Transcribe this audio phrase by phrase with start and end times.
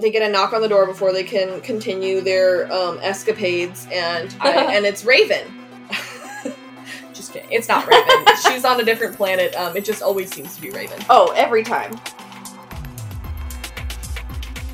[0.00, 4.32] They get a knock on the door before they can continue their um, escapades, and
[4.38, 5.44] I, and it's Raven.
[7.12, 7.50] just kidding.
[7.50, 8.24] It's not Raven.
[8.46, 9.56] She's on a different planet.
[9.56, 11.04] Um, it just always seems to be Raven.
[11.10, 12.00] Oh, every time.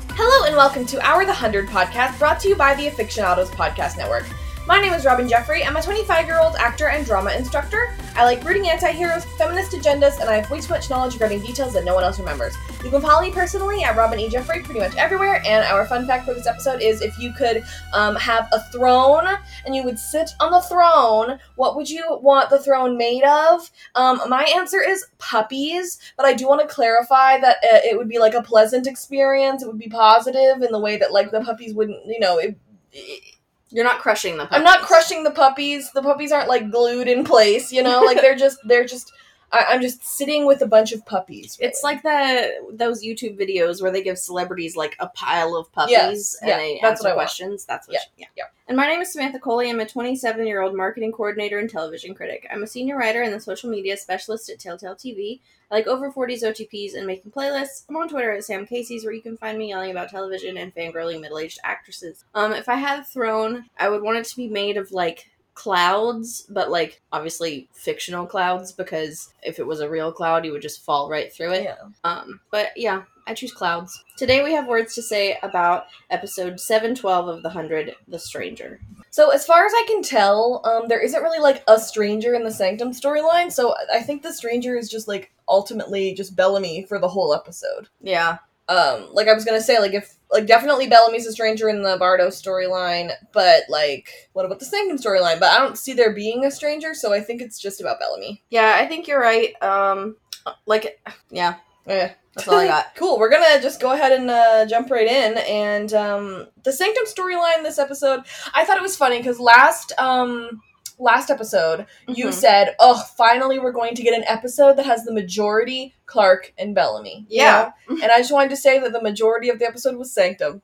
[0.09, 3.97] Hello and welcome to Our the Hundred podcast, brought to you by the Afictionados Podcast
[3.97, 4.27] Network.
[4.67, 5.63] My name is Robyn Jeffrey.
[5.63, 7.95] I'm a 25 year old actor and drama instructor.
[8.15, 11.41] I like rooting anti heroes, feminist agendas, and I have way too much knowledge regarding
[11.41, 12.55] details that no one else remembers.
[12.83, 14.27] You can follow me personally at Robyn E.
[14.27, 15.43] Jeffrey pretty much everywhere.
[15.45, 19.27] And our fun fact for this episode is if you could um, have a throne
[19.67, 23.69] and you would sit on the throne, what would you want the throne made of?
[23.93, 28.09] Um, my answer is puppies, but I do want to clarify that uh, it would
[28.09, 29.61] be like a pleasant experience.
[29.61, 32.57] It would be positive in the way that like the puppies wouldn't, you know, it,
[32.91, 33.34] it
[33.75, 34.57] You're not crushing the puppies.
[34.57, 35.91] I'm not crushing the puppies.
[35.91, 37.99] The puppies aren't like glued in place, you know.
[37.99, 39.11] Like they're just they're just.
[39.51, 41.57] I, I'm just sitting with a bunch of puppies.
[41.59, 45.91] It's like the those YouTube videos where they give celebrities like a pile of puppies
[45.91, 47.65] Yes, and yeah, they that's answer what I questions.
[47.65, 48.27] That's what Yeah, she- yeah.
[48.37, 48.43] yeah.
[48.67, 49.69] And my name is Samantha Coley.
[49.69, 52.47] I'm a 27 year old marketing coordinator and television critic.
[52.51, 55.39] I'm a senior writer and the social media specialist at Telltale TV.
[55.69, 57.85] I like over 40s OTPs and making playlists.
[57.87, 60.73] I'm on Twitter at Sam Casey's, where you can find me yelling about television and
[60.73, 62.25] fangirling middle aged actresses.
[62.33, 65.29] Um, if I had a throne, I would want it to be made of like
[65.53, 70.63] clouds, but like obviously fictional clouds because if it was a real cloud, you would
[70.63, 71.63] just fall right through it.
[71.65, 71.75] yeah.
[72.03, 74.03] Um, but yeah, I choose clouds.
[74.17, 78.79] Today we have words to say about episode 712 of The Hundred, The Stranger.
[79.09, 82.43] So as far as I can tell, um, there isn't really like a stranger in
[82.43, 83.51] the Sanctum storyline.
[83.51, 87.87] So I think the stranger is just like ultimately just Bellamy for the whole episode.
[88.01, 88.37] Yeah.
[88.67, 91.97] Um, like I was gonna say, like if like definitely Bellamy's a stranger in the
[91.97, 95.39] Bardo storyline, but like what about the Sanctum storyline?
[95.39, 98.43] But I don't see there being a stranger, so I think it's just about Bellamy.
[98.49, 99.53] Yeah, I think you're right.
[99.63, 100.17] Um,
[100.65, 101.55] like, yeah,
[101.87, 102.13] Yeah.
[102.35, 102.85] That's all I got.
[102.95, 103.17] Cool.
[103.19, 105.37] We're gonna just go ahead and uh, jump right in.
[105.37, 108.21] And um, the Sanctum storyline this episode,
[108.53, 110.61] I thought it was funny because last um,
[110.99, 112.33] last episode you Mhm.
[112.33, 116.73] said, "Oh, finally we're going to get an episode that has the majority Clarke and
[116.75, 117.71] Bellamy." you Yeah.
[117.89, 117.97] know?
[118.03, 120.61] and I just wanted to say that the majority of the episode was Sanctum.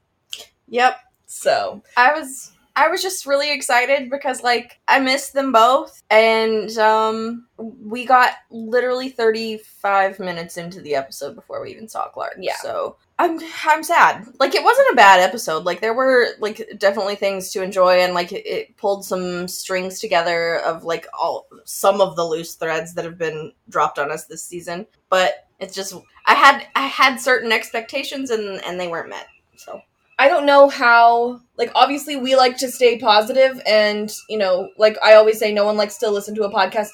[0.67, 0.97] Yep.
[1.25, 6.69] So I was I was just really excited because like I missed them both and
[6.77, 12.37] um we got literally 35 minutes into the episode before we even saw Clarke.
[12.39, 12.55] Yeah.
[12.57, 14.25] So I'm I'm sad.
[14.39, 15.65] Like it wasn't a bad episode.
[15.65, 19.99] Like there were like definitely things to enjoy and like it, it pulled some strings
[19.99, 24.25] together of like all some of the loose threads that have been dropped on us
[24.25, 24.87] this season.
[25.09, 25.93] But it's just
[26.25, 29.27] I had I had certain expectations and and they weren't met.
[29.55, 29.81] So
[30.21, 31.41] I don't know how.
[31.57, 35.65] Like, obviously, we like to stay positive, and you know, like I always say, no
[35.65, 36.89] one likes to listen to a podcast.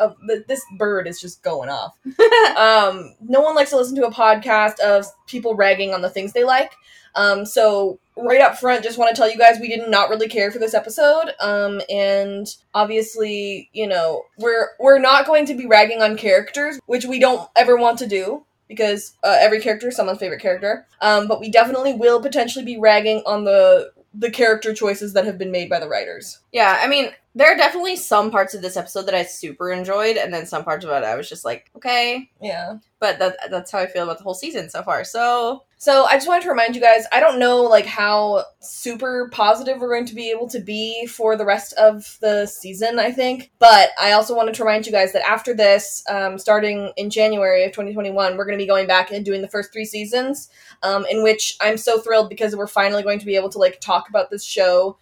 [0.00, 0.16] Of
[0.48, 1.94] this bird is just going off.
[2.56, 6.32] um, no one likes to listen to a podcast of people ragging on the things
[6.32, 6.72] they like.
[7.14, 10.26] Um, so right up front, just want to tell you guys we did not really
[10.26, 11.34] care for this episode.
[11.38, 17.04] Um, and obviously, you know, we're we're not going to be ragging on characters, which
[17.04, 20.86] we don't ever want to do because uh, every character is someone's favorite character.
[21.00, 25.38] Um, but we definitely will potentially be ragging on the the character choices that have
[25.38, 26.40] been made by the writers.
[26.52, 30.16] Yeah, I mean, there are definitely some parts of this episode that I super enjoyed,
[30.16, 32.30] and then some parts of it I was just like, okay.
[32.40, 32.78] Yeah.
[33.00, 35.02] But that, that's how I feel about the whole season so far.
[35.02, 39.28] So, So I just wanted to remind you guys, I don't know like how super
[39.32, 43.10] positive we're going to be able to be for the rest of the season, I
[43.10, 43.50] think.
[43.58, 47.64] But I also wanted to remind you guys that after this, um, starting in January
[47.64, 50.50] of 2021, we're going to be going back and doing the first three seasons,
[50.82, 53.80] um, in which I'm so thrilled because we're finally going to be able to like
[53.80, 54.98] talk about this show,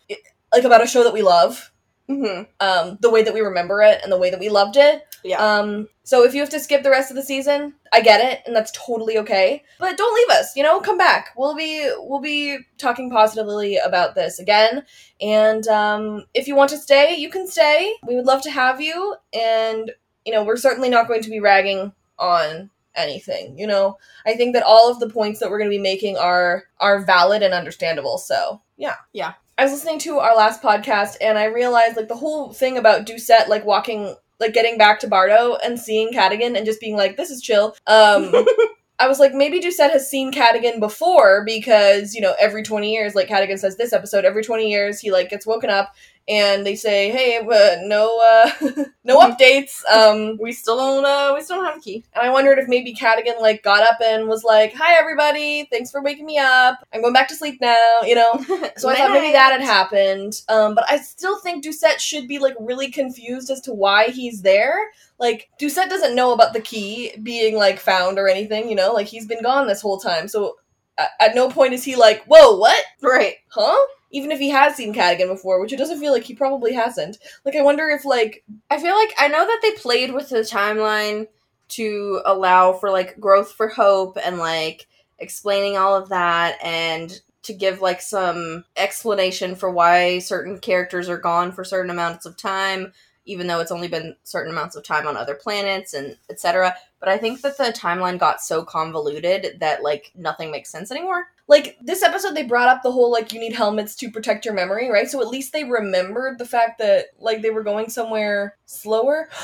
[0.55, 1.71] like about a show that we love,
[2.11, 2.47] mhm.
[2.61, 5.05] um, the way that we remember it and the way that we loved it.
[5.25, 5.39] yeah.
[5.39, 8.41] Um, so if you have to skip the rest of the season, I get it,
[8.45, 9.63] and that's totally okay.
[9.79, 11.29] But don't leave us, you know, come back.
[11.37, 14.85] We'll be we'll be talking positively about this again.
[15.21, 17.95] And um, if you want to stay, you can stay.
[18.07, 19.15] We would love to have you.
[19.33, 19.93] And
[20.25, 23.59] you know, we're certainly not going to be ragging on anything.
[23.59, 26.17] You know, I think that all of the points that we're going to be making
[26.17, 28.19] are are valid and understandable.
[28.19, 29.35] So yeah, Yeah.
[29.61, 33.05] I was listening to our last podcast, and I realized like the whole thing about
[33.05, 37.19] Doucette like walking like getting back to Bardo and seeing Cadogan and just being like,
[37.19, 37.77] this is chill.
[37.87, 38.33] Um,
[38.99, 43.15] I was like, maybe Doucette has seen Cadogan before because, you know, every 20 years,
[43.15, 45.95] like Cadogan says this episode, every 20 years he like gets woken up
[46.31, 48.51] and they say, hey, uh, no, uh,
[49.05, 49.85] no updates.
[49.93, 52.05] Um, we still don't, uh, we still don't have a key.
[52.15, 55.91] and I wondered if maybe Cadogan like got up and was like, "Hi everybody, thanks
[55.91, 56.87] for waking me up.
[56.95, 58.45] I'm going back to sleep now." You know.
[58.77, 60.41] So I thought maybe that had happened.
[60.49, 64.41] Um, but I still think Doucette should be like really confused as to why he's
[64.43, 64.75] there.
[65.19, 68.69] Like Doucette doesn't know about the key being like found or anything.
[68.69, 70.29] You know, like he's been gone this whole time.
[70.29, 70.57] So
[70.97, 72.83] at, at no point is he like, "Whoa, what?
[73.03, 73.35] Right.
[73.49, 73.77] Huh?"
[74.11, 77.19] Even if he has seen Cadogan before, which it doesn't feel like he probably hasn't.
[77.45, 80.39] Like, I wonder if like I feel like I know that they played with the
[80.39, 81.27] timeline
[81.71, 84.87] to allow for like growth for hope and like
[85.19, 91.19] explaining all of that and to give like some explanation for why certain characters are
[91.19, 92.93] gone for certain amounts of time
[93.31, 97.09] even though it's only been certain amounts of time on other planets and etc but
[97.09, 101.77] i think that the timeline got so convoluted that like nothing makes sense anymore like
[101.83, 104.89] this episode they brought up the whole like you need helmets to protect your memory,
[104.89, 105.11] right?
[105.11, 109.29] So at least they remembered the fact that like they were going somewhere slower.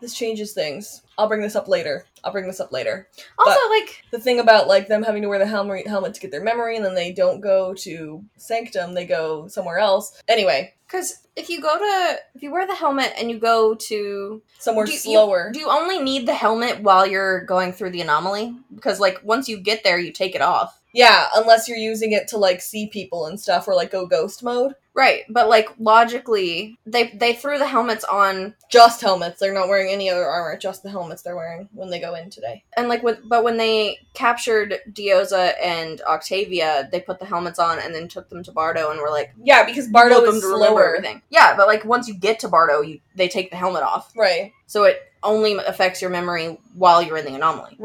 [0.00, 1.02] this changes things.
[1.16, 2.04] I'll bring this up later.
[2.22, 3.08] I'll bring this up later.
[3.38, 6.30] also like The thing about like them having to wear the helmet helmet to get
[6.30, 10.22] their memory and then they don't go to Sanctum, they go somewhere else.
[10.28, 14.42] Anyway, because if you go to if you wear the helmet and you go to
[14.58, 15.50] somewhere do you- slower.
[15.52, 19.48] do you only need the helmet while you're going through the anomaly because like once
[19.48, 22.88] you get there you take it off yeah, unless you're using it to like see
[22.88, 24.72] people and stuff or like go ghost mode.
[24.94, 29.38] right but like logically they they threw the helmets on Just helmets.
[29.38, 32.30] They're not wearing any other armor, just the helmets they're wearing when they go in
[32.30, 32.64] today.
[32.76, 37.78] and like when but when they captured Diyoza and octavia they put the helmets on
[37.78, 40.48] and then took them to bardo and were like Yeah, because Bardo "Welcome is to
[40.48, 40.96] remember slower.
[40.96, 44.12] everything yeah but like once you get to bardo you they take the helmet off
[44.16, 44.52] Right.
[44.66, 47.76] so it only affects your memory while you're in the anomaly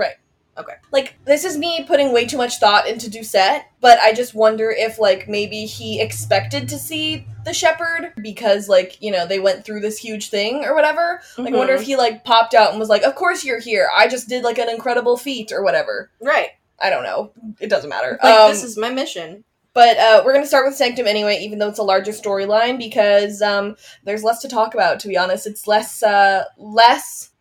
[0.91, 4.69] Like this is me putting way too much thought into Doucette, but I just wonder
[4.71, 9.65] if like maybe he expected to see the shepherd because like, you know, they went
[9.65, 11.21] through this huge thing or whatever.
[11.37, 13.89] Like I wonder if he like popped out and was like, "Of course you're here.
[13.95, 17.31] I just did like an incredible feat or whatever." right I don't know.
[17.59, 18.19] It doesn't matter.
[18.21, 21.39] like Um, this is my mission But uh, we're going to start with Sanctum anyway,
[21.41, 24.99] even though it's a larger storyline, because um, there's less to talk about.
[25.01, 27.31] To be honest, it's less uh, less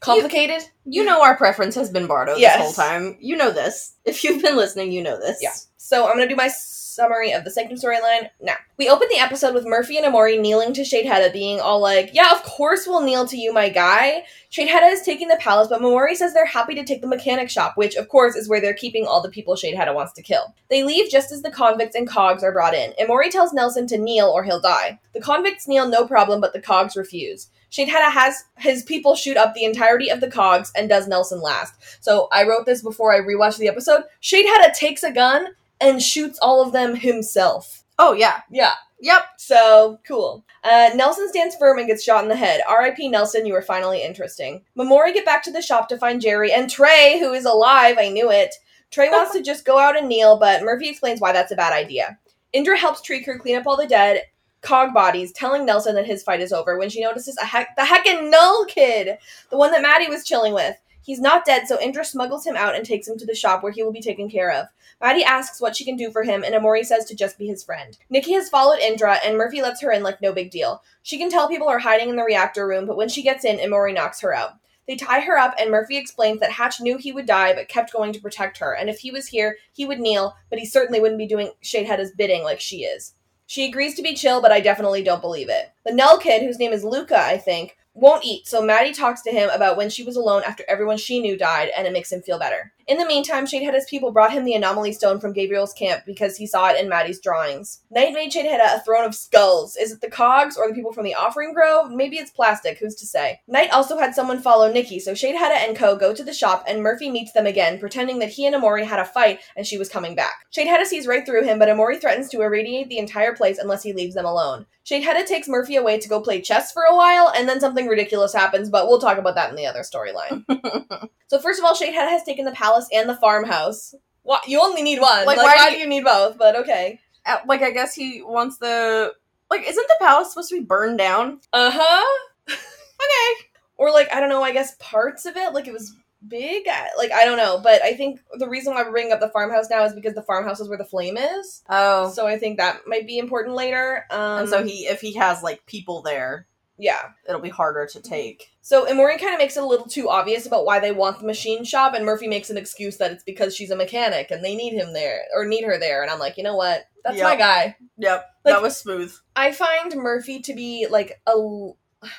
[0.00, 0.62] complicated.
[0.84, 2.56] You know our preference has been Bardo Yes.
[2.58, 3.16] this whole time.
[3.20, 3.94] You know this.
[4.04, 5.38] If you've been listening, you know this.
[5.40, 5.52] Yeah.
[5.76, 6.48] So I'm going to do my
[6.92, 8.54] summary of the Sanctum storyline now.
[8.76, 12.32] We open the episode with Murphy and Emori kneeling to Sheidheda, being all like, "Yeah,
[12.32, 16.14] of course we'll kneel to you, my guy." Sheidheda is taking the palace, but Emori
[16.14, 19.06] says they're happy to take the mechanic shop, which of course is where they're keeping
[19.06, 20.54] all the people Sheidheda wants to kill.
[20.68, 22.92] They leave just as the convicts and cogs are brought in.
[23.00, 24.98] Emori tells Nelson to kneel or he'll die.
[25.14, 27.48] The convicts kneel no problem, but the cogs refuse.
[27.72, 31.74] Sheidheda has his people shoot up the entirety of the cogs and does Nelson last.
[32.00, 34.02] So I wrote this before I rewatched the episode.
[34.20, 35.48] Sheidheda takes a gun
[35.82, 37.84] and shoots all of them himself.
[37.98, 38.40] Oh yeah.
[38.50, 39.22] Yeah, Yep.
[39.36, 40.44] so cool.
[40.64, 42.60] Uh, Nelson stands firm and gets shot in the head.
[42.68, 43.08] R.I.P.
[43.08, 44.62] Nelson, you were finally interesting.
[44.76, 47.96] Memori get back to the shop to find Jerry and Trey, who is alive.
[47.98, 48.54] I knew it.
[48.90, 51.72] Trey wants to just go out and kneel, but Murphy explains why that's a bad
[51.72, 52.18] idea.
[52.52, 54.22] Indra helps Trikru clean up all the dead
[54.60, 57.82] cog bodies, telling Nelson that his fight is over when she notices a heck the
[57.82, 59.18] heckin' Null kid,
[59.50, 60.76] the one that Maddie was chilling with.
[61.04, 63.72] He's not dead, so Indra smuggles him out and takes him to the shop where
[63.72, 64.68] he will be taken care of.
[65.02, 67.64] Maddie asks what she can do for him, and Emori says to just be his
[67.64, 67.98] friend.
[68.08, 70.80] Nikki has followed Indra, and Murphy lets her in like no big deal.
[71.02, 73.58] She can tell people are hiding in the reactor room, but when she gets in,
[73.58, 74.52] Emori knocks her out.
[74.86, 77.92] They tie her up, and Murphy explains that Hatch knew he would die, but kept
[77.92, 81.00] going to protect her, and if he was here, he would kneel, but he certainly
[81.00, 83.14] wouldn't be doing Sheidheda's bidding like she is.
[83.46, 85.72] She agrees to be chill, but I definitely don't believe it.
[85.84, 89.30] The Null kid, whose name is Luca, I think, won't eat, so Maddie talks to
[89.30, 92.22] him about when she was alone after everyone she knew died, and it makes him
[92.22, 92.72] feel better.
[92.88, 96.46] In the meantime, Sheidheda's people brought him the anomaly stone from Gabriel's camp because he
[96.46, 97.82] saw it in Maddie's drawings.
[97.90, 99.76] Knight made Sheidheda a throne of skulls.
[99.76, 101.92] Is it the cogs or the people from the offering grove?
[101.92, 103.40] Maybe it's plastic, who's to say?
[103.46, 105.94] Knight also had someone follow Nikki, so Sheidheda and Co.
[105.94, 108.98] go to the shop and Murphy meets them again, pretending that he and Emori had
[108.98, 110.46] a fight and she was coming back.
[110.56, 113.92] Sheidheda sees right through him, but Emori threatens to irradiate the entire place unless he
[113.92, 114.66] leaves them alone.
[114.84, 118.32] Sheidheda takes Murphy away to go play chess for a while, and then something ridiculous
[118.32, 120.44] happens, but we'll talk about that in the other storyline.
[121.28, 123.94] so first of all, Sheidheda has taken the palace and the farmhouse.
[124.22, 125.26] Why, you only need one.
[125.26, 126.38] Like, Like, why why, do do you need both?
[126.38, 127.00] But okay.
[127.24, 129.12] Uh, like I guess he wants the
[129.50, 131.40] like isn't the palace supposed to be burned down?
[131.52, 132.28] Uh huh.
[133.02, 133.48] Okay.
[133.78, 134.44] Or like I don't know.
[134.44, 135.92] I guess parts of it, like it was
[136.26, 136.66] big.
[136.96, 139.68] Like I don't know, but I think the reason why we're bringing up the farmhouse
[139.70, 141.62] now is because the farmhouse is where the flame is.
[141.68, 142.10] Oh.
[142.12, 144.06] So I think that might be important later.
[144.10, 146.46] Um, and so he if he has like people there,
[146.78, 147.10] yeah.
[147.28, 148.50] it'll be harder to take.
[148.60, 151.26] So Emori kind of makes it a little too obvious about why they want the
[151.26, 154.54] machine shop, and Murphy makes an excuse that it's because she's a mechanic and they
[154.54, 156.02] need him there or need her there.
[156.02, 156.84] And I'm like, you know what?
[157.04, 157.76] That's my guy.
[157.98, 158.24] Yep.
[158.44, 159.12] Like- that was smooth.
[159.34, 161.36] I find Murphy to be like a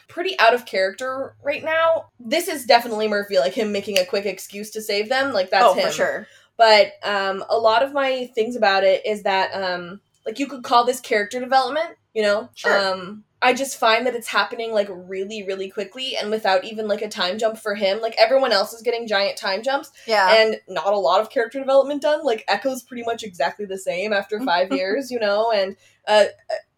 [0.07, 2.09] pretty out of character right now.
[2.19, 5.33] This is definitely Murphy, like him making a quick excuse to save them.
[5.33, 5.87] Like that's oh, him.
[5.87, 6.27] for sure.
[6.57, 10.63] But um, a lot of my things about it is that um, like you could
[10.63, 11.97] call this character development.
[12.13, 12.93] You know, Sure.
[12.93, 17.01] Um, I just find that it's happening like really, really quickly and without even like
[17.01, 17.99] a time jump for him.
[17.99, 20.33] Like everyone else is getting giant time jumps Yeah.
[20.33, 22.23] and not a lot of character development done.
[22.23, 25.75] Like Echo's pretty much exactly the same after five years, you know, and
[26.07, 26.25] uh,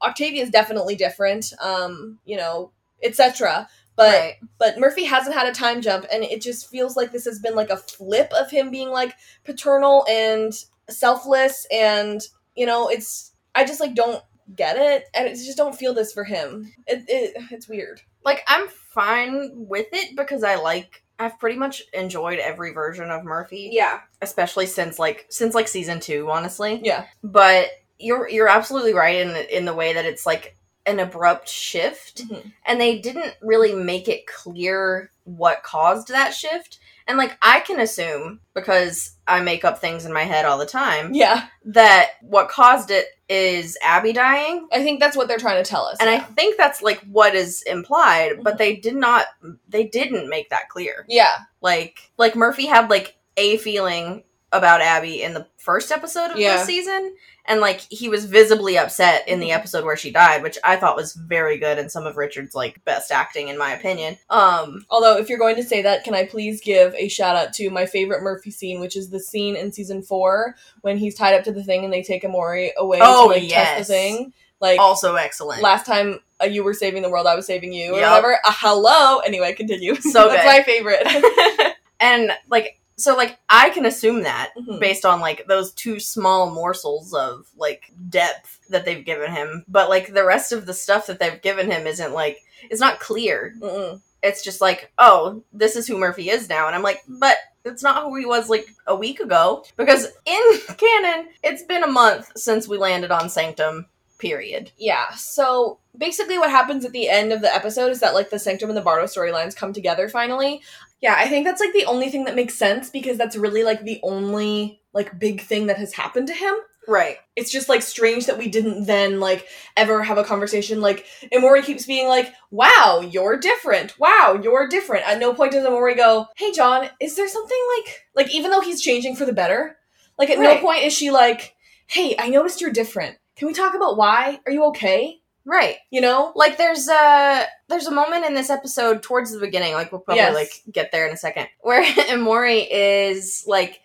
[0.01, 2.71] Octavia is definitely different, um, you know,
[3.05, 3.67] etc.
[3.95, 4.33] But right.
[4.59, 7.55] but Murphy hasn't had a time jump, and it just feels like this has been
[7.55, 9.13] like a flip of him being like
[9.45, 10.51] paternal and
[10.89, 12.21] selfless, and
[12.55, 14.21] you know, it's I just like don't
[14.55, 16.71] get it, and I just don't feel this for him.
[16.87, 18.01] It, it it's weird.
[18.23, 23.23] like I'm fine with it because I like I've pretty much enjoyed every version of
[23.23, 26.81] Murphy, Yeah, especially since like since like season 2, honestly.
[26.83, 30.99] yeah, But you're you're absolutely right in the, in the way that it's like an
[30.99, 32.51] abrupt shift Mhm.
[32.65, 36.77] and they didn't really make it clear what caused that shift.
[37.07, 40.65] And like I can assume because I make up things in my head all the
[40.65, 41.47] time yeah.
[41.65, 45.85] that what caused it is Abby dying I think that's what they're trying to tell
[45.85, 45.97] us.
[45.99, 48.43] and I think that's like what is implied, Mhm.
[48.43, 49.25] but they did not
[49.67, 51.05] they didn't make that clear.
[51.07, 56.37] yeah, Like like Murphy had like a feeling about Abby in the first episode of
[56.37, 56.57] Yeah.
[56.57, 57.13] this season
[57.47, 59.55] and like he was visibly upset in the Mhm.
[59.55, 62.83] episode where she died, which I thought was very good and some of Richard's like
[62.85, 64.17] best acting in my opinion.
[64.29, 67.53] Um Although, if you're going to say that, can I please give a shout out
[67.55, 71.33] to my favorite Murphy scene, which is the scene in season four when he's tied
[71.35, 73.77] up to the thing and they take Emori away Oh, to like test yes.
[73.79, 74.33] the thing.
[74.61, 75.61] Like also excellent.
[75.61, 78.35] last time uh, you were saving the world, I was saving you, or whatever.
[78.43, 79.19] Uh, hello.
[79.19, 79.95] Anyway, continue.
[79.95, 80.45] So That's good.
[80.45, 81.75] my favorite.
[81.99, 84.79] and like so like I can assume that Mhm.
[84.79, 89.89] based on like those two small morsels of like depth that they've given him but
[89.89, 92.37] like the rest of the stuff that they've given him isn't like
[92.69, 94.01] it's not clear Mm-mm.
[94.23, 97.83] it's just like oh this is who murphy is now and i'm like but it's
[97.83, 100.41] not who he was like a week ago because in
[100.77, 103.85] canon it's been a month since we landed on sanctum
[104.17, 105.09] period Yeah.
[105.15, 108.69] So basically, what happens at the end of the episode is that like the Sanctum
[108.69, 110.61] and the Bardo storylines come together finally.
[111.05, 113.83] Yeah, I think that's like the only thing that makes sense because that's really like
[113.83, 116.55] the only like big thing that has happened to him.
[116.87, 119.45] right it's just like strange that we didn't then like
[119.75, 123.99] ever have a conversation like Emori keeps being like, Wow, you're different.
[123.99, 125.07] Wow, you're different.
[125.07, 128.61] At no point does Emori go, Hey John, is there something like like even though
[128.61, 129.77] he's changing for the better,
[130.17, 130.55] like at Right.
[130.55, 131.55] no point is she like,
[131.87, 133.17] Hey, I noticed you're different.
[133.35, 134.39] Can we talk about why?
[134.45, 135.19] Are you okay?
[135.45, 136.31] Right You know?
[136.35, 140.21] like there's a there's a moment in this episode towards the beginning like we'll probably
[140.23, 140.33] Yes.
[140.33, 143.79] like get there in a second where Emori is like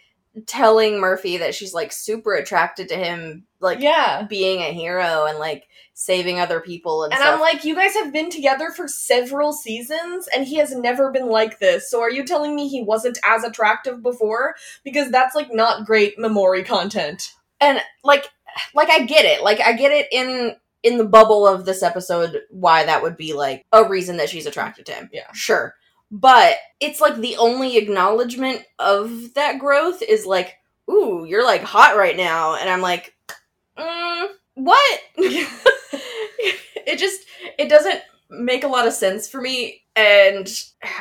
[0.47, 4.27] telling Murphy that she's like super attracted to him like yeah.
[4.29, 7.23] being a hero and like saving other people and, And.
[7.23, 11.27] I'm like, you guys have been together for several seasons and he has never been
[11.29, 11.91] like this.
[11.91, 14.55] So are you telling me he wasn't as attractive before?
[14.83, 17.35] Because that's like not great memory content.
[17.61, 18.31] and like
[18.73, 19.43] like I get it.
[19.43, 23.33] Like I get it in in the bubble of this episode why that would be
[23.33, 25.11] like a reason that she's attracted to him.
[25.13, 25.31] Yeah.
[25.33, 25.75] Sure.
[26.11, 30.57] But it's like the only acknowledgement of that growth is like,
[30.91, 32.57] ooh, you're like hot right now.
[32.57, 33.15] And I'm like,
[33.79, 35.01] mm, what?
[35.17, 37.21] it just
[37.59, 39.83] it doesn't make a lot of sense for me.
[39.95, 40.51] And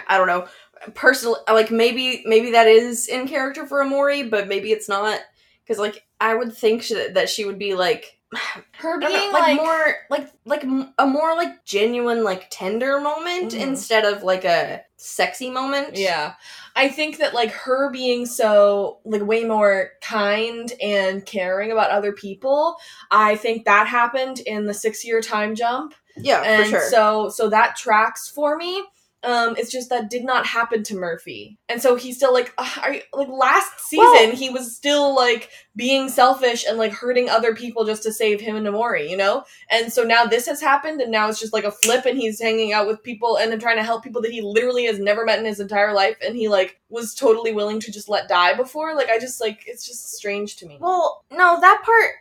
[0.07, 0.47] I don't know.
[0.93, 5.19] Personally like maybe maybe that is in character for Emori, but maybe it's not.
[5.63, 8.18] Because like I would think that she would be like
[8.77, 10.63] Her being know, like, like, more like like
[10.97, 13.59] a more like genuine like tender moment Mhm.
[13.59, 15.97] instead of like a sexy moment.
[15.97, 16.33] Yeah.
[16.75, 22.11] I think that like her being so like way more kind and caring about other
[22.13, 22.77] people,
[23.11, 25.93] I think that happened in the 6-year time jump.
[26.15, 26.89] yeah, and for sure.
[26.89, 28.83] so so that tracks for me.
[29.21, 32.93] Um, it's just that did not happen to Murphy, and so he's still like, are
[32.93, 37.53] you, like last season Well- he was still like being selfish and like hurting other
[37.53, 39.43] people just to save him and Namori, you know.
[39.69, 42.41] And so now this has happened, and now it's just like a flip, and he's
[42.41, 45.25] hanging out with people and then trying to help people that he literally has never
[45.25, 48.53] met in his entire life, and he like was totally willing to just let die
[48.55, 48.95] before.
[48.95, 50.77] Like I just like it's just strange to me.
[50.79, 52.11] well, no, that part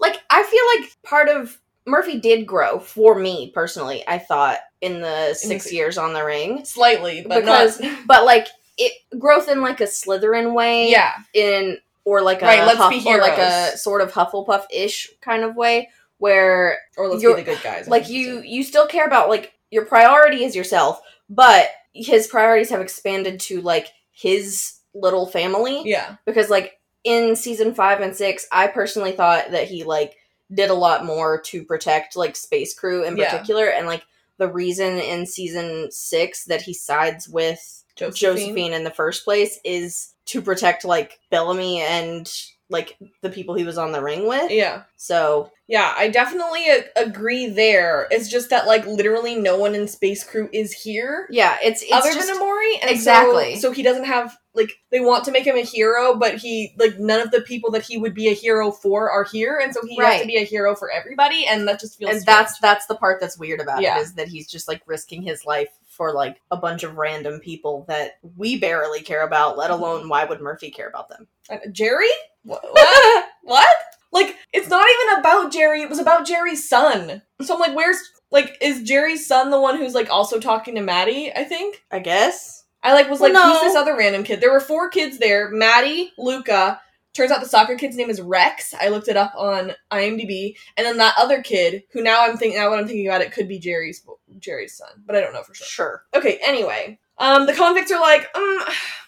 [0.00, 1.58] like I feel like part of
[1.88, 4.04] Murphy did grow for me personally.
[4.06, 8.06] I thought in the six the- years on the ring, Slightly, but because not.
[8.06, 12.78] but like it growth in like a Slytherin way, yeah, in or like a let's
[12.78, 17.22] Huff- be or like a sort of Hufflepuff ish kind of way where or let's
[17.22, 17.88] be the good guys.
[17.88, 22.80] Like you you still care about like your priority is yourself but his priorities have
[22.80, 26.16] expanded to like his little family Yeah.
[26.24, 30.16] because like in season five and six i personally thought that he like
[30.52, 33.30] did a lot more to protect like space crew in Yeah.
[33.30, 34.04] particular and like
[34.38, 38.36] the reason in season six that he sides with Josephine.
[38.36, 42.32] josephine in the first place is to protect like bellamy and
[42.70, 44.50] like the people he was on the ring with.
[44.50, 44.82] Yeah.
[44.96, 48.06] So Yeah, I definitely a- agree there.
[48.10, 51.92] It's just that like literally no one in Space Crew is here yeah, it's it's
[51.92, 52.74] other just than Emori.
[52.82, 53.54] And Exactly.
[53.56, 56.74] So, so he doesn't have like they want to make him a hero, but he
[56.78, 59.72] like none of the people that he would be a hero for are here, and
[59.72, 62.38] so he has to be a hero for everybody, and that just feels and strange.
[62.38, 63.98] that's that's the part that's weird about Yeah.
[63.98, 67.40] it is that he's just like risking his life for like a bunch of random
[67.40, 69.58] people that we barely care about.
[69.58, 71.26] Let alone why would Murphy care about them?
[71.50, 72.08] Uh, Jerry.
[72.44, 72.64] What?
[72.72, 73.26] what?
[73.42, 73.76] what?
[74.12, 75.82] Like it's not even about Jerry.
[75.82, 77.20] It was about Jerry's son.
[77.42, 77.98] So I'm like, where's
[78.30, 81.30] like is Jerry's son the one who's like also talking to Maddie?
[81.34, 81.84] I think.
[81.90, 82.64] I guess.
[82.82, 83.52] I like was Well, like, no.
[83.52, 84.40] who's this other random kid?
[84.40, 85.50] There were four kids there.
[85.50, 86.80] Maddie, Luca.
[87.18, 88.72] Turns out the soccer kid's name is Rex.
[88.80, 92.60] I looked it up on IMDb, and then that other kid, who now I'm thinking,
[92.60, 94.06] now what I'm thinking about it, could be Jerry's
[94.38, 95.66] Jerry's son, but I don't know for sure.
[95.66, 96.04] Sure.
[96.14, 97.00] Okay, anyway.
[97.18, 98.58] Um, the convicts are like, um,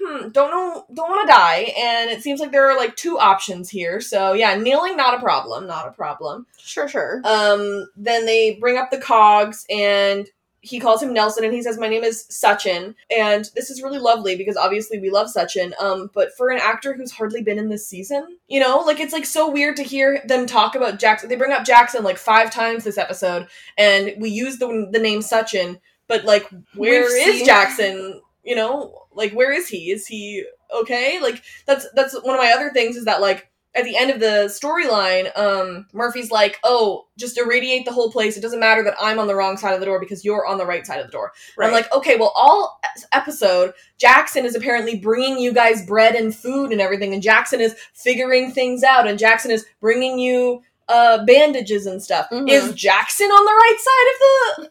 [0.01, 3.17] hmm, don't know, don't want to die, and it seems like there are like two
[3.17, 4.01] options here.
[4.01, 6.49] So yeah, kneeling not a problem, not a problem.
[6.59, 7.23] Sure, sure.
[7.25, 10.27] Um, then they bring up the cogs, and
[10.63, 13.99] he calls him Nelson, and he says, "My name is Sachin," and this is really
[13.99, 15.73] lovely because obviously we love Sachin.
[15.81, 19.13] Um, but for an actor who's hardly been in this season, you know, like it's
[19.13, 21.29] like so weird to hear them talk about Jackson.
[21.29, 23.47] They bring up Jackson like five times this episode,
[23.79, 28.21] and we use the the name Sachin, but like, where We've is seen- Jackson?
[28.43, 29.91] You know, like where is he?
[29.91, 31.21] Is he okay?
[31.21, 34.19] Like that's that's one of my other things is that like at the end of
[34.21, 38.37] the storyline, um, Murphy's like, "Oh, just irradiate the whole place.
[38.37, 40.59] It doesn't matter that I'm on the wrong side of the door because you're on
[40.59, 42.81] the right side of the door." And I'm like, "Okay, well, all
[43.13, 47.77] episode Jackson is apparently bringing you guys bread and food and everything, and Jackson is
[47.95, 52.27] figuring things out, and Jackson is bringing you." Uh, bandages and stuff.
[52.33, 52.51] Mhm.
[52.51, 54.71] Is Jackson on the right side of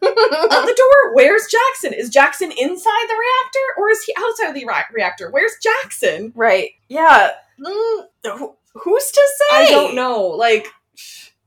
[0.50, 1.14] the of the door?
[1.14, 1.94] Where's Jackson?
[1.94, 5.30] Is Jackson inside the reactor or is he outside of the ra- reactor?
[5.30, 6.30] Where's Jackson?
[6.36, 6.72] right.
[6.88, 7.30] Yeah.
[7.58, 9.56] Mm, who- who's to say?
[9.56, 10.22] I don't know.
[10.22, 10.66] Like,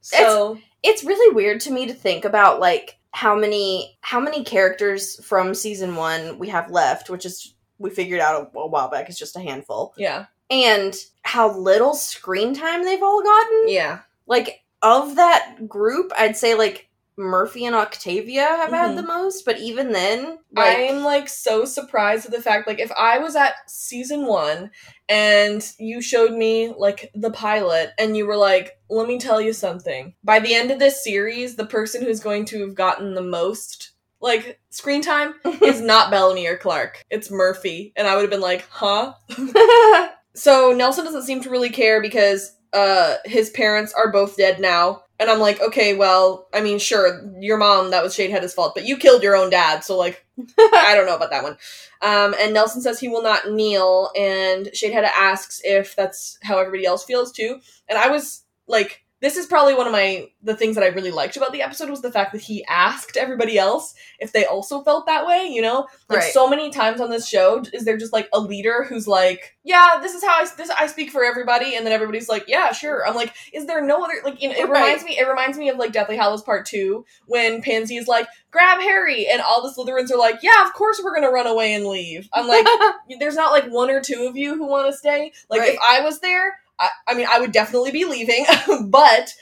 [0.01, 5.23] so it's really weird to me to think about like how many how many characters
[5.25, 9.09] from season one we have left which is we figured out a, a while back
[9.09, 14.63] is just a handful yeah, and how little screen time they've all gotten yeah, like
[14.81, 18.77] of that group i'd say like murphy and octavia have Mhm.
[18.77, 22.67] had the most but even then like I'm like so surprised at the fact.
[22.67, 24.71] Like, if I was at season one
[25.09, 29.53] and you showed me like the pilot and you were like, "Let me tell you
[29.53, 33.21] something," by the end of this series, the person who's going to have gotten the
[33.21, 37.03] most like screen time is not Bellamy or Clarke.
[37.09, 39.13] It's Murphy, and I would have been like, "Huh."
[40.35, 45.03] so Nelson doesn't seem to really care because uh his parents are both dead now.
[45.23, 48.85] And I'm like, okay, well, I mean, sure, your mom, that was Sheidheda's fault, but
[48.85, 50.25] you killed your own dad, so like
[50.59, 51.57] I don't know about that one.
[52.01, 56.85] Um, and Nelson says he will not kneel, and Sheidheda asks if that's how everybody
[56.85, 57.61] else feels too.
[57.87, 61.09] And I was like, this is probably one of my the things that I really
[61.11, 64.83] liked about the episode was the fact that he asked everybody else if they also
[64.83, 65.47] felt that way.
[65.47, 66.33] You know, like Right.
[66.33, 69.97] so many times on this show, is there just like a leader who's like, yeah,
[70.01, 73.07] this is how I this I speak for everybody, and then everybody's like, yeah, sure.
[73.07, 74.55] I'm like, is there no other like you know?
[74.55, 74.81] It Right.
[74.81, 75.17] reminds me.
[75.17, 79.25] It reminds me of like Deathly Hallows Part Two when Pansy is like, grab Harry,
[79.27, 82.27] and all the Slytherins are like, yeah, of course we're gonna run away and leave.
[82.33, 82.67] I'm like,
[83.19, 85.31] there's not like one or two of you who want to stay.
[85.49, 85.73] Like Right.
[85.75, 88.45] if I was there, I, I mean, I would definitely be leaving,
[88.87, 89.33] but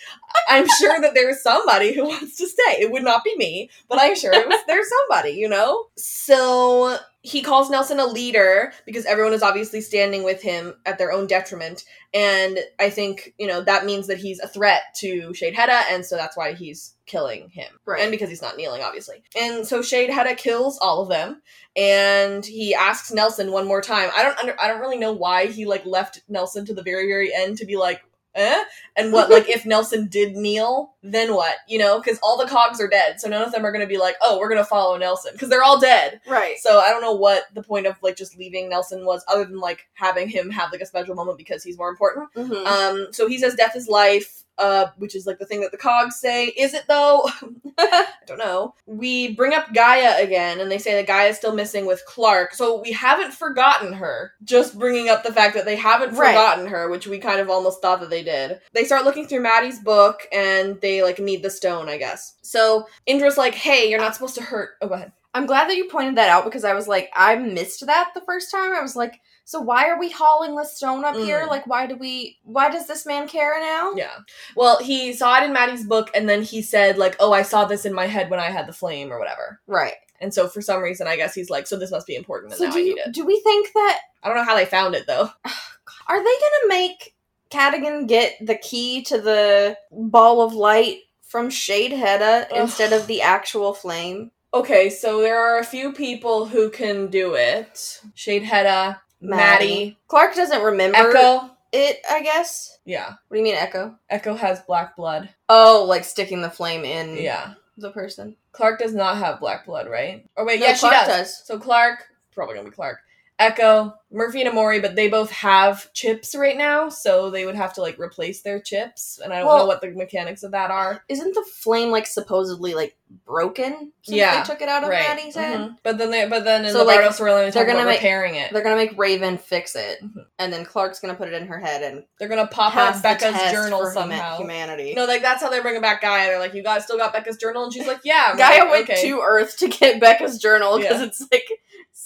[0.48, 2.78] I'm sure that there's somebody who wants to stay.
[2.80, 5.86] It would not be me, but I'm sure it was, there's somebody, you know.
[5.98, 11.12] So he calls Nelson a leader because everyone is obviously standing with him at their
[11.12, 15.84] own detriment, and I think you know that means that he's a threat to Sheidheda,
[15.92, 18.02] and so that's why he's killing him, Right.
[18.02, 21.42] And because he's not kneeling, obviously, and so Sheidheda kills all of them,
[21.76, 24.10] and he asks Nelson one more time.
[24.16, 27.08] I don't under, I don't really know why he like left Nelson to the very
[27.08, 28.02] very end to be like,
[28.36, 28.64] eh,
[28.96, 31.58] and what like if Nelson did kneel, then what?
[31.68, 33.94] You know, because all the cogs are dead, so none of them are going to
[33.94, 36.22] be like, oh, we're going to follow Nelson because they're all dead.
[36.28, 39.44] right So I don't know what the point of like just leaving Nelson was, other
[39.46, 42.34] than like having him have like a special moment because he's more important.
[42.36, 42.66] Mhm.
[42.66, 45.78] Um, so he says death is life, uh, which is like the thing that the
[45.78, 46.46] cogs say.
[46.48, 47.28] Is it though?
[47.78, 48.76] I don't know.
[48.86, 52.54] We bring up Gaia again, and they say that Gaia is still missing with Clarke.
[52.54, 54.34] So we haven't forgotten her.
[54.44, 56.30] Just bringing up the fact that they haven't Right.
[56.36, 58.60] forgotten her, which we kind of almost thought that they did.
[58.74, 62.36] They start looking through Maddie's book, and they like need the stone, I guess.
[62.42, 65.12] So Indra's like, "Hey, you're not supposed to hurt." Oh, go ahead.
[65.34, 68.20] i'm glad that you pointed that out because i was like i missed that the
[68.22, 69.14] first time i was like
[69.52, 71.50] so why are we hauling the stone up here Mm.
[71.50, 74.18] like why do we why does this man care now Yeah.
[74.56, 77.66] Well, he saw it in Maddie's book, and then he said, like, oh, I saw
[77.66, 79.60] this in my head when I had the flame, or whatever.
[79.68, 82.54] right And so for some reason, I guess he's like, so this must be important,
[82.54, 83.12] so now do I you, need it.
[83.14, 85.30] do we think that I don't know how they found it, though.
[86.08, 87.16] are they gonna make
[87.50, 93.74] Cadogan get the key to the ball of light from Sheidheda instead of the actual
[93.74, 94.32] flame?
[94.54, 98.02] Okay, so there are a few people who can do it.
[98.18, 101.52] Sheidheda, Maddie, Clarke doesn't remember Echo.
[101.72, 102.78] it, I guess.
[102.86, 103.08] Yeah.
[103.28, 103.96] What do you mean, Echo?
[104.10, 105.30] Echo has black blood.
[105.50, 107.54] Oh, like sticking the flame in Yeah.
[107.78, 108.36] the person.
[108.52, 110.26] Clarke does not have black blood, right?
[110.36, 111.08] Or wait, No, yeah, she Clarke does.
[111.08, 111.46] does.
[111.46, 112.04] So Clarke,
[112.34, 113.00] probably gonna be Clarke.
[113.42, 117.74] Echo, Murphy and Emori, but they both have chips right now, so they would have
[117.74, 121.04] to like replace their chips, and I don't know what the mechanics of that are.
[121.10, 123.92] Isn't the flame like supposedly like broken?
[124.04, 125.08] Since Yeah, they took it out of right.
[125.08, 125.60] Maddie's head.
[125.60, 125.78] Mhm.
[125.84, 128.36] But then they, but then in So, the like, they they're gonna about make- repairing
[128.36, 128.52] it.
[128.54, 130.26] They're gonna make Raven fix it, Mhm.
[130.40, 133.52] and then Clarke's gonna put it in her head and They're gonna pop out Becca's
[133.52, 134.38] journal for somehow.
[134.38, 134.94] humanity.
[134.94, 136.28] No, like that's how they bring bringing back Gaia.
[136.28, 138.72] They're like, "You guys still got Becca's journal?" And she's like, "Yeah." I'm Gaia like,
[138.72, 139.02] went okay.
[139.04, 141.06] to Earth to get Becca's journal because Yeah.
[141.08, 141.48] it's like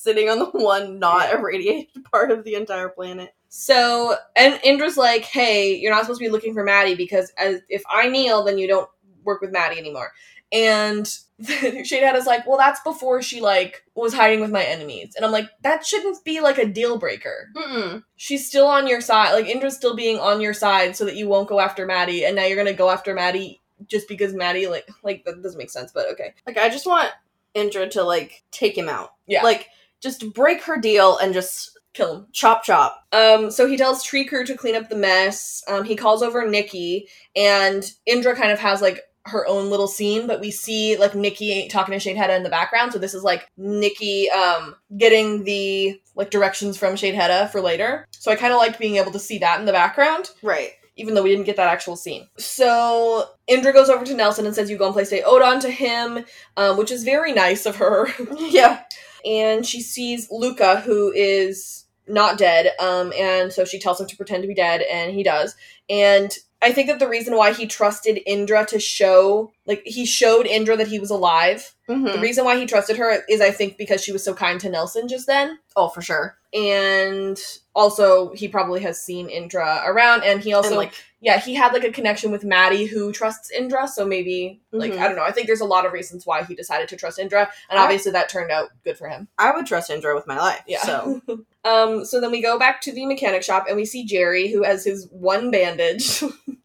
[0.06, 3.36] sitting on the one not irradiated part of the entire planet.
[3.50, 7.62] So, and Indra's like, "Hey, you're not supposed to be looking for Maddie because as,
[7.68, 8.90] if I kneel, then you don't
[9.24, 10.14] work with Maddie anymore."
[10.52, 11.08] And
[11.44, 15.32] Shade is like, "Well, that's before she like was hiding with my enemies," and I'm
[15.32, 17.50] like, "That shouldn't be like a deal breaker.
[17.56, 18.04] Mm-mm.
[18.16, 19.34] She's still on your side.
[19.34, 22.36] Like Indra's still being on your side, so that you won't go after Maddie, and
[22.36, 25.92] now you're gonna go after Maddie." Just because Maddie, like, like that doesn't make sense,
[25.92, 26.34] but okay.
[26.48, 27.10] Like I just want
[27.56, 29.14] Indra to like take him out.
[29.26, 29.42] Yeah.
[29.42, 29.70] Like
[30.02, 32.28] just break her deal and just Kill him.
[32.34, 33.04] chop chop.
[33.14, 35.64] Um, so he tells Trikru to clean up the mess.
[35.68, 40.28] Um, he calls over Nikki, and Indra kind of has like her own little scene,
[40.28, 42.92] but we see like Nikki talking to Sheidheda in the background.
[42.94, 48.06] So this is like Nikki um getting the like directions from Sheidheda for later.
[48.12, 50.72] So I kind of like being able to see that in the background, Right.
[50.98, 52.28] even though we didn't get that actual scene.
[52.38, 56.26] So Indra goes over to Nelson and says, "Yu gonplei ste odon to him,"
[56.58, 58.10] um, which is very nice of her.
[58.38, 58.84] yeah.
[59.26, 64.16] And she sees Luca, who is not dead, um, and so she tells him to
[64.16, 65.56] pretend to be dead, and he does.
[65.90, 70.46] And I think that the reason why he trusted Indra to show, like, he showed
[70.46, 71.76] Indra that he was alive.
[71.90, 72.14] Mhm.
[72.14, 74.70] The reason why he trusted her is, I think, because she was so kind to
[74.70, 75.60] Nelson just then.
[75.76, 76.38] Oh, for sure.
[76.56, 77.38] And
[77.76, 81.74] also, he probably has seen Indra around, and he also, and like yeah, he had
[81.74, 83.88] like a connection with Maddie, who trusts Indra.
[83.88, 85.00] So maybe, like, Mhm.
[85.00, 85.24] I don't know.
[85.24, 87.84] I think there's a lot of reasons why he decided to trust Indra, and I-
[87.84, 89.28] obviously that turned out good for him.
[89.38, 90.62] I would trust Indra with my life.
[90.68, 90.84] Yeah.
[90.84, 91.22] So
[91.66, 94.64] um, so then we go back to the mechanic shop and we see Jerry who
[94.64, 96.24] has his one bandage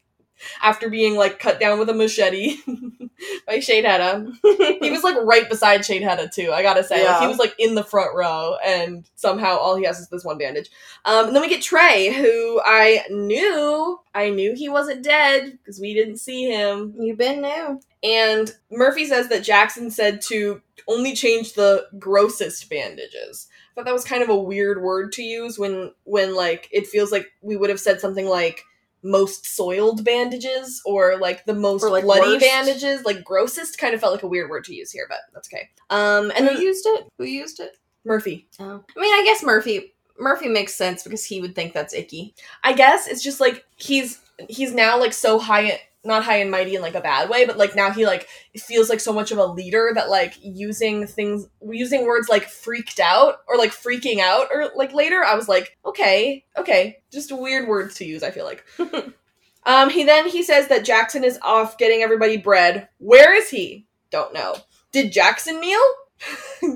[0.62, 2.56] after being like cut down with a machete
[3.46, 4.32] by Sheidheda.
[4.80, 7.06] He was like right beside Sheidheda too, I gotta say.
[7.06, 10.24] Like, he was like in the front row and somehow all he has is this
[10.24, 10.70] one bandage.
[11.04, 15.80] Um, and then we get Trey, who I knew I knew he wasn't dead because
[15.80, 16.94] we didn't see him.
[16.98, 17.80] You've been new.
[18.02, 23.48] And Murphy says that Jackson said to only change the grossest bandages.
[23.70, 26.86] I thought that was kind of a weird word to use when when like it
[26.86, 28.64] feels like we would have said something like
[29.02, 32.40] most soiled bandages or like the most like, bloody worst.
[32.40, 33.04] bandages.
[33.04, 35.68] Like grossest kind of felt like a weird word to use here, but that's okay.
[35.90, 37.06] Um and And then who used it?
[37.18, 37.76] Who used it?
[38.04, 38.48] Murphy.
[38.58, 38.82] Oh.
[38.96, 42.34] I mean, I guess Murphy Murphy makes sense because he would think that's icky.
[42.62, 46.74] I guess it's just like he's he's now like so high not high and mighty
[46.74, 49.38] in like a bad way, but like now he like feels like so much of
[49.38, 54.48] a leader that like using things using words like freaked out or like freaking out
[54.52, 56.98] or like later I was like, okay, okay.
[57.12, 58.64] Just weird words to use, I feel like.
[59.66, 62.88] um he then he says that Jackson is off getting everybody bread.
[62.98, 63.86] Where is he?
[64.10, 64.56] Don't know.
[64.92, 65.82] Did Jackson kneel?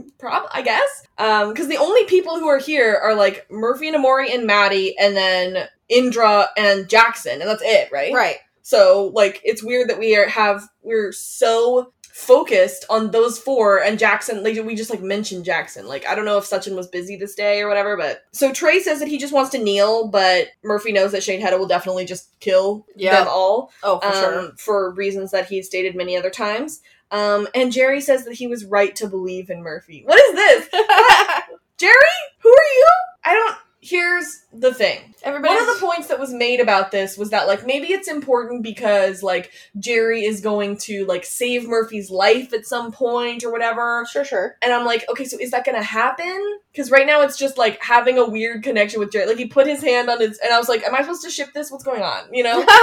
[0.19, 1.07] Prob I guess.
[1.19, 4.97] Um, because the only people who are here are like Murphy and Emori and Maddie,
[4.99, 8.13] and then Indra and Jackson, and that's it, right?
[8.13, 8.37] Right.
[8.67, 13.99] So like, it's weird that we are have we're so focused on those four and
[13.99, 14.43] Jackson.
[14.43, 15.87] Like we just like mentioned Jackson.
[15.87, 18.79] Like I don't know if Sachin was busy this day or whatever, but so Trey
[18.81, 22.39] says that he just wants to kneel, but Murphy knows that Sheidheda will definitely just
[22.41, 23.19] kill Yeah.
[23.21, 24.53] them all Oh, for um, sure.
[24.57, 26.81] for reasons that he's stated many other times.
[27.11, 30.03] Um, and Jerry says that he was right to believe in Murphy.
[30.07, 30.69] What is this?
[31.79, 31.95] Jerry?
[32.41, 32.89] Who are you?
[33.25, 33.57] I don't.
[33.87, 35.15] Here's the thing.
[35.23, 35.53] Everybody.
[35.55, 38.63] One of the points that was made about this was that, like, maybe it's important
[38.63, 44.07] because, like, Jerry is going to, like, save Murphy's life at some point or whatever.
[44.11, 44.57] Sure, sure.
[44.63, 46.59] And I'm like, okay, so is that gonna happen?
[46.73, 49.27] Because right now it's just, like, having a weird connection with Jerry.
[49.27, 50.39] Like, he put his hand on his.
[50.39, 51.71] And I was like, am I supposed to ship this?
[51.71, 52.33] What's going on?
[52.33, 52.67] You know?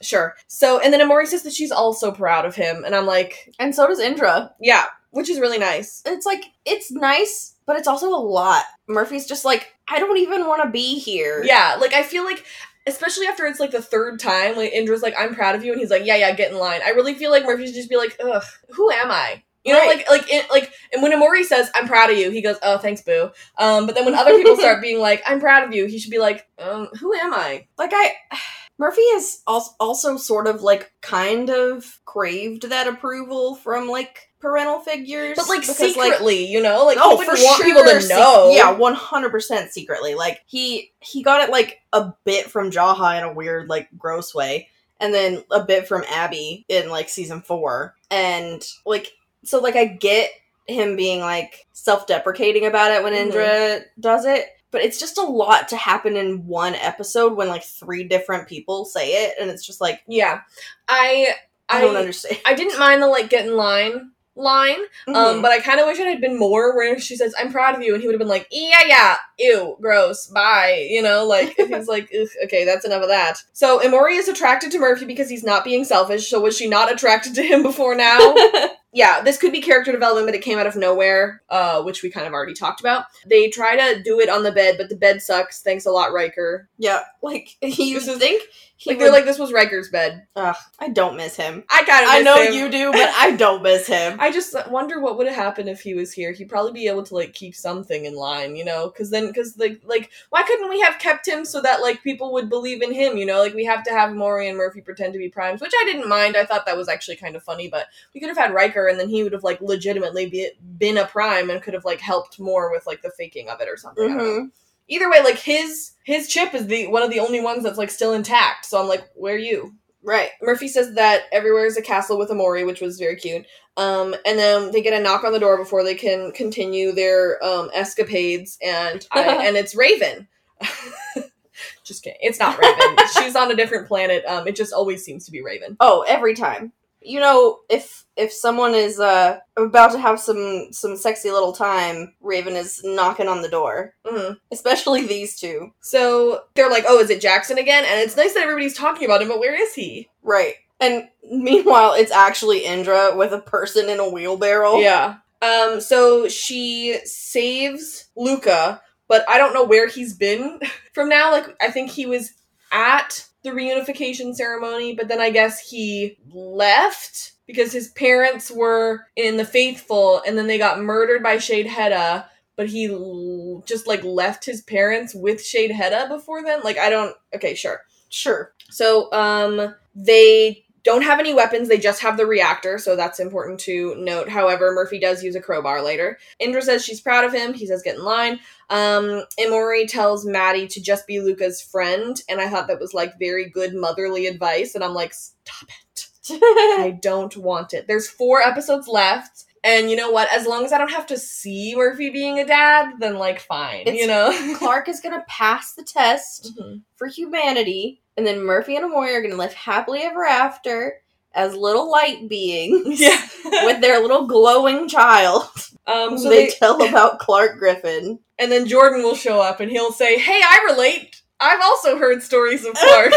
[0.00, 0.36] Sure.
[0.46, 3.74] So, and then Emori says that she's also proud of him, and I'm like, and
[3.74, 4.54] so does Indra.
[4.60, 6.02] yeah, which is really nice.
[6.06, 8.64] It's like it's nice, but it's also a lot.
[8.88, 11.44] Murphy's just like, I don't even want to be here.
[11.44, 12.44] Yeah, like I feel like,
[12.86, 15.80] especially after it's like the third time, like Indra's like, I'm proud of you, and
[15.80, 16.80] he's like, yeah, yeah, get in line.
[16.84, 19.42] I really feel like Murphy should just be like, ugh, who am I?
[19.64, 19.98] You know, Right.
[19.98, 22.78] like, like, it, like, and when Emori says, "I'm proud of you," he goes, "Oh,
[22.78, 25.84] thanks, boo." Um, but then when other people start being like, "I'm proud of you,"
[25.86, 28.12] he should be like, um, "Who am I?" Like I
[28.78, 34.80] Murphy has al- also sort of like kind of craved that approval from like parental
[34.80, 38.50] figures, But like because, secretly, you know, like oh, for want sure, people to know.
[38.54, 40.14] yeah, one hundred percent secretly.
[40.14, 44.34] Like he he got it like a bit from Jaha in a weird like gross
[44.34, 44.68] way,
[45.00, 49.12] and then a bit from Abby in like season four, and like
[49.44, 50.30] so like I get
[50.66, 53.16] him being like self deprecating about it when Mhm.
[53.16, 54.46] Indra does it.
[54.70, 58.84] But it's just a lot to happen in one episode when like three different people
[58.84, 60.42] say it, and it's just like yeah.
[60.86, 61.28] I
[61.70, 62.38] I, I don't understand.
[62.46, 65.42] I didn't mind the like get in line line, um, Mhm.
[65.42, 67.82] but I kind of wish it had been more where she says "I'm proud of
[67.82, 71.54] you" and he would have been like "Yeah, yeah, ew, gross, bye," you know, like
[71.56, 75.28] he's like "Ugh, "Okay, that's enough of that." So Emori is attracted to Murphy because
[75.28, 76.30] he's not being selfish.
[76.30, 78.18] So was she not attracted to him before now?
[78.92, 82.10] yeah, this could be character development, but it came out of nowhere, uh, which we
[82.10, 83.04] kind of already talked about.
[83.26, 85.60] They try to do it on the bed, but the bed sucks.
[85.62, 86.68] Thanks a lot, Ryker.
[86.78, 88.42] yeah, like you This is- think
[88.80, 90.24] he Like would, they're like, this was Ryker's bed.
[90.36, 91.64] Ugh, I don't miss him.
[91.68, 92.52] I kind of I know him.
[92.52, 94.16] you do, but I don't miss him.
[94.20, 96.30] I just wonder what would have happened if he was here.
[96.30, 98.86] He'd probably be able to like keep something in line, you know?
[98.88, 102.32] Because then, because like, like, why couldn't we have kept him so that like people
[102.34, 103.16] would believe in him?
[103.16, 105.72] You know, like we have to have Maury and Murphy pretend to be primes, which
[105.80, 106.36] I didn't mind.
[106.36, 107.66] I thought that was actually kind of funny.
[107.68, 110.98] But we could have had Ryker, and then he would have like legitimately be, been
[110.98, 113.76] a prime and could have like helped more with like the faking of it or
[113.76, 114.04] something.
[114.04, 114.24] I don't know.
[114.24, 114.50] Mhm.
[114.90, 117.90] Either way, like his his chip is the one of the only ones that's like
[117.90, 118.64] still intact.
[118.64, 119.74] So I'm like, where are you?
[120.02, 120.30] Right.
[120.40, 123.44] Murphy says that everywhere is a castle with a Mori, which was very cute.
[123.76, 127.42] Um, and then they get a knock on the door before they can continue their
[127.44, 130.26] um, escapades, and I, and it's Raven.
[131.84, 132.96] just kidding, it's not Raven.
[133.18, 134.24] She's on a different planet.
[134.24, 135.76] Um, it just always seems to be Raven.
[135.80, 136.72] Oh, every time.
[137.08, 142.14] You know, if if someone is uh about to have some some sexy little time,
[142.20, 143.94] Raven is knocking on the door.
[144.04, 145.72] hmm Especially these two.
[145.80, 149.22] So they're like, "Oh, is it Jackson again?" And it's nice that everybody's talking about
[149.22, 150.08] him, but where is he?
[150.22, 150.54] Right.
[150.80, 154.76] And meanwhile, it's actually Indra with a person in a wheelbarrow.
[154.78, 155.16] Yeah.
[155.40, 160.60] Um, so she saves Luca, but I don't know where he's been
[160.92, 161.30] from now.
[161.32, 162.32] Like, I think he was
[162.70, 169.36] at the reunification ceremony, but then I guess he left because his parents were in
[169.36, 174.44] the faithful and then they got murdered by Sheidheda, but he l- just like left
[174.44, 176.60] his parents with Sheidheda before then.
[176.62, 177.14] Like, I don't.
[177.34, 177.82] Okay, sure.
[178.10, 178.52] Sure.
[178.70, 181.68] So, um, they don't have any weapons.
[181.68, 184.30] They just have the reactor, so that's important to note.
[184.30, 186.18] However, Murphy does use a crowbar later.
[186.38, 187.52] Indra says she's proud of him.
[187.52, 188.40] He says get in line.
[188.70, 193.18] Um, Emori tells Maddie to just be Luca's friend, and I thought that was like
[193.18, 194.74] very good motherly advice.
[194.74, 196.08] And I'm like, stop it.
[196.30, 197.86] I don't want it.
[197.86, 199.44] There's four episodes left.
[199.64, 200.28] And you know what?
[200.32, 203.80] As long as I don't have to see Murphy being a dad, then like fine.
[203.80, 204.32] It's- you know?
[204.58, 206.82] Clarke is gonna pass the test Mhm.
[206.96, 211.02] for humanity, and then Murphy and Amoy are gonna live happily ever after
[211.34, 213.20] as little light beings Yeah.
[213.66, 215.44] with their little glowing child.
[215.86, 218.18] um, so they, they, tell about Clarke Griffin.
[218.38, 221.20] and then Jordan will show up and he'll say, "Hey, I relate.
[221.40, 223.12] I've also heard stories of Clarke."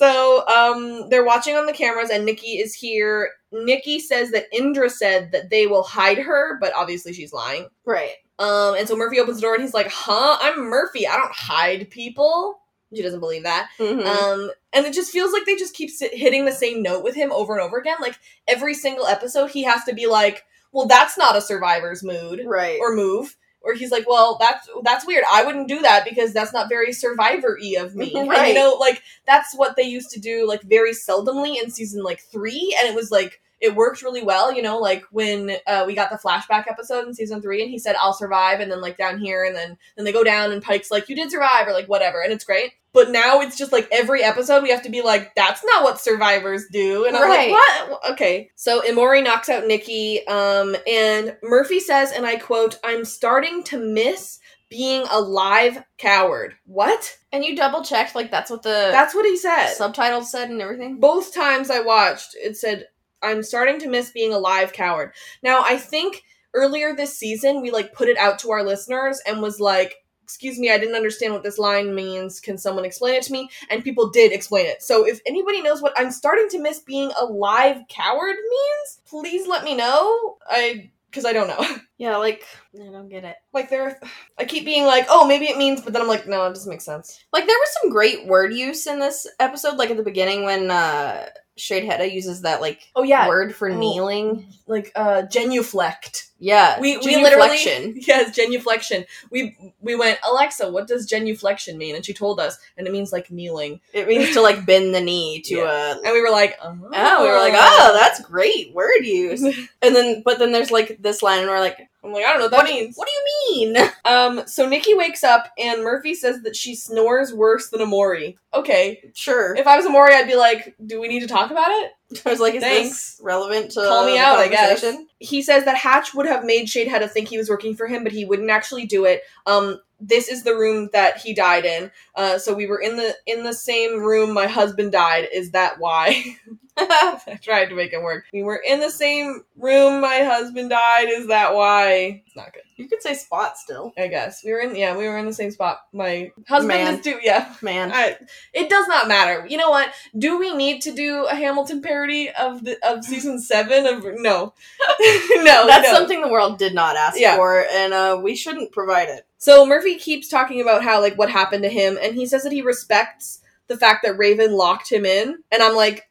[0.00, 3.28] So, um, they're watching on the cameras, and Nikki is here.
[3.52, 7.68] Nikki says that Indra said that they will hide her, but obviously she's lying.
[7.84, 8.12] Right.
[8.38, 10.38] Um, and so Murphy opens the door and he's like, "Huh?
[10.40, 11.06] I'm Murphy.
[11.06, 12.60] I don't hide people."
[12.94, 13.68] She doesn't believe that.
[13.78, 14.06] Mhm.
[14.06, 17.14] Um, and it just feels like they just keep sit- hitting the same note with
[17.14, 17.98] him over and over again.
[18.00, 18.14] Like
[18.48, 22.78] every single episode, he has to be like, "Well, that's not a survivor's mood right.
[22.80, 25.24] or move." Or he's like, "Well, that's that's weird.
[25.30, 29.02] I wouldn't do that because that's not very survivor-y of me." And, you know, like
[29.26, 32.94] that's what they used to do, like very seldomly in season like three, and it
[32.94, 34.52] was like it worked really well.
[34.52, 37.78] You know, like when uh, we got the flashback episode in season three, and he
[37.78, 40.62] said, "I'll survive," and then like down here, and then then they go down, and
[40.62, 42.72] Pike's like, "You did survive," or like whatever, and it's great.
[42.92, 46.00] But now it's just like every episode we have to be like, "That's not what
[46.00, 51.78] survivors do," and I'm like, "What?" Okay, so Emori knocks out Nikki, um, and Murphy
[51.80, 54.38] says, and I quote, "I'm starting to miss."
[54.70, 56.54] Being a live coward.
[56.64, 57.18] What?
[57.32, 59.72] And you double checked, like that's what the That's what he said.
[59.72, 61.00] subtitles said and everything.
[61.00, 62.86] Both times I watched, it said,
[63.22, 65.12] I'm starting to miss being a live coward.
[65.42, 66.22] Now, I think
[66.54, 70.60] earlier this season, we like put it out to our listeners and was like, Excuse
[70.60, 72.38] me, I didn't understand what this line means.
[72.38, 73.50] Can someone explain it to me?
[73.68, 74.80] And people did explain it.
[74.80, 79.48] So if anybody knows what I'm starting to miss being a live coward means, please
[79.48, 80.36] let me know.
[80.46, 81.64] I because I don't know.
[82.00, 83.36] Yeah, like I don't get it.
[83.52, 84.00] like there,
[84.38, 86.70] I keep being like, oh, maybe it means, but then I'm like, no, it doesn't
[86.70, 87.22] make sense.
[87.30, 90.70] Like there was some great word use in this episode, like at the beginning when
[90.70, 91.26] uh
[91.60, 93.76] Sheidheda uses that like Oh yeah, word for Oh.
[93.76, 94.52] kneeling.
[94.66, 96.28] like uh genuflect.
[96.42, 97.58] Yeah, We we literally
[98.06, 99.04] yes genuflection.
[99.30, 101.94] We we went Alexa, what does genuflection mean?
[101.94, 103.80] And she told us, and it means like kneeling.
[103.92, 105.92] It means to like bend the knee to Yeah.
[105.96, 106.00] a.
[106.02, 109.42] And we were like, oh, Oh, we were like, oh, that's great word use.
[109.82, 112.38] And then, but then there's like this line, and we're like, I'm like, I don't
[112.38, 112.96] know what that what, means.
[112.96, 113.90] what do you mean?
[114.04, 118.36] Um, so Nikki wakes up and Murphy says that she snores worse than Emori.
[118.54, 119.54] Okay, Sure.
[119.54, 121.92] if I was Emori, I'd be like, do we need to talk about it?
[122.26, 122.88] I was like, is Thanks.
[122.88, 124.84] this relevant to Call me the out, I guess.
[125.20, 128.12] He says that Hatch would have made Sheidheda think he was working for him, but
[128.12, 129.22] he wouldn't actually do it.
[129.46, 131.90] Um, this is the room that he died in.
[132.16, 135.28] Uh, so we were in the in the same room my husband died.
[135.32, 136.36] Is that why?
[136.76, 138.24] I tried to make it work.
[138.32, 141.08] We were in the same room my husband died.
[141.08, 142.22] Is that why?
[142.26, 142.62] It's not good.
[142.76, 144.74] you could say spot still, I guess we were in.
[144.76, 145.80] Yeah, we were in the same spot.
[145.92, 146.94] My husband Man.
[146.94, 147.18] is do.
[147.22, 147.90] Yeah, man.
[147.92, 148.16] I,
[148.52, 149.46] it does not matter.
[149.48, 149.92] You know what?
[150.18, 153.86] Do we need to do a Hamilton parody of the of season seven?
[153.86, 154.54] Of no,
[154.98, 155.66] no.
[155.66, 155.94] That's no.
[155.94, 157.36] something the world did not ask Yeah.
[157.36, 159.26] for, and uh, we shouldn't provide it.
[159.38, 162.52] So Murphy keeps talking about how like what happened to him, and he says that
[162.52, 166.02] he respects the fact that Raven locked him in, and I'm like, "N-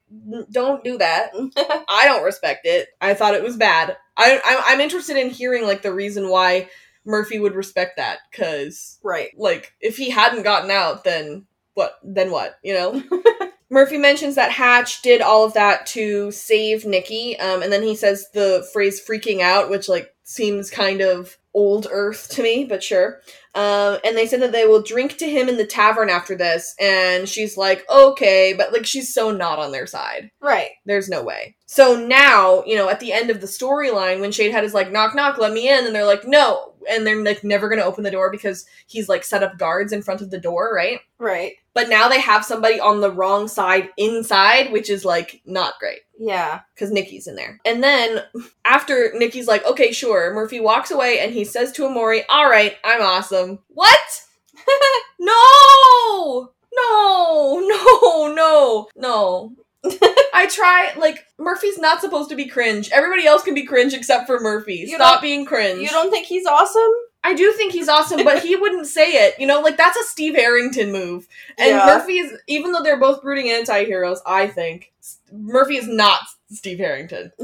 [0.52, 1.32] don't do that.
[1.88, 2.90] I don't respect it.
[3.02, 3.98] I thought it was bad.
[4.18, 6.70] I, I I'm interested in hearing like the reason why
[7.06, 9.30] Murphy would respect that, because right.
[9.38, 11.46] like if he hadn't gotten out then
[11.80, 13.02] what then what you know
[13.70, 17.96] murphy mentions that hatch did all of that to save nikki um, and then he
[17.96, 22.84] says the phrase freaking out which like seems kind of old earth to me but
[22.84, 23.22] sure
[23.56, 26.76] um, and they said that they will drink to him in the tavern after this
[26.80, 30.70] and she's like okay but like she's so not on their side Right.
[30.86, 31.56] there's no way.
[31.66, 35.14] So now, you know, at the end of the storyline, when Sheidheda is like, knock,
[35.14, 36.74] knock, let me in, and they're like, no.
[36.90, 40.02] And they're like never gonna open the door because he's like set up guards in
[40.02, 41.02] front of the door, right?
[41.20, 41.54] Right.
[41.76, 46.00] But now they have somebody on the wrong side inside, which is like not great.
[46.20, 46.60] Yeah.
[46.76, 47.60] Because Nikki's in there.
[47.66, 48.22] And then
[48.66, 52.76] after Nikki's like, okay, sure, Murphy walks away and he says to Emori, all right,
[52.84, 53.60] I'm awesome.
[53.70, 54.22] What?
[55.20, 56.52] no!
[56.76, 59.54] No, no, no, no.
[60.34, 62.90] I try, like, Murphy's not supposed to be cringe.
[62.92, 64.76] Everybody else can be cringe except for Murphy.
[64.76, 65.82] You Stop being cringe.
[65.82, 66.92] You don't think he's awesome?
[67.24, 69.36] I do think he's awesome, but he wouldn't say it.
[69.40, 71.28] You know, like, that's a Steve Harrington move.
[71.58, 71.86] And Yeah.
[71.86, 74.92] Murphy's, even though they're both brooding anti heroes, I think,
[75.32, 77.32] Murphy is not Steve Harrington.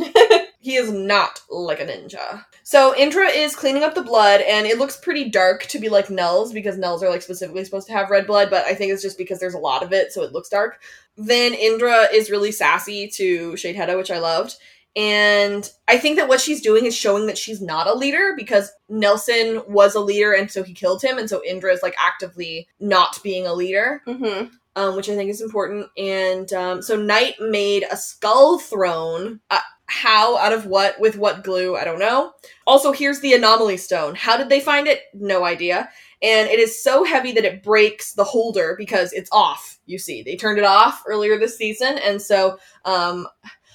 [0.66, 2.44] He is not like a ninja.
[2.64, 6.10] So Indra is cleaning up the blood, and it looks pretty dark to be like
[6.10, 9.04] Nell's because Nell's are like specifically supposed to have red blood, but I think it's
[9.04, 10.82] just because there's a lot of it, so it looks dark.
[11.18, 14.56] Then Indra is really sassy to Sheidheda, which I loved.
[14.96, 18.72] And I think that what she's doing is showing that she's not a leader because
[18.90, 21.18] Nelson was a leader and so he killed him.
[21.18, 24.46] And so Indra is like actively not being a leader Mm-hmm.
[24.76, 25.88] Um, which I think is important.
[25.98, 29.40] And um, so Knight made a skull throne.
[29.50, 30.38] Uh, how?
[30.38, 31.00] Out of what?
[31.00, 31.76] With what glue?
[31.76, 32.34] I don't know.
[32.66, 34.16] Also, here's the anomaly stone.
[34.16, 35.02] How did they find it?
[35.14, 35.90] No idea.
[36.22, 39.78] And it is so heavy that it breaks the holder because it's off.
[39.86, 43.28] You see, they turned it off earlier this season, and so um,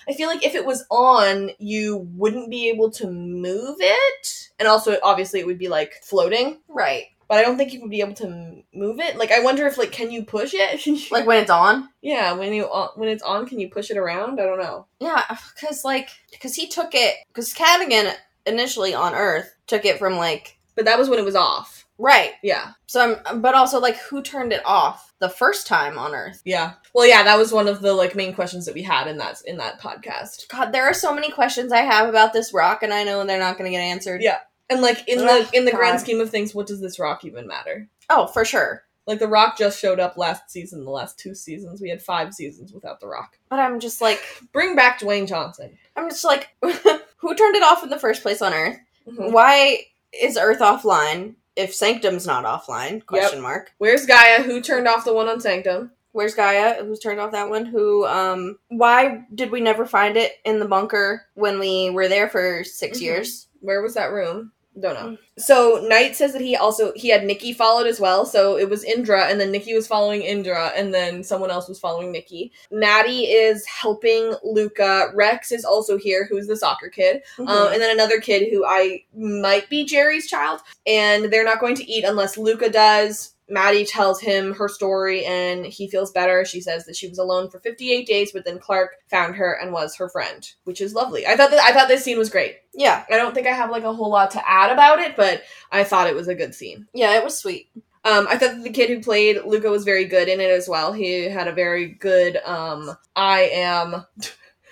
[0.08, 4.50] I feel like if it was on, you wouldn't be able to move it.
[4.58, 7.06] And also, obviously, it would be like floating Right.
[7.30, 9.16] But I don't think you would be able to move it.
[9.16, 10.84] Like, I wonder if like, can you push it?
[11.12, 11.88] Like when it's on?
[12.02, 14.40] yeah, when you uh, when it's on, can you push it around?
[14.40, 14.86] I don't know.
[14.98, 15.22] Yeah,
[15.54, 18.12] because like, because he took it, because Cadogan
[18.46, 21.86] initially on Earth took it from like, But that was when it was off.
[21.98, 22.32] right.
[22.42, 26.42] Yeah, So I'm, but also like, who turned it off the first time on Earth?
[26.44, 26.72] yeah.
[26.94, 29.40] Well, yeah, that was one of the like main questions that we had in that
[29.46, 30.48] in that podcast.
[30.48, 33.38] God, there are so many questions I have about this rock, and I know they're
[33.38, 34.20] not going to get answered.
[34.22, 34.38] Yeah.
[34.70, 37.46] And like in the in the grand scheme of things, what does this rock even
[37.46, 37.88] matter?
[38.09, 38.85] Oh, for sure.
[39.06, 40.85] Like the rock just showed up last season.
[40.85, 43.37] The last two seasons, we had five seasons without the rock.
[43.48, 45.76] But I'm just like, Bring back Dwayne Johnson.
[45.96, 48.78] I'm just like, who turned it off in the first place on Earth?
[49.09, 49.33] Mhm.
[49.33, 49.80] Why
[50.12, 53.04] is Earth offline if Sanctum's not offline?
[53.04, 53.72] Question mark.
[53.78, 54.42] Where's Gaia?
[54.42, 55.90] Who turned off the one on Sanctum?
[56.12, 56.85] Where's Gaia?
[56.85, 57.66] Who's turned off that one?
[57.66, 58.06] Who?
[58.06, 58.59] Um.
[58.68, 62.98] Why did we never find it in the bunker when we were there for 6
[62.98, 63.02] Mhm.
[63.02, 63.48] years?
[63.61, 64.52] Where was that room?
[64.78, 65.18] Don't know.
[65.37, 68.24] So Knight says that he also he had Nikki followed as well.
[68.24, 71.80] So it was Indra, and then Nikki was following Indra, and then someone else was
[71.80, 72.52] following Nikki.
[72.70, 75.11] Madi is helping Luca.
[75.14, 79.04] Rex is also here, who's the soccer kid, um, and then another kid who I
[79.14, 80.61] might be Jerry's child.
[80.87, 83.34] And they're not going to eat unless Luca does.
[83.51, 86.44] Madi tells him her story and he feels better.
[86.44, 89.72] She says that she was alone for 58 days, but then Clarke found her and
[89.72, 91.26] was her friend, which is lovely.
[91.26, 92.57] I thought that I thought this scene was great.
[92.74, 95.42] yeah, I don't think I have like a whole lot to add about it, but
[95.72, 96.86] I thought it was a good scene.
[96.94, 97.70] yeah, it was sweet.
[98.03, 100.66] Um, I thought that the kid who played Luca was very good in it as
[100.68, 100.92] well.
[100.92, 104.07] He had a very good um I am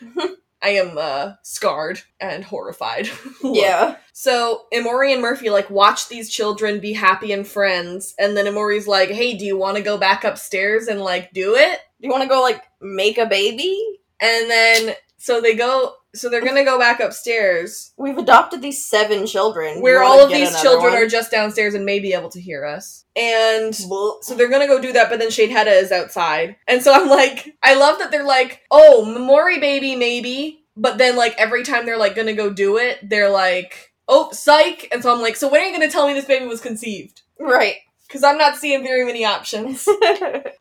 [0.63, 3.09] I am uh scarred and horrified.
[3.45, 3.97] Yeah.
[4.13, 8.89] So Emori and Murphy like watch these children be happy and friends, and then Emori's
[8.89, 12.11] like, "Hey, do you want to go back upstairs and like do it?" Do you
[12.11, 13.81] want to go like make a baby?
[14.21, 15.95] And then so they go.
[16.14, 19.83] So they're gonna go back upstairs, We've adopted these seven children.
[19.83, 21.03] Where all of these children one?
[21.03, 23.05] are just downstairs and may be able to hear us.
[23.14, 26.57] And So they're gonna go do that, but then Shade is outside.
[26.66, 30.64] And so I'm like, I love that they're like, oh, Mori baby, maybe.
[30.77, 34.89] But then, like, every time they're like gonna go do it, they're like, oh, psych.
[34.93, 37.23] And so I'm like, so when are you gonna tell me this baby was conceived?
[37.41, 37.77] right.
[38.09, 39.87] Because I'm not seeing very many options.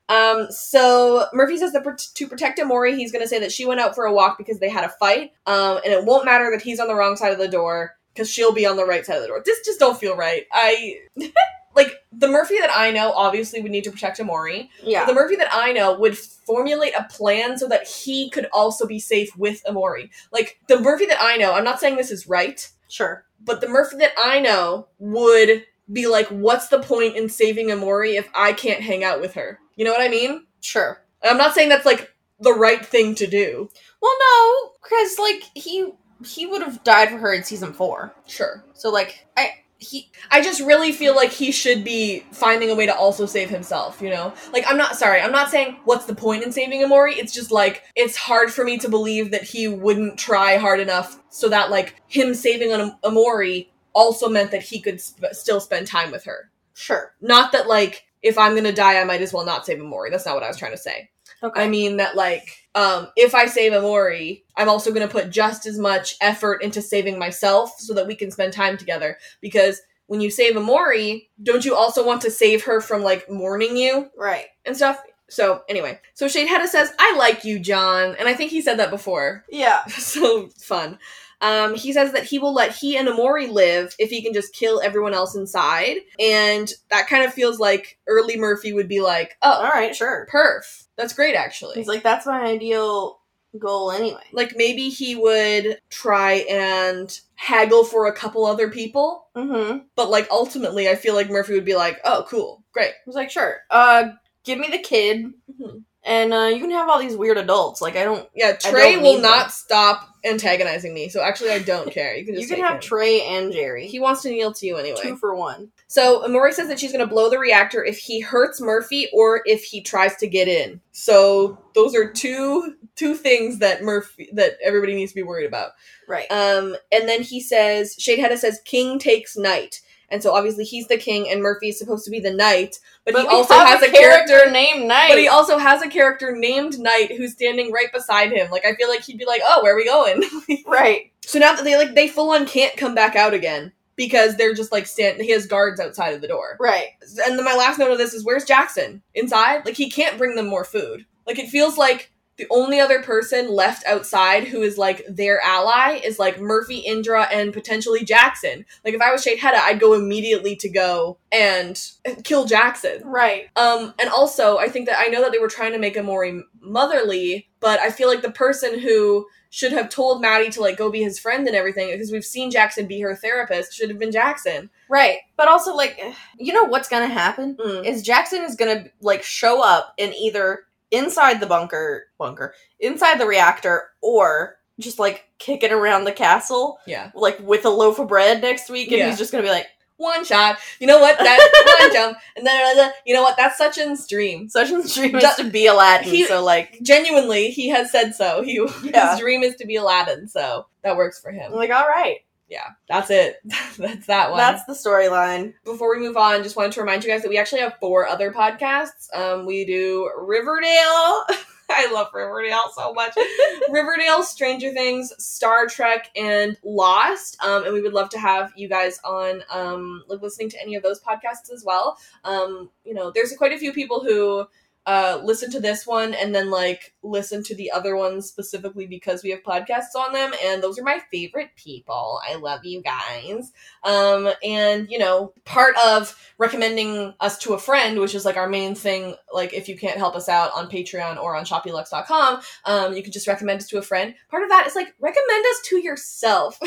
[0.09, 1.83] Um, so Murphy says that
[2.15, 4.69] to protect Emori, he's gonna say that she went out for a walk because they
[4.69, 5.33] had a fight.
[5.45, 8.31] Um, and it won't matter that he's on the wrong side of the door because
[8.31, 9.41] she'll be on the right side of the door.
[9.45, 10.45] This just don't feel right.
[10.53, 10.99] I
[11.75, 13.11] like the Murphy that I know.
[13.11, 14.69] Obviously, would need to protect Emori.
[14.81, 15.05] yeah.
[15.05, 18.99] The Murphy that I know would formulate a plan so that he could also be
[18.99, 20.09] safe with Emori.
[20.31, 21.53] Like the Murphy that I know.
[21.53, 23.25] I'm not saying this is right, sure.
[23.43, 28.17] but the Murphy that I know would be like, "What's the point in saving Emori
[28.17, 30.45] if I can't hang out with her?" You know what I mean?
[30.61, 31.03] Sure.
[31.21, 33.69] And I'm not saying that's like the right thing to do.
[34.01, 35.91] Well, no, because like he
[36.25, 38.13] he would have died for her in season four.
[38.25, 38.63] Sure.
[38.73, 42.85] So like I he I just really feel like he should be finding a way
[42.85, 44.33] to also save himself, you know?
[44.51, 47.17] Like, I'm not, sorry, I'm not saying what's the point in saving Emori.
[47.17, 51.19] It's just like, it's hard for me to believe that he wouldn't try hard enough
[51.29, 53.67] so that, like, him saving Am- Emori
[53.97, 56.51] also meant that he could sp- still spend time with her.
[56.73, 57.15] sure.
[57.19, 60.11] Not that, like, if I'm gonna die, I might as well not save Emori.
[60.11, 61.09] That's not what I was trying to say.
[61.43, 61.61] Okay.
[61.61, 65.65] I mean that like um if I save Emori, I'm also going to put just
[65.65, 70.21] as much effort into saving myself so that we can spend time together because when
[70.21, 74.47] you save Emori, don't you also want to save her from like mourning you right.
[74.65, 74.99] and stuff?
[75.29, 78.89] So anyway, so Sheidheda says, "I like you, John," and I think he said that
[78.89, 79.43] before.
[79.49, 79.85] Yeah.
[79.87, 80.97] so fun.
[81.41, 84.53] Um, he says that he will let he and Emori live if he can just
[84.53, 89.37] kill everyone else inside, and that kind of feels like early Murphy would be like,
[89.41, 89.95] "Oh, All right.
[89.95, 90.27] Sure.
[90.31, 93.19] perf, that's great, actually." He's like that's my ideal
[93.57, 94.21] goal anyway.
[94.33, 99.79] like maybe he would try and haggle for a couple other people Mm-hmm.
[99.95, 103.31] but like ultimately i feel like murphy would be like oh cool great He's like
[103.31, 103.59] sure.
[103.71, 104.09] Uh,
[104.43, 105.27] give me the kid,
[105.59, 105.83] Mhm.
[106.07, 107.81] And uh, you can have all these weird adults.
[107.81, 108.27] Like I don't.
[108.33, 109.49] yeah trey don't will not them.
[109.51, 112.81] stop antagonizing me so actually i don't care you can just You can have him.
[112.81, 113.87] Trey and Jerry.
[113.87, 115.69] he wants to kneel to you anyway Two for one.
[115.87, 119.41] so emori says that she's going to blow the reactor if he hurts murphy or
[119.45, 124.57] if he tries to get in so those are two two things that murphy that
[124.61, 125.71] everybody needs to be worried about
[126.09, 126.29] Right.
[126.31, 129.81] Um, and then he says, Sheidheda says, King takes knight.
[130.09, 133.15] And so obviously he's the king and Murphy is supposed to be the knight, but,
[133.15, 135.09] he also has a character, named Knight.
[135.09, 138.49] but he also has a character named Knight who's standing right beside him.
[138.51, 140.23] Like I feel like he'd be like, "Oh, where are we going?"
[140.67, 141.11] right.
[141.25, 144.53] so now that they like they full on can't come back out again because they're
[144.53, 146.55] just like stand he has guards outside of the door.
[146.59, 146.89] Right.
[147.25, 149.01] And then my last note of this is where's Jackson?
[149.13, 149.65] Inside?
[149.65, 151.05] Like he can't bring them more food.
[151.25, 155.99] Like it feels like the only other person left outside who is like their ally
[156.03, 158.65] is like Murphy, Indra, and potentially Jackson.
[158.85, 161.79] Like if I was Sheidheda, I'd go immediately to go and
[162.23, 163.01] kill Jackson.
[163.03, 163.47] Right.
[163.55, 166.05] Um, and also I think that I know that they were trying to make him
[166.05, 166.25] more
[166.61, 170.91] motherly, but I feel like the person who should have told Madi to like go
[170.91, 174.11] be his friend and everything because we've seen Jackson be her therapist should have been
[174.11, 174.69] Jackson.
[174.89, 175.19] Right.
[175.37, 175.99] But also, like,
[176.37, 177.85] you know what's gonna happen Mm.
[177.85, 183.25] is Jackson is gonna like show up in either inside the bunker, bunker, inside the
[183.27, 187.11] reactor, or just like kicking around the castle, Yeah.
[187.15, 189.09] like with a loaf of bread next week, and Yeah.
[189.09, 189.67] he's just gonna be like,
[189.99, 190.59] one shot.
[190.79, 191.17] You know what?
[191.17, 193.35] That one jump, and then you know what?
[193.35, 194.47] That's Sachin's dream.
[194.47, 196.07] Sachin's dream is to be Aladdin.
[196.07, 198.43] he- so like, Genuinely, he has said so.
[198.43, 199.11] He Yeah.
[199.11, 201.51] his dream is to be Aladdin, so that works for him.
[201.51, 202.17] I'm like, all right,
[202.47, 203.37] Yeah, that's it.
[203.77, 204.37] that's that one.
[204.37, 205.53] that's the storyline.
[205.65, 208.07] Before we move on, just wanted to remind you guys that we actually have four
[208.07, 209.13] other podcasts.
[209.13, 211.25] Um, we do Riverdale.
[211.69, 213.13] I love Riverdale so much.
[213.69, 217.37] Riverdale, Stranger Things, Star Trek, and Lost.
[217.43, 220.75] Um, and we would love to have you guys on, um, like listening to any
[220.75, 221.97] of those podcasts as well.
[222.23, 224.47] Um, you know, there's quite a few people who
[224.87, 229.21] uh, listen to this one and then like listen to the other ones specifically because
[229.21, 232.21] we have podcasts on them, and those are my favorite people.
[232.27, 233.51] I love you guys.
[233.83, 238.47] Um, and you know, part of recommending us to a friend, which is like our
[238.47, 242.93] main thing, like if you can't help us out on Patreon or on Shopbeeluxe.com, um,
[242.93, 244.15] you can just recommend us to a friend.
[244.29, 246.57] Part of that is like recommend us to yourself.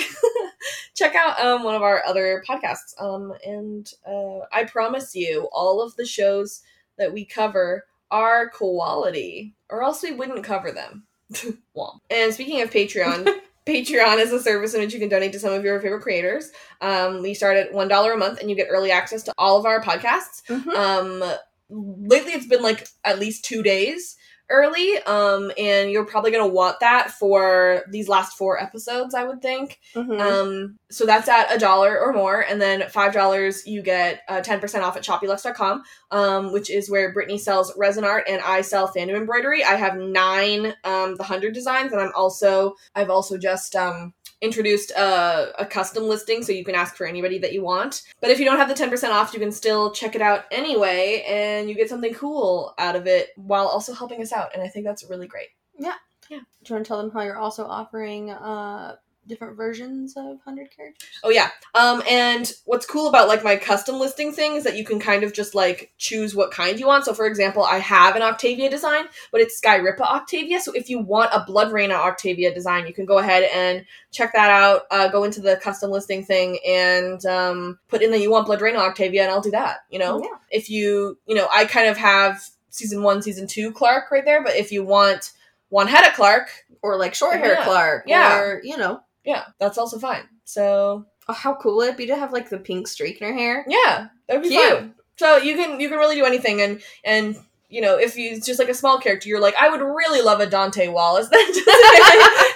[0.95, 3.01] check out um, one of our other podcasts.
[3.01, 6.61] Um, and uh, I promise you, all of the shows
[6.99, 11.05] that we cover are quality, or else we wouldn't cover them.
[12.11, 13.29] and speaking of Patreon.
[13.67, 16.51] Patreon is a service in which you can donate to some of your favorite creators.
[16.81, 19.59] Um, we start at one dollar a month, and you get early access to all
[19.59, 20.43] of our podcasts.
[20.49, 20.75] Mhm.
[20.75, 21.35] Um,
[21.69, 24.17] lately, it's been like at least two days
[24.51, 29.41] early, um, and you're probably gonna want that for these last four episodes, I would
[29.41, 29.79] think.
[29.95, 30.21] Mhm.
[30.21, 34.41] Um, so that's at a dollar or more, and then five dollars you get uh,
[34.41, 38.61] ten percent off at shopbeeluxe.com, um, which is where Brittany sells resin art and I
[38.61, 39.65] sell fandom embroidery.
[39.65, 44.91] I have nine um, the hundred designs, and I'm also I've also just um introduced
[44.93, 48.03] a, a custom listing so you can ask for anybody that you want.
[48.21, 51.25] But if you don't have the 10% off, you can still check it out anyway
[51.29, 54.55] and you get something cool out of it while also helping us out.
[54.55, 55.49] And I think that's really great.
[55.79, 55.95] Yeah.
[56.29, 56.39] Yeah.
[56.39, 58.97] Do you want to tell them how you're also offering uh
[59.31, 61.09] different versions of 100 characters?
[61.25, 61.49] Oh yeah.
[61.75, 65.25] Um and what's cool about like my custom listing thing is that you can kind
[65.25, 67.07] of just like choose what kind you want.
[67.07, 70.61] So for example, I have an Octavia design, but it's Skairipa Octavia.
[70.61, 74.51] So if you want a Blodreina Octavia design, you can go ahead and check that
[74.51, 74.83] out.
[74.91, 78.77] Uh, go into the custom listing thing and um, put in that you want Blodreina
[78.77, 79.79] Octavia, and I'll do that.
[79.89, 80.37] You know, Yeah.
[80.51, 84.43] if you you know, I kind of have season one, season two Clarke right there,
[84.43, 85.33] but if you want
[85.71, 86.51] one Hedda Clarke,
[86.83, 87.65] Or like short hair Yeah.
[87.65, 88.05] Clarke.
[88.07, 88.39] Yeah.
[88.39, 89.03] Or, you know.
[89.25, 90.23] Yeah, that's also fine.
[90.45, 93.33] So Oh, how cool would it be to have like the pink streak in her
[93.33, 93.65] hair?
[93.69, 94.69] Yeah, that'd be Cute.
[94.69, 94.95] fun.
[95.17, 97.37] So you can you can really do anything, and and
[97.69, 100.41] you know if you just like a small character, you're like, I would really love
[100.41, 101.29] a Dante Wallace.
[101.31, 101.69] Then just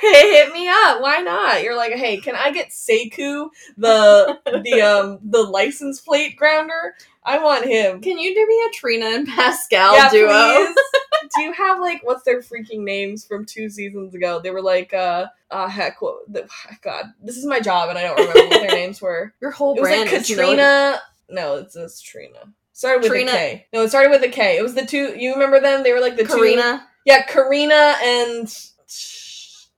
[0.01, 1.01] hey, hit me up.
[1.01, 1.63] Why not?
[1.63, 6.95] You're like, hey, can I get Seku the the um the license plate grounder?
[7.25, 8.01] I want him.
[8.01, 10.29] Can you do me a Trina and Pascal yeah, duo?
[10.29, 10.77] please.
[11.37, 14.41] Do you have like what's their freaking names from two seasons ago?
[14.41, 16.31] They were like, uh, uh heck, what?
[16.33, 16.49] The,
[16.83, 19.33] God, this is my job, and I don't remember what their names were.
[19.41, 21.01] Your whole It was brand like is Katrina.
[21.31, 22.53] No, it's this Trina.
[22.73, 23.67] Started with Trina- a K.
[23.73, 24.59] No, it started with a K.
[24.59, 25.15] It was the two.
[25.17, 25.83] You remember them?
[25.83, 26.37] They were like the two.
[26.37, 26.87] Karina.
[27.07, 28.49] Yeah, Karina and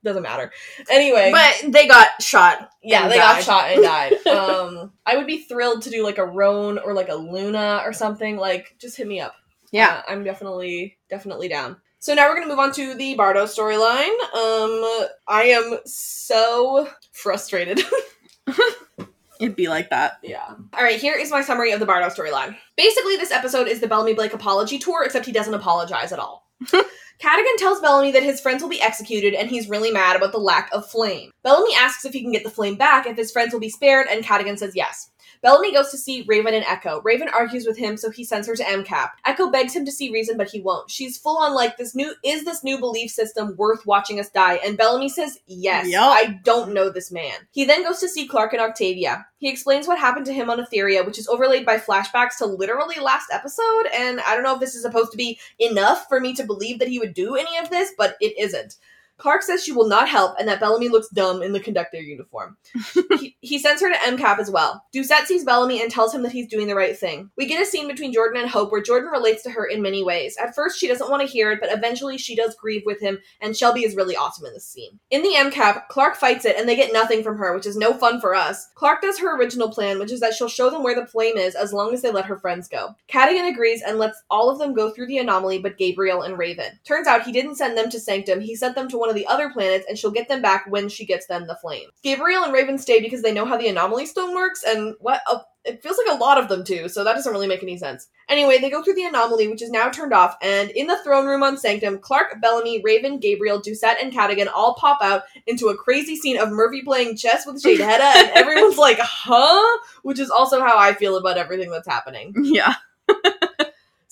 [0.03, 0.51] doesn't matter.
[0.89, 2.69] Anyway, But they got shot.
[2.83, 4.13] yeah, they got shot and died.
[4.27, 7.93] um, I would be thrilled to do like a Roan or like a Luna or
[7.93, 8.37] something.
[8.37, 9.35] Like, just hit me up.
[9.71, 10.01] Yeah.
[10.07, 11.77] Uh, I'm definitely definitely down.
[11.99, 14.13] So now we're gonna move on to the Bardo storyline.
[14.33, 17.81] Um, I am so frustrated.
[19.39, 20.13] It'd be like that.
[20.23, 20.47] Yeah.
[20.47, 22.55] All right, here is my summary of the Bardo storyline.
[22.75, 26.47] Basically, this episode is the Bellamy Blake apology tour, except he doesn't apologize at all.
[27.19, 30.37] Cadogan tells Bellamy that his friends will be executed and he's really mad about the
[30.37, 31.31] lack of flame.
[31.43, 34.07] Bellamy asks if he can get the flame back if his friends will be spared,
[34.07, 35.09] and Cadogan says yes.
[35.41, 37.01] Bellamy goes to see Raven and Echo.
[37.01, 39.09] Raven argues with him, so he sends her to MCAP.
[39.25, 40.89] Echo begs him to see Reason, but he won't.
[40.89, 44.59] She's full on like this new is this new belief system worth watching us die?
[44.65, 45.87] And Bellamy says yes.
[45.87, 46.03] Yup.
[46.03, 47.35] I don't know this man.
[47.51, 49.25] He then goes to see Clarke and Octavia.
[49.39, 52.99] He explains what happened to him on Etheria, which is overlaid by flashbacks to literally
[52.99, 53.85] last episode.
[53.93, 56.79] And I don't know if this is supposed to be enough for me to believe
[56.79, 58.77] that he would do any of this, but it isn't.
[59.17, 62.57] Clarke says she will not help and that Bellamy looks dumb in the conductor uniform.
[63.19, 64.83] he, he sends her to MCAP as well.
[64.93, 67.29] Doucette sees Bellamy and tells him that he's doing the right thing.
[67.37, 70.03] We get a scene between Jordan and Hope where Jordan relates to her in many
[70.03, 70.37] ways.
[70.37, 73.17] At first, she doesn't want to hear it, but eventually she does grieve with him,
[73.41, 74.99] and Shelby is really awesome in this scene.
[75.09, 77.93] In the MCAP, Clarke fights it and they get nothing from her, which is no
[77.93, 78.69] fun for us.
[78.75, 81.55] Clarke does her original plan, which is that she'll show them where the flame is
[81.55, 82.95] as long as they let her friends go.
[83.07, 86.79] Cadogan agrees and lets all of them go through the anomaly but Gabriel and Raven.
[86.83, 89.27] Turns out he didn't send them to Sanctum, he sent them to one of the
[89.27, 91.89] other planets and she'll get them back when she gets them the flame.
[92.03, 95.41] Gabriel and Raven stay because they know how the anomaly stone works and what a
[95.67, 98.07] it feels like a lot of them too, so that doesn't really make any sense.
[98.29, 101.25] Anyway, they go through the anomaly, which is now turned off, and in the throne
[101.25, 105.77] room on Sanctum, Clarke, Bellamy, Raven, Gabriel, Doucette, and Cadogan all pop out into a
[105.77, 109.79] crazy scene of Murphy playing chess with Sheidheda, and everyone's like, huh?
[110.03, 112.33] Which is also how I feel about everything that's happening.
[112.37, 112.75] Yeah.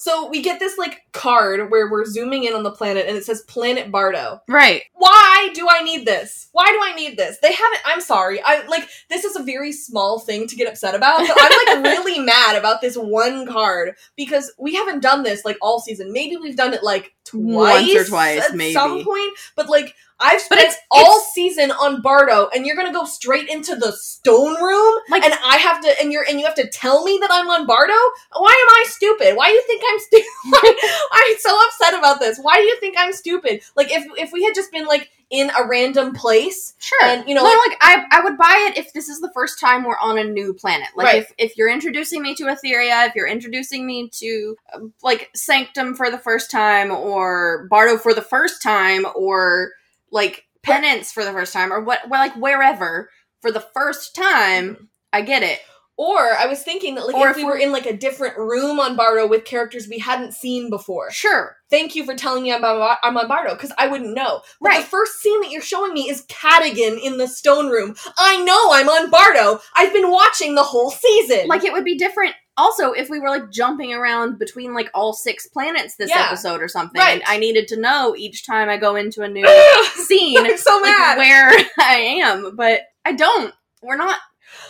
[0.06, 3.26] So we get this like card where we're zooming in on the planet and it
[3.26, 4.40] says Planet Bardo.
[4.48, 4.84] Right.
[4.94, 6.50] Why do I need this?
[6.52, 7.40] Why do I need this?
[7.40, 8.40] They haven't I'm sorry.
[8.46, 11.92] I like this is a very small thing to get upset about, but I'm like
[11.98, 16.14] really mad about this one card because we haven't done this like all season.
[16.14, 18.74] Maybe we've done it like twice Once or twice, at maybe.
[18.74, 22.76] some point, but like I've But spent it's- all it's- season on Bardo and you're
[22.76, 26.24] going to go straight into the stone room Like- and I have to and you're
[26.28, 27.94] and you have to tell me that I'm on Bardo?
[28.38, 29.36] Why am I stupid?
[29.36, 30.76] Why do you think I'm stupid?
[31.12, 32.38] I'm so upset about this.
[32.40, 33.62] Why do you think I'm stupid?
[33.76, 37.00] Like if if we had just been like in a random place Sure.
[37.02, 39.32] and you know no, like, like I, I would buy it if this is the
[39.34, 40.88] first time we're on a new planet.
[40.96, 41.22] Like Right.
[41.24, 45.96] if, if you're introducing me to Etheria, if you're introducing me to uh, like Sanctum
[45.96, 49.72] for the first time, or Bardo for the first time, or
[50.12, 53.10] like Penance for the first time, or what, well, like wherever
[53.42, 54.84] for the first time, mm-hmm.
[55.14, 55.60] I get it.
[55.98, 57.96] Or I was thinking that like Or if if we were we're- in like a
[57.96, 61.10] different room on Bardo with characters we hadn't seen before.
[61.12, 61.56] Sure.
[61.70, 64.42] Thank you for telling me I'm on, I'm on Bardo because I wouldn't know.
[64.60, 64.82] But Right.
[64.82, 67.96] the first scene that you're showing me is Cadogan in the stone room.
[68.18, 69.62] I know I'm on Bardo.
[69.76, 71.48] I've been watching the whole season.
[71.48, 75.14] Like it would be different also if we were like jumping around between like all
[75.14, 76.26] six planets this Yeah.
[76.28, 77.00] episode or something.
[77.00, 77.22] Right.
[77.28, 79.46] I needed to know each time I go into a new
[79.96, 81.18] scene I'm so like, mad.
[81.18, 83.54] where I am, but I don't.
[83.82, 84.18] We're not.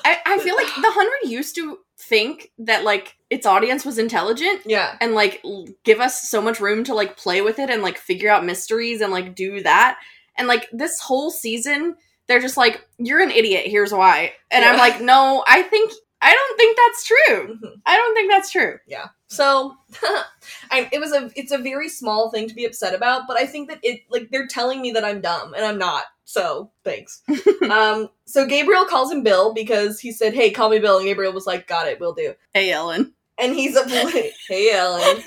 [0.03, 4.61] I, I feel like the hundred used to think that like its audience was intelligent
[4.65, 4.95] yeah.
[4.99, 7.97] and like l- give us so much room to like play with it and like
[7.97, 9.97] figure out mysteries and like do that.
[10.37, 11.95] And like this whole season,
[12.27, 13.67] they're just like, "You're an idiot.
[13.67, 15.93] Here's why." And I'm like, "No, I think
[16.25, 17.57] I don't think that's true.
[17.57, 17.81] Mhm.
[17.85, 19.07] I don't think that's true." Yeah.
[19.27, 19.75] So,
[20.71, 23.45] I, it was a it's a very small thing to be upset about, but I
[23.45, 26.03] think that it like they're telling me that I'm dumb and I'm not.
[26.25, 27.21] So thanks.
[27.69, 28.09] um.
[28.25, 31.45] So Gabriel calls him Bill because he said, "Hey, call me Bill," and Gabriel was
[31.47, 33.13] like, "Got it, will do." Hey, Ellen.
[33.37, 33.87] And he's a
[34.47, 35.21] hey Ellen.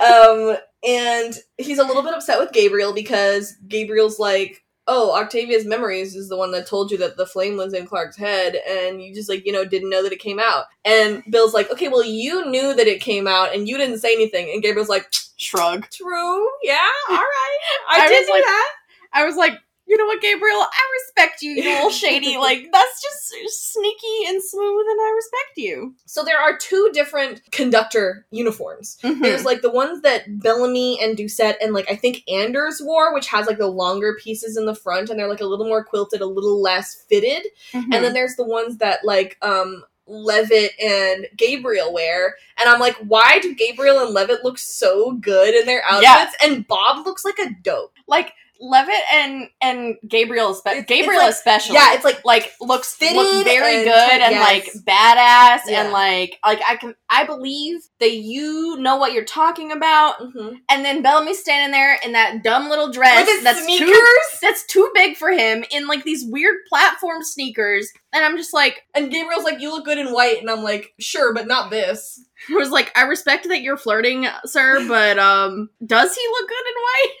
[0.00, 0.56] um.
[0.86, 4.63] And he's a little bit upset with Gabriel because Gabriel's like.
[4.86, 8.16] Oh, Octavia's memories is the one that told you that the flame was in Clarke's
[8.16, 10.64] head, and you just like you know didn't know that it came out.
[10.84, 14.12] And Bill's like, okay, well you knew that it came out, and you didn't say
[14.12, 14.50] anything.
[14.52, 15.88] And Gabriel's like, Shrug.
[15.90, 16.48] True.
[16.62, 16.78] Yeah.
[17.08, 17.58] All right.
[17.88, 18.70] I, I did do like- that.
[19.16, 19.54] I was like,
[19.86, 20.56] you know what, Gabriel?
[20.60, 22.36] I respect you, you little shady.
[22.44, 25.94] Like that's just sneaky and smooth, and I respect you.
[26.06, 28.98] So there are two different conductor uniforms.
[29.02, 29.20] Mhm.
[29.20, 33.28] There's like the ones that Bellamy and Doucette and like I think Anders wore, which
[33.28, 36.20] has like the longer pieces in the front, and they're like a little more quilted,
[36.20, 37.46] a little less fitted.
[37.72, 37.84] Mhm.
[37.94, 42.96] And then there's the ones that like um Levitt and Gabriel wear, and I'm like,
[42.96, 46.30] why do Gabriel and Levitt look so good in their outfits, Yeah.
[46.42, 47.92] and Bob looks like a dope?
[48.06, 51.74] like Levitt and and Gabriel, espe- Gabriel like- especially.
[51.74, 54.42] Yeah, it's like like looks Fitted look very and good and yes.
[54.42, 55.82] like badass Yeah.
[55.82, 60.18] and like like I can I believe that you know what you're talking about.
[60.20, 60.56] mhm.
[60.68, 63.88] And then Bellamy's standing there in that dumb little dress that's sneakers.
[63.88, 67.90] too that's too big for him in like these weird platform sneakers.
[68.12, 70.92] And I'm just like, And Gabriel's like, "You look good in white," and I'm like,
[70.98, 75.70] "Sure, but not this." I was like, I respect that you're flirting, sir, but um,
[75.86, 77.12] does he look good in white?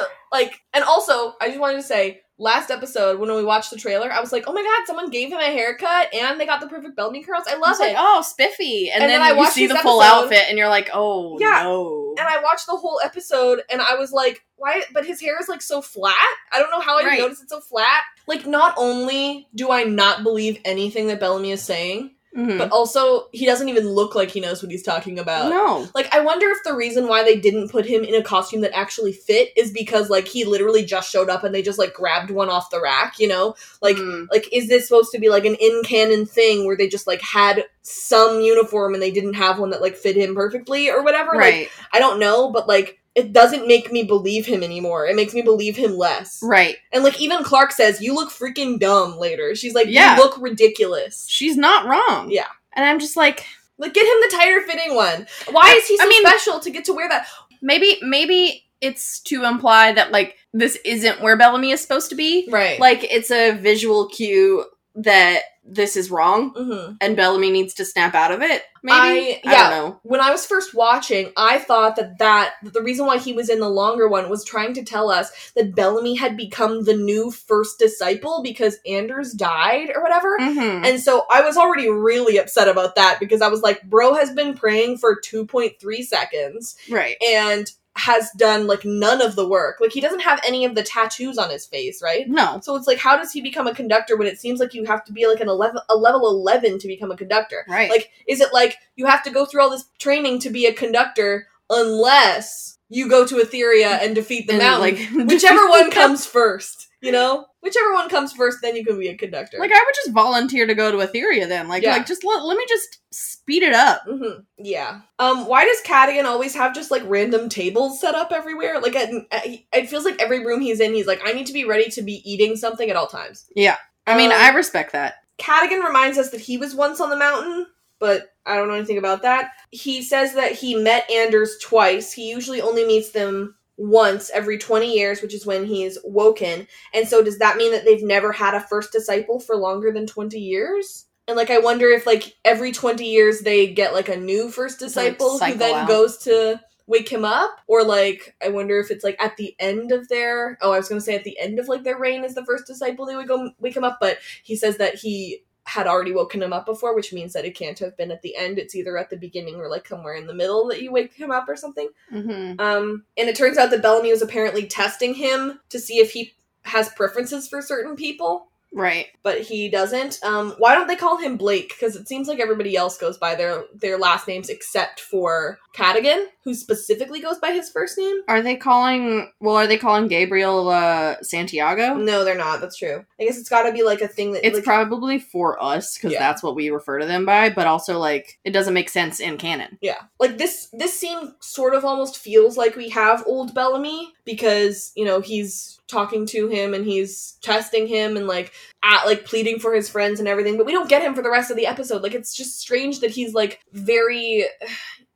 [0.00, 0.06] Ugh.
[0.32, 4.10] like, and also, I just wanted to say, last episode when we watched the trailer,
[4.12, 6.66] I was like, "Oh my god, someone gave him a haircut, and they got the
[6.66, 7.44] perfect Bellamy curls.
[7.46, 9.66] I I love was like, it." oh, spiffy, and, And then, then I you see
[9.66, 11.62] the full outfit, and you're like, oh Yeah.
[11.62, 12.14] no.
[12.18, 15.48] And I watched the whole episode, and I was like, "Why?" But his hair is
[15.48, 16.16] like so flat.
[16.52, 17.18] I don't know how I Right.
[17.20, 18.02] noticed it so flat.
[18.26, 22.58] Like, not only do I not believe anything that Bellamy is saying, Mhm.
[22.58, 25.50] but also he doesn't even look like he knows what he's talking about.
[25.50, 28.60] no, Like, I wonder if the reason why they didn't put him in a costume
[28.60, 31.92] that actually fit is because, like, he literally just showed up and they just, like,
[31.92, 33.56] grabbed one off the rack, you know?
[33.82, 34.28] Like, Mm.
[34.30, 37.64] like, is this supposed to be, like, an in-canon thing where they just, like, had
[37.82, 41.30] some uniform and they didn't have one that, like, fit him perfectly or whatever?
[41.32, 45.06] Like, right, I don't know, but, like, it doesn't make me believe him anymore.
[45.06, 46.40] It makes me believe him less.
[46.42, 46.76] right.
[46.92, 49.54] And, like, even Clarke says, you look freaking dumb later.
[49.54, 50.16] She's like, Yeah.
[50.16, 51.26] you look ridiculous.
[51.28, 52.30] She's not wrong.
[52.30, 52.46] Yeah.
[52.74, 53.44] and I'm just like,
[53.78, 55.26] Like, get him the tighter fitting one.
[55.50, 57.26] Why is he so I mean- special to get to wear that?
[57.62, 62.48] maybe maybe it's to imply that like this isn't where Bellamy is supposed to be.
[62.50, 62.80] Right.
[62.80, 64.64] Like it's a visual cue
[64.96, 68.62] that this is wrong hmm and Bellamy needs to snap out of it.
[68.82, 69.70] Maybe I- I, yeah.
[69.70, 70.00] don't know.
[70.02, 73.48] when I was first watching, I thought that, that that the reason why he was
[73.50, 77.30] in the longer one was trying to tell us that Bellamy had become the new
[77.30, 80.36] first disciple because Anders died or whatever.
[80.40, 80.84] Mhm.
[80.86, 84.30] And so I was already really upset about that because I was like, bro has
[84.32, 87.16] been praying for 2.3 seconds Right.
[87.22, 89.78] and has done like none of the work.
[89.80, 92.28] Like he doesn't have any of the tattoos on his face, right?
[92.28, 92.60] No.
[92.62, 95.04] So it's like, how does he become a conductor when it seems like you have
[95.04, 97.64] to be like an 11, a level 11 to become a conductor?
[97.68, 97.90] Right.
[97.90, 100.72] Like, is it like you have to go through all this training to be a
[100.72, 105.16] conductor unless you go to Etheria and defeat the And, mountain?
[105.16, 107.46] like Whichever one comes first, you know?
[107.62, 109.58] Whichever one comes first, then you can be a conductor.
[109.58, 111.68] Like I would just volunteer to go to Etheria then.
[111.68, 111.92] Like Yeah.
[111.92, 114.02] like just let, let me just speed it up.
[114.06, 115.00] hmm Yeah.
[115.18, 115.46] Um.
[115.46, 118.80] Why does Cadogan always have just like random tables set up everywhere?
[118.80, 121.52] Like, at, at- it feels like every room he's in, he's like, I need to
[121.52, 123.46] be ready to be eating something at all times.
[123.54, 123.76] Yeah
[124.06, 125.16] i mean, Um, I respect that.
[125.38, 127.66] Cadogan reminds us that he was once on the mountain,
[127.98, 129.50] but I don't know anything about that.
[129.70, 132.10] He says that he met Anders twice.
[132.12, 136.68] He usually only meets them once every 20 years, which is when he's woken.
[136.92, 140.06] And so does that mean that they've never had a first disciple for longer than
[140.06, 141.06] 20 years?
[141.26, 144.82] And like I wonder if like every 20 years they get like a new first
[144.82, 145.88] like, disciple who then out.
[145.88, 149.92] goes to wake him up or like I wonder if it's like at the end
[149.92, 152.34] of their oh I was gonna say at the end of like their reign as
[152.34, 155.86] the first disciple they would go wake him up but he says that he had
[155.86, 158.58] already woken him up before which means that it can't have been at the end.
[158.58, 161.30] It's either at the beginning or like somewhere in the middle that you wake him
[161.30, 161.88] up or something.
[162.12, 162.60] Mm-hmm.
[162.60, 166.34] um and it turns out that Bellamy was apparently testing him to see if he
[166.62, 169.06] has preferences for certain people Right.
[169.22, 170.18] but he doesn't.
[170.22, 171.68] Um, why don't they call him Blake?
[171.70, 176.28] Because it seems like everybody else goes by their their last names except for Cadogan,
[176.44, 178.20] who specifically goes by his first name.
[178.28, 179.30] Are they calling?
[179.40, 181.94] Well, are they calling Gabriel uh, Santiago?
[181.94, 182.60] No, they're not.
[182.60, 183.04] That's true.
[183.20, 185.96] I guess it's got to be like a thing that It's like, probably for us
[185.96, 186.20] because Yeah.
[186.20, 187.50] that's what we refer to them by.
[187.50, 189.78] But also, like, it doesn't make sense in canon.
[189.80, 194.92] yeah, like this this scene sort of almost feels like we have old Bellamy because
[194.94, 199.58] you know he's talking to him and he's testing him and like at like pleading
[199.58, 201.66] for his friends and everything, but we don't get him for the rest of the
[201.66, 202.02] episode.
[202.02, 204.44] Like it's just strange that he's like very.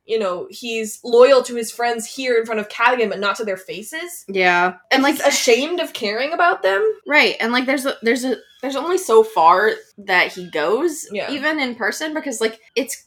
[0.07, 3.43] You know, he's loyal to his friends here in front of Cadogan, but not to
[3.43, 4.23] their faces.
[4.27, 6.87] Yeah, and like, ashamed of caring about them.
[7.07, 11.31] right, and like, there's a there's a there's only so far that he goes, Yeah.
[11.31, 13.03] even in person, because like it's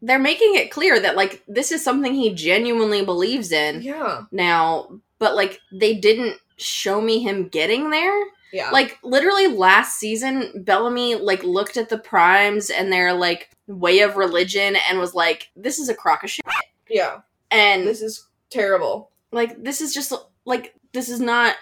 [0.00, 4.98] they're making it clear that like this is something he genuinely believes in Yeah, now,
[5.20, 8.22] but like they didn't show me him getting there.
[8.52, 14.00] yeah, like literally last season bellamy like looked at the primes and their like way
[14.00, 16.44] of religion and was like this is a crock of shit
[16.90, 17.20] yeah.
[17.50, 19.10] and This is terrible.
[19.30, 20.12] like this is just
[20.44, 21.54] like this is not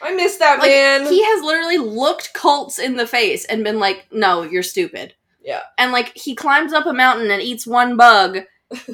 [0.00, 1.06] I miss that like man.
[1.06, 5.62] he has literally looked cults in the face and been like no you're stupid Yeah.
[5.78, 8.38] and like he climbs up a mountain and eats one bug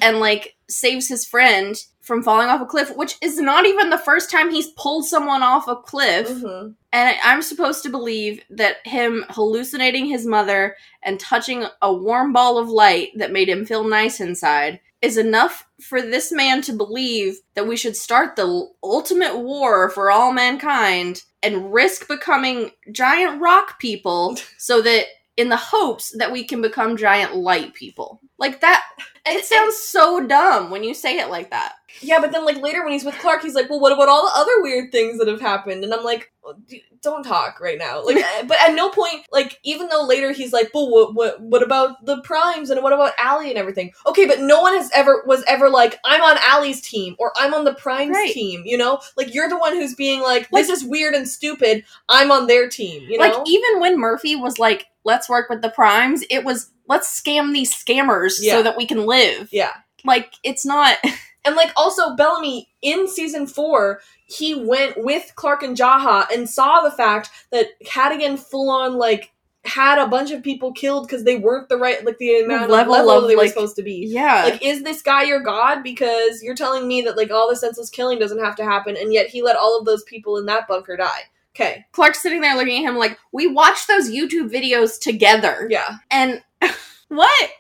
[0.03, 3.99] and like saves his friend from falling off a cliff which is not even the
[3.99, 6.75] first time he's pulled someone off a cliff Mhm.
[6.95, 12.59] And I'm supposed to believe that him hallucinating his mother and touching a warm ball
[12.59, 17.41] of light that made him feel nice inside is enough for this man to believe
[17.55, 23.81] that we should start the ultimate war for all mankind and risk becoming giant rock
[23.81, 25.07] people so that
[25.37, 28.21] in the hopes that we can become giant light people.
[28.39, 28.83] Like that
[29.25, 31.75] it sounds so dumb when you say it like that.
[32.01, 34.25] Yeah, but then like later when he's with Clarke, he's like, "Well, what about all
[34.27, 36.55] the other weird things that have happened?" And I'm like, "Oh,
[37.03, 40.53] "Don't talk right now." Like, uh, but at no point, like, even though later he's
[40.53, 44.27] like, "Well, what, what, what about the primes and what about Allie and everything?" Okay,
[44.27, 47.65] but no one has ever was ever like, "I'm on Allie's team" or "I'm on
[47.65, 48.33] the primes Right.
[48.33, 51.85] team." You know, like you're the one who's being like, "This is weird and stupid."
[52.09, 53.03] I'm on their team.
[53.09, 56.71] You know, Like even when Murphy was like, "Let's work with the primes," it was
[56.89, 58.55] let's scam these scammers Yeah.
[58.57, 59.49] so that we can live.
[59.53, 59.73] yeah.
[60.05, 60.99] Like it's not.
[61.45, 66.83] And like also Bellamy in season four, he went with Clarke and Jaha and saw
[66.83, 69.33] the fact that Cadogan full on like
[69.65, 72.95] had a bunch of people killed because they weren't the right like the amount level
[72.95, 74.07] of level of, they were supposed to be.
[74.09, 74.45] Yeah.
[74.45, 75.83] Like, is this guy your god?
[75.83, 79.13] Because you're telling me that like all the senseless killing doesn't have to happen, and
[79.13, 81.23] yet he let all of those people in that bunker die.
[81.55, 85.97] Okay, Clarke's sitting there looking at him like, "We watched those YouTube videos together," yeah,
[86.11, 86.43] and
[87.09, 87.51] what?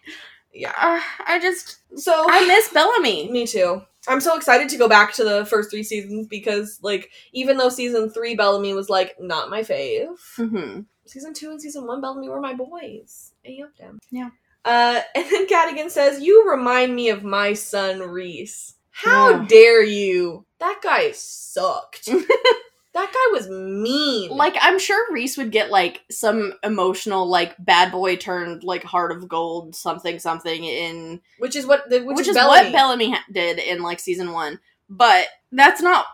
[0.54, 0.72] yeah.
[0.80, 3.28] Uh, I just So I miss Bellamy.
[3.30, 3.82] Me too.
[4.08, 7.68] I'm so excited to go back to the first three seasons because, like, even though
[7.68, 12.28] season three Bellamy was like not my fave, hmm season two and season one Bellamy
[12.28, 13.32] were my boys.
[13.46, 13.98] I loved them.
[14.10, 14.30] Yeah.
[14.64, 18.74] Uh, and then Cadogan says, "You remind me of my son Reese.
[18.90, 19.46] How Yeah.
[19.48, 20.46] dare you?
[20.60, 22.08] That guy sucked.
[22.94, 24.30] that guy was mean.
[24.30, 29.12] Like I'm sure Reese would get like some emotional like bad boy turned like heart
[29.12, 32.64] of gold something something in which is what the, which, which, is, is Bellamy.
[32.64, 34.60] what Bellamy ha- did in like season one.
[34.90, 36.04] But that's not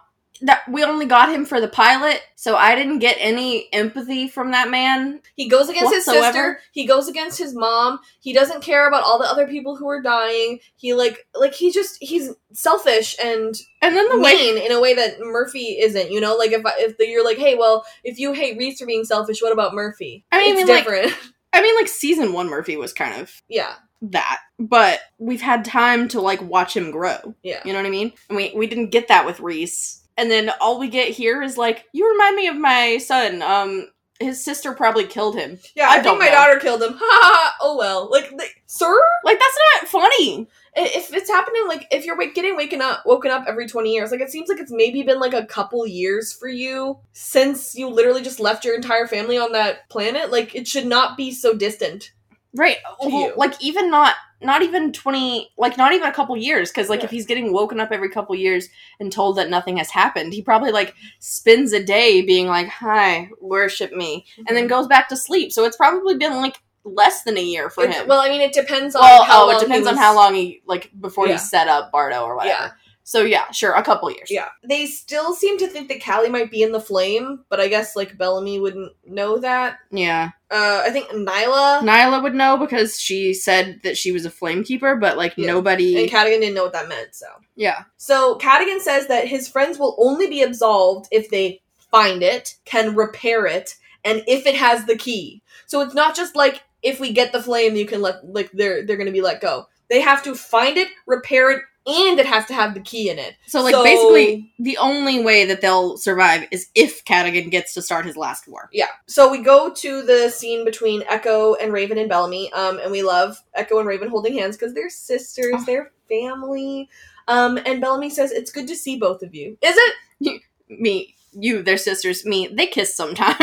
[0.43, 4.53] that we only got him for the pilot, so I didn't get any empathy from
[4.53, 5.21] that man.
[5.35, 6.61] He goes against his sister.
[6.73, 7.99] He goes against his mom.
[8.21, 10.61] He doesn't care about all the other people who are dying.
[10.77, 14.81] He like like he just he's selfish and And then the way mean in a
[14.81, 16.11] way that Murphy isn't.
[16.11, 18.79] You know, like if I- if the, you're like, hey, well, if you hate Reese
[18.81, 20.25] for being selfish, what about Murphy?
[20.33, 21.13] I mean, it's like- different.
[21.53, 26.07] I mean, like season one, Murphy was kind of yeah, that, but we've had time
[26.09, 27.35] to like watch him grow.
[27.43, 27.63] yeah.
[27.65, 28.13] You know what I mean?
[28.29, 30.05] And we we didn't get that with Reese.
[30.19, 33.41] And then all we get here is like, you remind me of my son.
[33.41, 33.89] Um,
[34.21, 35.61] his sister probably killed him.
[35.77, 36.33] Yeah, I I, think my know.
[36.33, 36.95] daughter killed him.
[36.99, 37.31] Ha ha!
[37.33, 37.55] ha.
[37.61, 38.11] Oh well.
[38.11, 40.49] Like, like, sir, Like that's not funny.
[40.75, 44.11] If it's happening, like, if you're wake, getting waken up, woken up every twenty years,
[44.11, 47.89] like, it seems like it's maybe been like a couple years for you since you
[47.89, 50.33] literally just left your entire family on that planet.
[50.33, 52.13] Like, it should not be so distant.
[52.55, 52.79] Right.
[53.01, 57.01] Well, like even not not even 20 like not even a couple years cuz like
[57.01, 57.07] Yeah.
[57.07, 58.69] if he's getting woken up every couple years
[59.01, 63.31] and told that nothing has happened, he probably like spends a day being like, "Hi,
[63.41, 64.69] worship me." And then mhm.
[64.71, 65.53] goes back to sleep.
[65.53, 68.07] So it's probably been like less than a year for It- him.
[68.07, 70.15] well, I mean, it depends on Well, how oh, long it depends he on how
[70.15, 71.33] long he like before Yeah.
[71.35, 72.55] he set up Bardo or whatever.
[72.65, 72.71] Yeah.
[73.09, 74.31] So yeah, sure, a couple years.
[74.31, 74.49] Yeah.
[74.63, 77.97] They still seem to think that Callie might be in the flame, but I guess
[77.97, 79.79] like Bellamy wouldn't know that.
[79.91, 80.33] Yeah.
[80.51, 84.63] Uh I think Niylah Niylah would know because she said that she was a flame
[84.63, 85.47] keeper, but like Yeah.
[85.47, 85.99] nobody.
[86.03, 87.29] and Cadogan didn't know what that meant, so.
[87.57, 87.85] yeah.
[87.97, 92.95] So Cadogan says that his friends will only be absolved if they find it, can
[92.95, 95.41] repair it, and if it has the key.
[95.67, 98.85] So it's not just like if we get the flame, you can let like they're
[98.85, 99.67] they're gonna be let go.
[99.89, 103.19] They have to find it, repair it, and it has to have the key in
[103.19, 103.35] it.
[103.47, 108.05] So like basically, the only way that they'll survive is if Cadogan gets to start
[108.05, 108.69] his last war.
[108.73, 108.89] Yeah.
[109.07, 113.03] So we go to the scene between Echo and Raven and Bellamy, um, and we
[113.03, 115.65] love Echo and Raven holding hands because they're sisters, Oh.
[115.65, 116.89] they're family.
[117.27, 119.57] Um, and Bellamy says it's good to see both of you.
[119.63, 119.77] Is
[120.21, 120.43] it?
[120.69, 123.41] Me, you, their sisters, me, they kiss sometimes.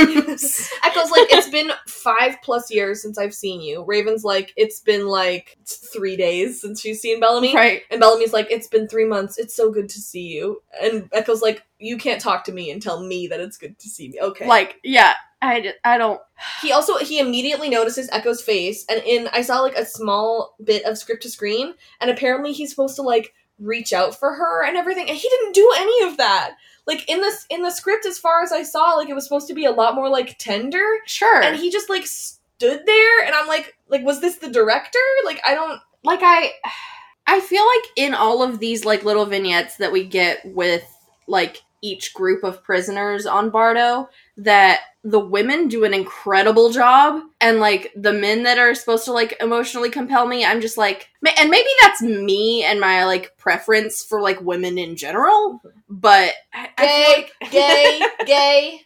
[0.83, 3.83] Echo's like, it's been five plus years since I've seen you.
[3.83, 7.55] Raven's like, it's been like three days since she's seen Bellamy.
[7.55, 7.81] right.
[7.91, 9.37] And Bellamy's like, it's been three months.
[9.37, 10.61] It's so good to see you.
[10.81, 13.89] And Echo's like, you can't talk to me and tell me that it's good to
[13.89, 14.19] see me.
[14.21, 14.47] Okay.
[14.47, 16.21] Like, yeah, I, I don't.
[16.61, 20.83] he also he immediately notices Echo's face, and in I saw like a small bit
[20.85, 24.75] of script to screen, and apparently he's supposed to like reach out for her and
[24.77, 26.55] everything, and he didn't do any of that.
[26.87, 29.47] Like in this in the script, as far as I saw, like it was supposed
[29.47, 31.41] to be a lot more like tender, Sure.
[31.41, 34.99] and he just like stood there, and I'm like, like was this the director?
[35.25, 35.79] Like I don't.
[36.03, 36.51] like I
[37.27, 40.83] I feel like in all of these like little vignettes that we get with
[41.27, 47.59] like each group of prisoners on Bardo that the women do an incredible job and
[47.59, 51.49] like the men that are supposed to like emotionally compel me I'm just like and
[51.49, 56.83] maybe that's me and my like preference for like women in general but I, I
[56.83, 58.81] Gay, like- gay, gay.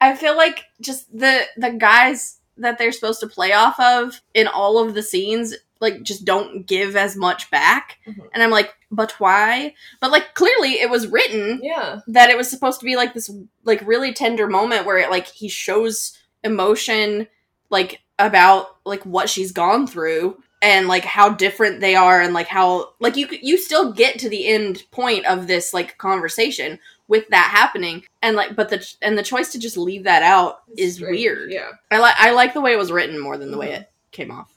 [0.00, 4.46] I feel like just the the guys that they're supposed to play off of in
[4.46, 7.98] all of the scenes like just don't give as much back.
[8.06, 8.28] Mhm.
[8.34, 9.74] And I'm like, but why?
[10.00, 13.30] But like clearly it was written Yeah, that it was supposed to be like this
[13.64, 17.26] like really tender moment where it like he shows emotion
[17.70, 22.48] like about like what she's gone through and like how different they are and like
[22.48, 26.78] how like you you still get to the end point of this like conversation
[27.08, 30.60] with that happening and like but the and the choice to just leave that out
[30.76, 31.68] is Strange, weird Yeah.
[31.90, 33.80] i like i like the way it was written more than the way Mhm.
[33.80, 34.52] it came off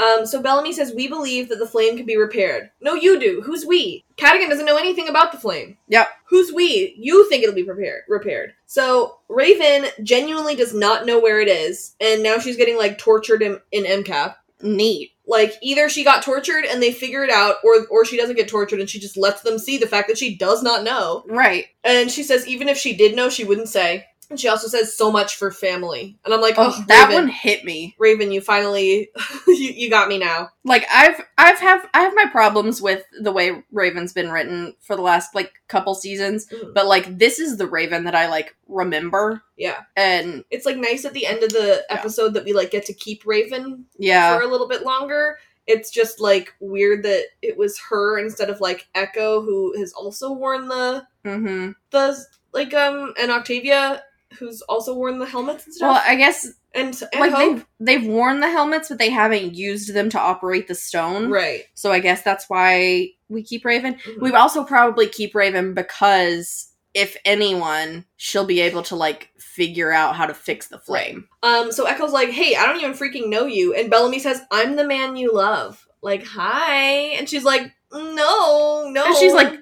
[0.00, 2.70] Um, so Bellamy says, We believe that the flame can be repaired.
[2.80, 3.42] No, you do.
[3.44, 4.04] Who's we?
[4.16, 5.76] Cadigan doesn't know anything about the flame.
[5.88, 6.08] Yep.
[6.28, 6.94] Who's we?
[6.98, 8.54] You think it'll be prepared repaired.
[8.66, 13.42] So Raven genuinely does not know where it is, and now she's getting like tortured
[13.42, 14.34] in, in MCAP.
[14.62, 18.36] neat Like either she got tortured and they figure it out, or or she doesn't
[18.36, 21.24] get tortured and she just lets them see the fact that she does not know.
[21.28, 24.06] right And she says even if she did know, she wouldn't say.
[24.30, 26.16] And she also says so much for family.
[26.24, 29.10] And I'm like, oh oh, that Raven, one hit me Raven, you finally
[29.48, 30.50] you, you got me now.
[30.64, 34.94] like I've I've have I have my problems with the way Raven's been written for
[34.96, 36.72] the last like couple seasons, Mhm.
[36.74, 39.80] but like this is the Raven that I like remember Yeah.
[39.96, 41.96] and it's like nice at the end of the Yeah.
[41.98, 44.36] episode that we like get to keep Raven yeah.
[44.36, 45.38] for a little bit longer.
[45.66, 50.32] It's just like weird that it was her instead of like Echo who has also
[50.32, 51.74] worn the Mhm.
[51.90, 52.16] the
[52.52, 54.02] like um and Octavia
[54.38, 55.94] who's also worn the helmets and stuff.
[55.94, 56.02] Well.
[56.06, 57.56] I guess and and like Hope.
[57.56, 61.30] they've they've worn the helmets but they haven't used them to operate the stone.
[61.30, 61.64] right.
[61.74, 63.94] So I guess that's why we keep Raven.
[63.94, 64.20] Mhm.
[64.20, 70.16] We also probably keep Raven because if anyone, she'll be able to like figure out
[70.16, 71.28] how to fix the flame.
[71.42, 74.76] Um so Echo's like, "Hey, I don't even freaking know you." And Bellamy says, "I'm
[74.76, 76.82] the man you love." Like, "Hi."
[77.18, 79.58] And she's like, "No, no." And she's like,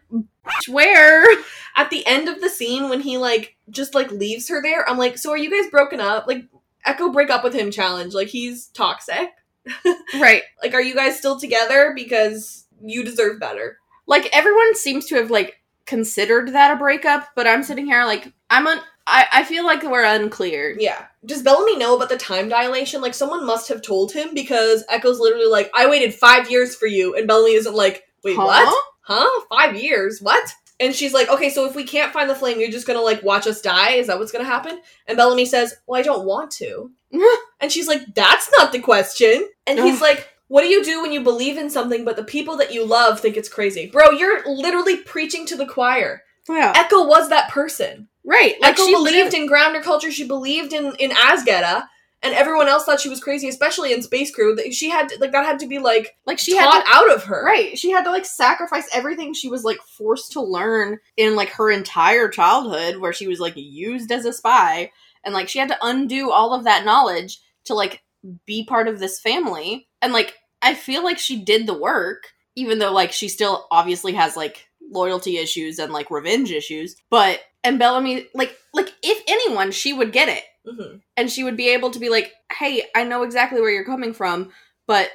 [0.48, 1.24] "Bitch, where?
[1.76, 4.98] at the end of the scene when he like just like leaves her there, I'm
[4.98, 6.26] like, so are you guys broken up?
[6.26, 6.44] Like
[6.84, 8.14] Echo break up with him challenge.
[8.14, 9.30] Like he's toxic.
[10.20, 10.42] right.
[10.62, 13.78] Like are you guys still together because you deserve better?
[14.06, 18.32] Like everyone seems to have like considered that a breakup, but I'm sitting here like
[18.50, 20.76] I'm un- I, I feel like we're unclear.
[20.78, 21.06] Yeah.
[21.24, 23.00] Does Bellamy know about the time dilation?
[23.00, 26.86] Like someone must have told him because Echo's literally like, I waited five years for
[26.86, 28.44] you, and Bellamy isn't like, wait, Huh?
[28.44, 28.84] what?
[29.08, 29.46] Huh?
[29.48, 30.20] Five years?
[30.20, 30.52] What?
[30.78, 33.22] And she's like, okay, so if we can't find the flame, you're just gonna like
[33.22, 33.92] watch us die?
[33.92, 34.80] Is that what's gonna happen?
[35.06, 36.92] And Bellamy says, well, I don't want to.
[37.60, 39.48] and she's like, that's not the question.
[39.66, 42.58] And he's like, what do you do when you believe in something, but the people
[42.58, 43.86] that you love think it's crazy?
[43.90, 46.22] Bro, you're literally preaching to the choir.
[46.48, 46.72] Yeah.
[46.76, 48.08] Echo was that person.
[48.24, 48.60] Right.
[48.60, 50.12] Like Echo she believed in grounder culture.
[50.12, 51.86] She believed in in Azgeda,
[52.22, 54.54] and everyone else thought she was crazy, especially in Space Crew.
[54.54, 57.16] That she had like that had to be like like she taught had to, out
[57.16, 57.44] of her.
[57.44, 57.78] Right.
[57.78, 61.70] She had to like sacrifice everything she was like forced to learn in like her
[61.70, 64.90] entire childhood where she was like used as a spy
[65.24, 68.02] and like she had to undo all of that knowledge to like
[68.46, 69.86] be part of this family.
[70.02, 74.12] And like I feel like she did the work even though like she still obviously
[74.14, 76.96] has like loyalty issues and like revenge issues.
[77.10, 81.56] But and Bellamy, like like if anyone, she would get it, hmm and she would
[81.56, 84.52] be able to be like, "Hey, I know exactly where you're coming from,
[84.86, 85.10] but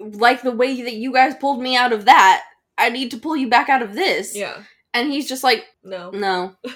[0.00, 2.44] like the way that you guys pulled me out of that,
[2.78, 4.62] I need to pull you back out of this." Yeah.
[4.94, 6.10] And he's just like, No.
[6.10, 6.54] "No,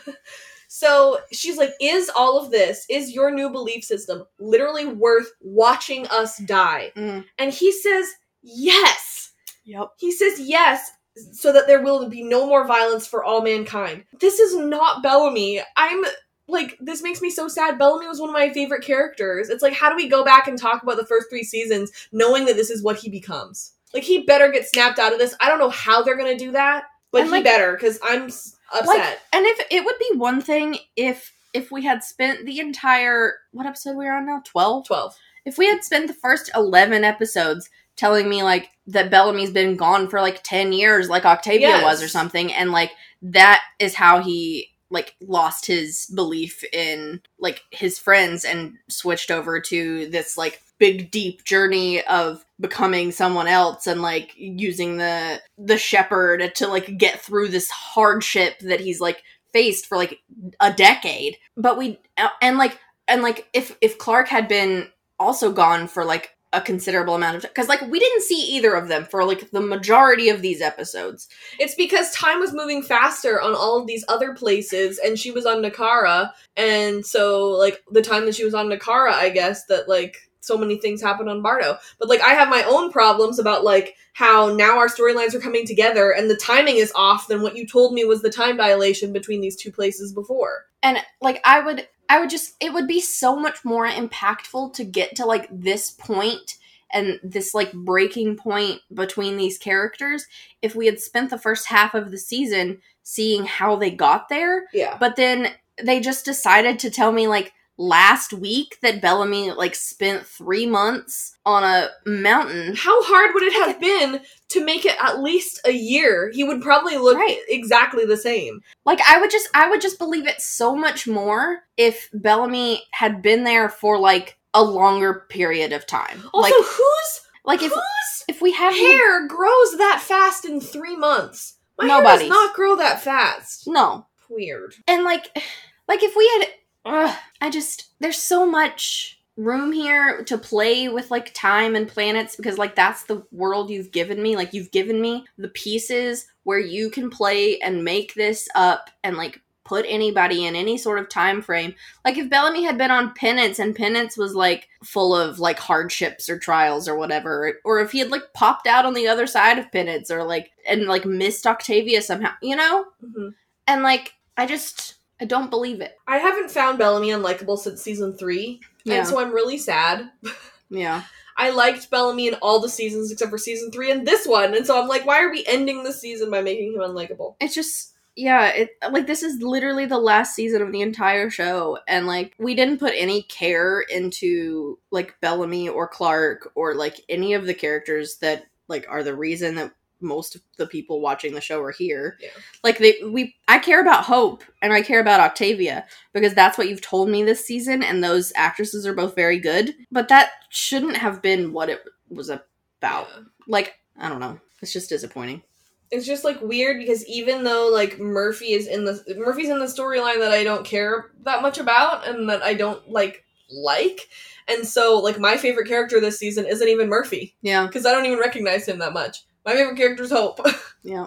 [0.73, 6.07] So she's like, is all of this, is your new belief system literally worth watching
[6.07, 6.93] us die?
[6.97, 7.25] Mm.
[7.39, 8.07] And he says,
[8.41, 9.33] yes.
[9.65, 10.93] yep, He says yes,
[11.33, 14.05] so that there will be no more violence for all mankind.
[14.21, 15.61] This is not Bellamy.
[15.77, 16.05] I'm
[16.51, 17.79] like, this makes me so sad.
[17.79, 19.49] Bellamy was one of my favorite characters.
[19.49, 22.45] It's like, how do we go back and talk about the first three seasons knowing
[22.47, 23.73] that this is what he becomes?
[23.95, 25.35] Like, he better get snapped out of this.
[25.41, 28.25] I don't know how they're gonna do that, but And, he like- better, because I'm
[28.27, 28.87] s- upset.
[28.87, 33.35] Like, and if it would be one thing if if we had spent the entire
[33.51, 35.17] what episode we're on now 12 12.
[35.45, 40.07] if we had spent the first 11 episodes telling me like that bellamy's been gone
[40.09, 41.83] for like 10 years like octavia Yes.
[41.83, 42.93] was or something and like
[43.23, 49.61] that is how he like lost his belief in like his friends and switched over
[49.61, 55.79] to this like big deep journey of becoming someone else and like using the the
[55.79, 59.23] shepherd to like get through this hardship that he's like
[59.53, 60.19] faced for like
[60.61, 61.37] a decade.
[61.57, 64.89] But we uh, and like and like if if clarke had been
[65.19, 68.75] also gone for like a considerable amount of time because like we didn't see either
[68.75, 71.29] of them for like the majority of these episodes
[71.59, 75.47] It's because time was moving faster on all of these other places, and she was
[75.47, 79.89] on Nakara, and so like the time that she was on Nakara, I guess that
[79.89, 81.77] like so many things happened on Bardo.
[81.99, 85.67] But like I have my own problems about like how now our storylines are coming
[85.67, 89.13] together, and the timing is off than what you told me was the time dilation
[89.13, 90.67] between these two places before.
[90.83, 94.85] and like i would i would just it would be so much more impactful to
[94.85, 96.57] get to like this point
[96.93, 100.27] and this like breaking point between these characters
[100.61, 104.67] if we had spent the first half of the season seeing how they got there
[104.75, 104.97] Yeah.
[104.99, 105.53] but then
[105.83, 111.39] they just decided to tell me like last week that bellamy like spent three months
[111.47, 114.21] on a mountain How hard would it have been
[114.51, 116.31] to make it at least a year?
[116.35, 117.39] He would probably look Right.
[117.49, 118.61] exactly the same.
[118.85, 123.23] Like I would just I would just believe it so much more if Bellamy had
[123.23, 126.23] been there for like a longer period of time.
[126.35, 130.97] Also, like who's like if whose if we have hair grows that fast in three
[130.97, 131.57] months?
[131.79, 133.67] My hair does not grow that fast.
[133.67, 134.07] no.
[134.29, 134.75] Weird.
[134.87, 135.29] And like
[135.89, 136.49] like if we had
[136.85, 142.37] ugh, I just there's so much room here to play with like time and planets
[142.37, 144.37] because like that's the world you've given me.
[144.37, 149.17] Like you've given me the pieces where you can play and make this up and
[149.17, 151.75] like put anybody in any sort of time frame.
[152.05, 156.29] Like if bellamy had been on penance and penance was like full of like hardships
[156.29, 159.59] or trials or whatever or if he had like popped out on the other side
[159.59, 162.87] of penance or like and like missed octavia somehow you know?
[163.05, 163.35] Mhm.
[163.69, 168.17] and like i just i don't believe it I haven't found Bellamy unlikable since season
[168.17, 170.11] three, yeah and so I'm really sad.
[170.71, 171.05] yeah
[171.37, 174.67] I liked Bellamy in all the seasons except for season three and this one, and
[174.67, 177.37] so I'm like, why are we ending the season by making him unlikable?
[177.41, 181.79] it's just yeah it like this is literally the last season of the entire show
[181.87, 187.35] and like we didn't put any care into like bellamy or clarke or like any
[187.35, 191.41] of the characters that like are the reason that most of the people watching the
[191.41, 192.29] show are here Yeah.
[192.65, 196.69] like they we i care about hope and i care about octavia because that's what
[196.69, 200.97] you've told me this season and those actresses are both very good but that shouldn't
[200.97, 203.23] have been what it was about Yeah.
[203.47, 205.43] like i don't know it's just disappointing
[205.91, 209.65] It's just like weird because even though like Murphy is in the Murphy's in the
[209.67, 214.09] storyline that I don't care that much about and that I don't like like,
[214.47, 218.07] and so like my favorite character this season isn't even Murphy yeah because I don't
[218.07, 219.25] even recognize him that much.
[219.45, 220.41] My favorite character is Hope.
[220.83, 221.07] yeah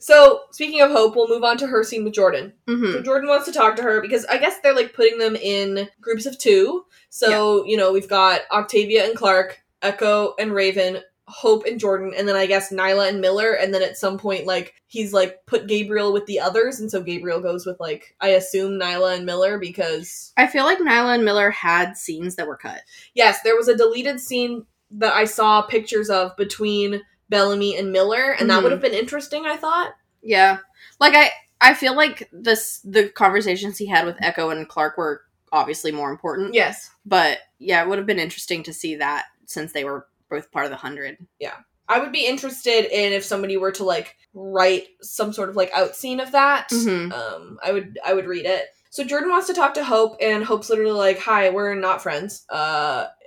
[0.00, 2.54] so speaking of Hope, we'll move on to her scene with Jordan.
[2.66, 5.36] hmm So Jordan wants to talk to her because I guess they're like putting them
[5.36, 6.86] in groups of two.
[7.10, 12.26] So, you know, we've got Octavia and Clarke, Echo and Raven, Hope and Jordan, and
[12.26, 15.68] then I guess Niylah and Miller, and then at some point like he's like put
[15.68, 19.58] Gabriel with the others, and so Gabriel goes with like I assume Niylah and Miller
[19.58, 22.80] because I feel like Niylah and Miller had scenes that were cut.
[23.14, 28.32] yes, there was a deleted scene that I saw pictures of between Bellamy and Miller,
[28.32, 28.64] and that Mhm.
[28.64, 29.94] would have been interesting, I thought.
[30.22, 30.58] Yeah.
[30.98, 31.30] Like I
[31.62, 35.22] I feel like this the conversations he had with Echo and Clarke were
[35.52, 36.54] obviously more important.
[36.54, 36.90] Yes.
[37.06, 40.64] But yeah, it would have been interesting to see that since they were both part
[40.66, 41.18] of the hundred.
[41.38, 41.54] Yeah.
[41.88, 45.72] I would be interested in if somebody were to like write some sort of like
[45.74, 46.68] out scene of that.
[46.70, 47.12] Mhm.
[47.12, 48.66] Um, I would I would read it.
[48.90, 52.44] So Jordan wants to talk to Hope, and Hope's literally like, "Hi, we're not friends."
[52.48, 53.06] Uh,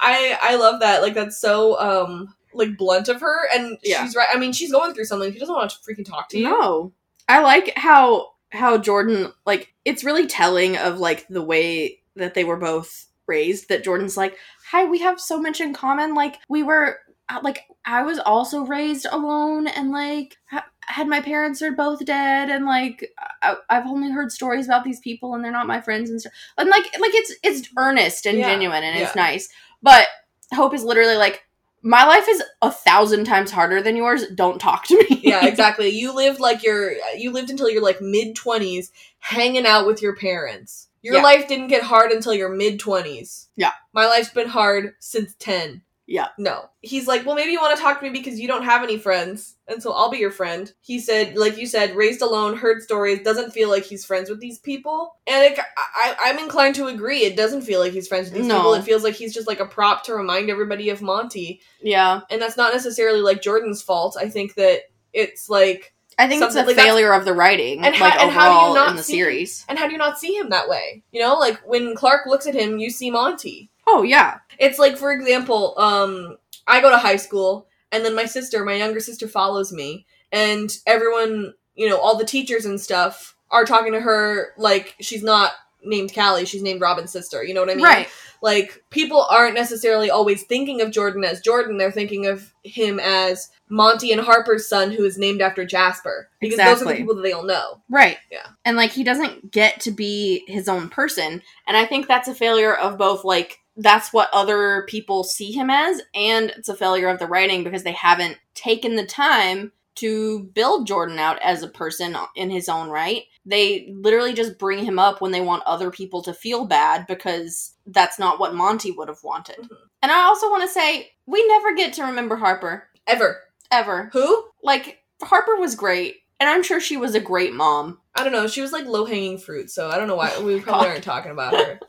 [0.00, 1.02] I I love that.
[1.02, 4.04] Like that's so um like blunt of her, and Yeah.
[4.04, 4.28] she's right.
[4.32, 5.32] I mean, she's going through something.
[5.32, 6.44] She doesn't want to freaking talk to you.
[6.44, 6.92] No.
[7.28, 12.42] I like how how Jordan like it's really telling of like the way that they
[12.44, 14.36] were both raised that Jordan's like,
[14.72, 16.14] "Hi, we have so much in common.
[16.14, 16.98] Like we were
[17.28, 22.04] uh, like I was also raised alone and like ha- had my parents are both
[22.04, 23.08] dead and like
[23.40, 26.32] I- I've only heard stories about these people and they're not my friends and stuff.
[26.58, 28.48] And like like it's it's earnest and Yeah.
[28.50, 29.48] genuine and it's nice.
[29.80, 30.08] But
[30.52, 31.44] Hope is literally like
[31.82, 34.26] my life is a thousand times harder than yours.
[34.34, 35.20] Don't talk to me.
[35.22, 35.88] yeah, exactly.
[35.88, 40.14] You lived like your you lived until you're like mid twenties, hanging out with your
[40.16, 40.88] parents.
[41.02, 41.22] Your Yeah.
[41.22, 43.48] life didn't get hard until your mid twenties.
[43.56, 43.72] Yeah.
[43.94, 45.82] my life's been hard since ten.
[46.12, 46.26] Yeah.
[46.38, 46.68] No.
[46.80, 48.98] He's like, well, maybe you want to talk to me because you don't have any
[48.98, 50.72] friends, and so I'll be your friend.
[50.80, 54.40] He said, like you said, raised alone, heard stories, doesn't feel like he's friends with
[54.40, 57.20] these people, and it, I, I'm inclined to agree.
[57.20, 58.56] It doesn't feel like he's friends with these No.
[58.56, 58.74] people.
[58.74, 62.22] It feels like he's just like a prop to remind everybody of Monty, Yeah.
[62.28, 64.16] and that's not necessarily like Jordan's fault.
[64.18, 64.80] I think that
[65.12, 68.30] it's like I think it's a like, failure of the writing, And how- like and
[68.32, 69.64] how do you overall not in the see- series.
[69.68, 71.04] And how do you not see him that way?
[71.12, 73.70] You know, like when Clarke looks at him, you see Monty.
[73.92, 76.36] Oh yeah, It's like, for example, um,
[76.66, 80.70] I go to high school, and then my sister, my younger sister, follows me, and
[80.86, 85.52] everyone, you know, all the teachers and stuff are talking to her like she's not
[85.82, 87.42] named Callie, she's named Robyn's sister.
[87.42, 87.84] You know what I mean?
[87.84, 88.08] right.
[88.42, 93.50] Like people aren't necessarily always thinking of Jordan as Jordan; they're thinking of him as
[93.68, 97.22] Monty and Harper's son, who is named after Jasper, because those are the people that
[97.22, 97.82] they all know.
[97.90, 98.18] Right.
[98.30, 98.46] Yeah.
[98.64, 101.42] And like he doesn't get to be his own person.
[101.66, 105.70] And I think that's a failure of both like that's what other people see him
[105.70, 110.44] as and it's a failure of the writing because they haven't taken the time to
[110.54, 113.24] build Jordan out as a person in his own right.
[113.44, 117.74] They literally just bring him up when they want other people to feel bad because
[117.86, 119.58] that's not what Monty would have wanted.
[119.58, 119.76] Mhm.
[120.02, 124.08] And I also want to say we never get to remember Harper Ever ever.
[124.12, 124.44] who?
[124.62, 127.98] Like Harper was great and I'm sure she was a great mom.
[128.14, 128.46] I don't know.
[128.46, 131.32] She was like low hanging fruit, so I don't know why we probably aren't talking
[131.32, 131.80] about her.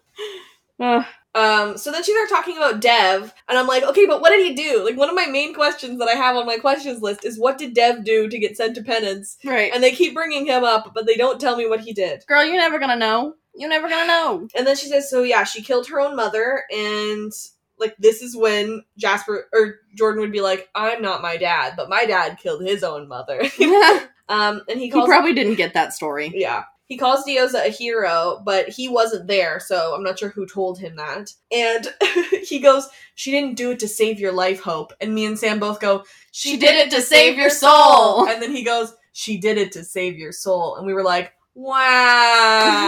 [1.34, 4.46] Um, so then she started talking about Dev, and I'm like, okay, but what did
[4.46, 4.84] he do?
[4.84, 7.58] Like, one of my main questions that I have on my questions list is what
[7.58, 9.38] did Dev do to get sent to penance?
[9.46, 9.72] Right.
[9.74, 12.26] And they keep bringing him up, but they don't tell me what he did.
[12.28, 13.36] Girl, you're never gonna know.
[13.56, 14.48] You're never gonna know.
[14.56, 17.32] And then she says, so yeah, she killed her own mother, and
[17.80, 21.90] like this is when Jasper or Jordan would be like, I'm not my dad, but
[21.90, 23.44] my dad killed his own mother.
[23.44, 23.66] he
[24.30, 26.32] um, and he calls probably didn't get that story.
[26.34, 26.64] Yeah.
[26.92, 30.78] He calls Diyoza a hero, but he wasn't there, so I'm not sure who told
[30.78, 31.32] him that.
[31.50, 31.88] And
[32.44, 34.92] he goes, She didn't do it to save your life, Hope.
[35.00, 38.28] And me and Sam both go, She did it to save your soul.
[38.30, 40.76] And then he goes, She did it to save your soul.
[40.76, 42.84] And we were like, Wow.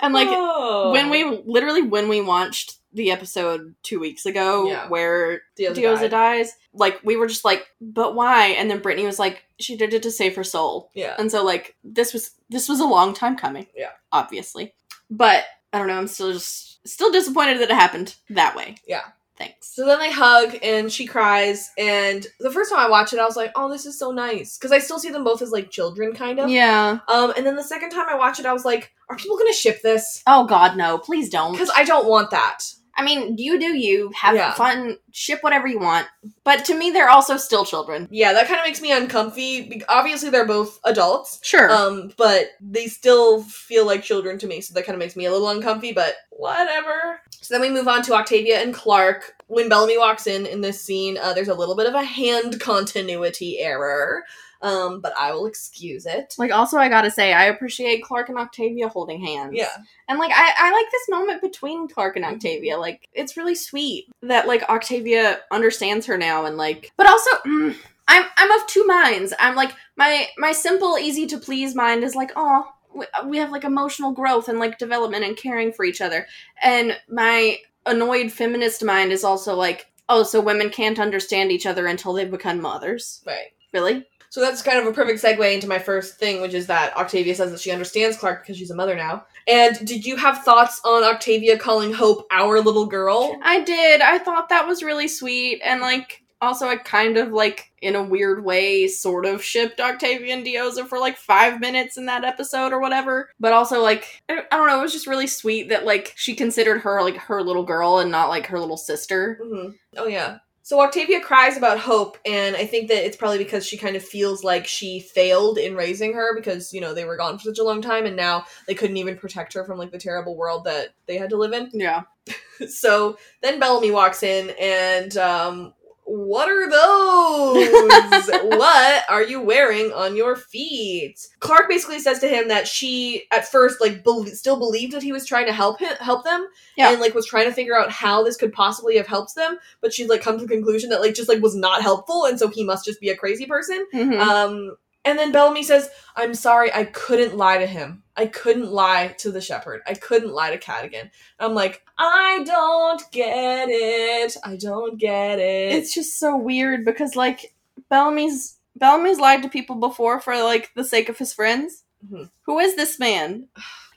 [0.00, 0.90] And like Oh.
[0.92, 4.88] when we literally when we watched the episode two weeks ago Yeah.
[4.88, 8.48] where Diyoza Diyoza dies, like we were just like, but why?
[8.48, 10.90] And then Brittany was like, she did it to save her soul.
[10.94, 11.14] Yeah.
[11.18, 13.66] And so like this was this was a long time coming.
[13.74, 13.90] Yeah.
[14.12, 14.74] Obviously.
[15.10, 18.76] But I don't know, I'm still just still disappointed that it happened that way.
[18.86, 19.02] Yeah.
[19.38, 19.74] Thanks.
[19.74, 21.70] So then they hug and she cries.
[21.78, 24.58] And the first time I watched it, I was like, oh, this is so nice.
[24.58, 26.50] Because I still see them both as like children, kind of.
[26.50, 26.98] Yeah.
[27.08, 29.52] Um, and then the second time I watched it, I was like, are people gonna
[29.54, 30.22] ship this?
[30.26, 31.52] Oh god, no, please don't.
[31.52, 32.58] Because I don't want that.
[32.94, 34.52] I mean, you do you, have Yeah.
[34.54, 36.06] fun, ship whatever you want.
[36.44, 38.08] But to me, they're also still children.
[38.10, 39.82] Yeah, that kind of makes me uncomfy.
[39.88, 41.38] Obviously, they're both adults.
[41.42, 41.70] Sure.
[41.72, 45.24] Um, but they still feel like children to me, so that kind of makes me
[45.26, 47.20] a little uncomfy, but whatever.
[47.40, 49.34] So then we move on to Octavia and Clarke.
[49.46, 52.60] When Bellamy walks in in this scene, uh, there's a little bit of a hand
[52.60, 54.24] continuity error,
[54.62, 56.34] um, but I will excuse it.
[56.38, 59.52] like, also, I gotta say, I appreciate Clarke and Octavia holding hands.
[59.54, 59.68] Yeah.
[60.08, 62.78] And, like, I, I like this moment between Clarke and Octavia.
[62.78, 67.76] Like, it's really sweet that, like, Octavia understands her now and, like, but also, mm,
[68.08, 69.34] I'm, I'm of two minds.
[69.38, 73.50] I'm like, my, my simple, easy to please mind is like, oh, we, we have,
[73.50, 76.26] like, emotional growth and, like, development and caring for each other.
[76.62, 81.86] And my annoyed feminist mind is also like, oh, so women can't understand each other
[81.86, 83.22] until they've become mothers.
[83.26, 83.52] Right.
[83.72, 84.06] Really?
[84.32, 87.34] So that's kind of a perfect segue into my first thing, which is that Octavia
[87.34, 89.26] says that she understands Clarke because she's a mother now.
[89.46, 93.36] And did you have thoughts on Octavia calling Hope our little girl?
[93.42, 94.00] I did.
[94.00, 95.60] I thought that was really sweet.
[95.62, 100.32] And like also I kind of like in a weird way sort of shipped Octavia
[100.34, 103.28] and Diyoza for like five minutes in that episode or whatever.
[103.38, 106.78] But also like I don't know, it was just really sweet that like she considered
[106.78, 109.38] her like her little girl and not like her little sister.
[109.42, 110.38] hmm Oh yeah.
[110.64, 114.04] So Octavia cries about Hope, and I think that it's probably because she kind of
[114.04, 117.58] feels like she failed in raising her because, you know, they were gone for such
[117.58, 120.64] a long time and now they couldn't even protect her from like the terrible world
[120.64, 121.70] that they had to live in.
[121.72, 122.02] Yeah.
[122.68, 125.74] So then Bellamy walks in and um
[126.04, 128.28] what are those?
[128.58, 131.28] what are you wearing on your feet?
[131.40, 135.12] Clarke basically says to him that she at first like bel still believed that he
[135.12, 136.46] was trying to help him help them
[136.76, 136.90] Yeah.
[136.92, 139.92] and like was trying to figure out how this could possibly have helped them, but
[139.94, 142.48] she's like come to the conclusion that like just like was not helpful and so
[142.48, 143.86] he must just be a crazy person.
[143.94, 144.18] Mhm.
[144.20, 148.04] Um, and then Bellamy says, I'm sorry, I couldn't lie to him.
[148.16, 149.80] I couldn't lie to the shepherd.
[149.84, 151.10] I couldn't lie to Cadogan.
[151.40, 154.36] I'm like, I don't get it.
[154.44, 155.72] I don't get it.
[155.72, 157.54] it's just so weird because like
[157.88, 161.84] Bellamy's Bellamy's lied to people before for like the sake of his friends.
[162.04, 162.30] Mhm.
[162.46, 163.46] Who is this man?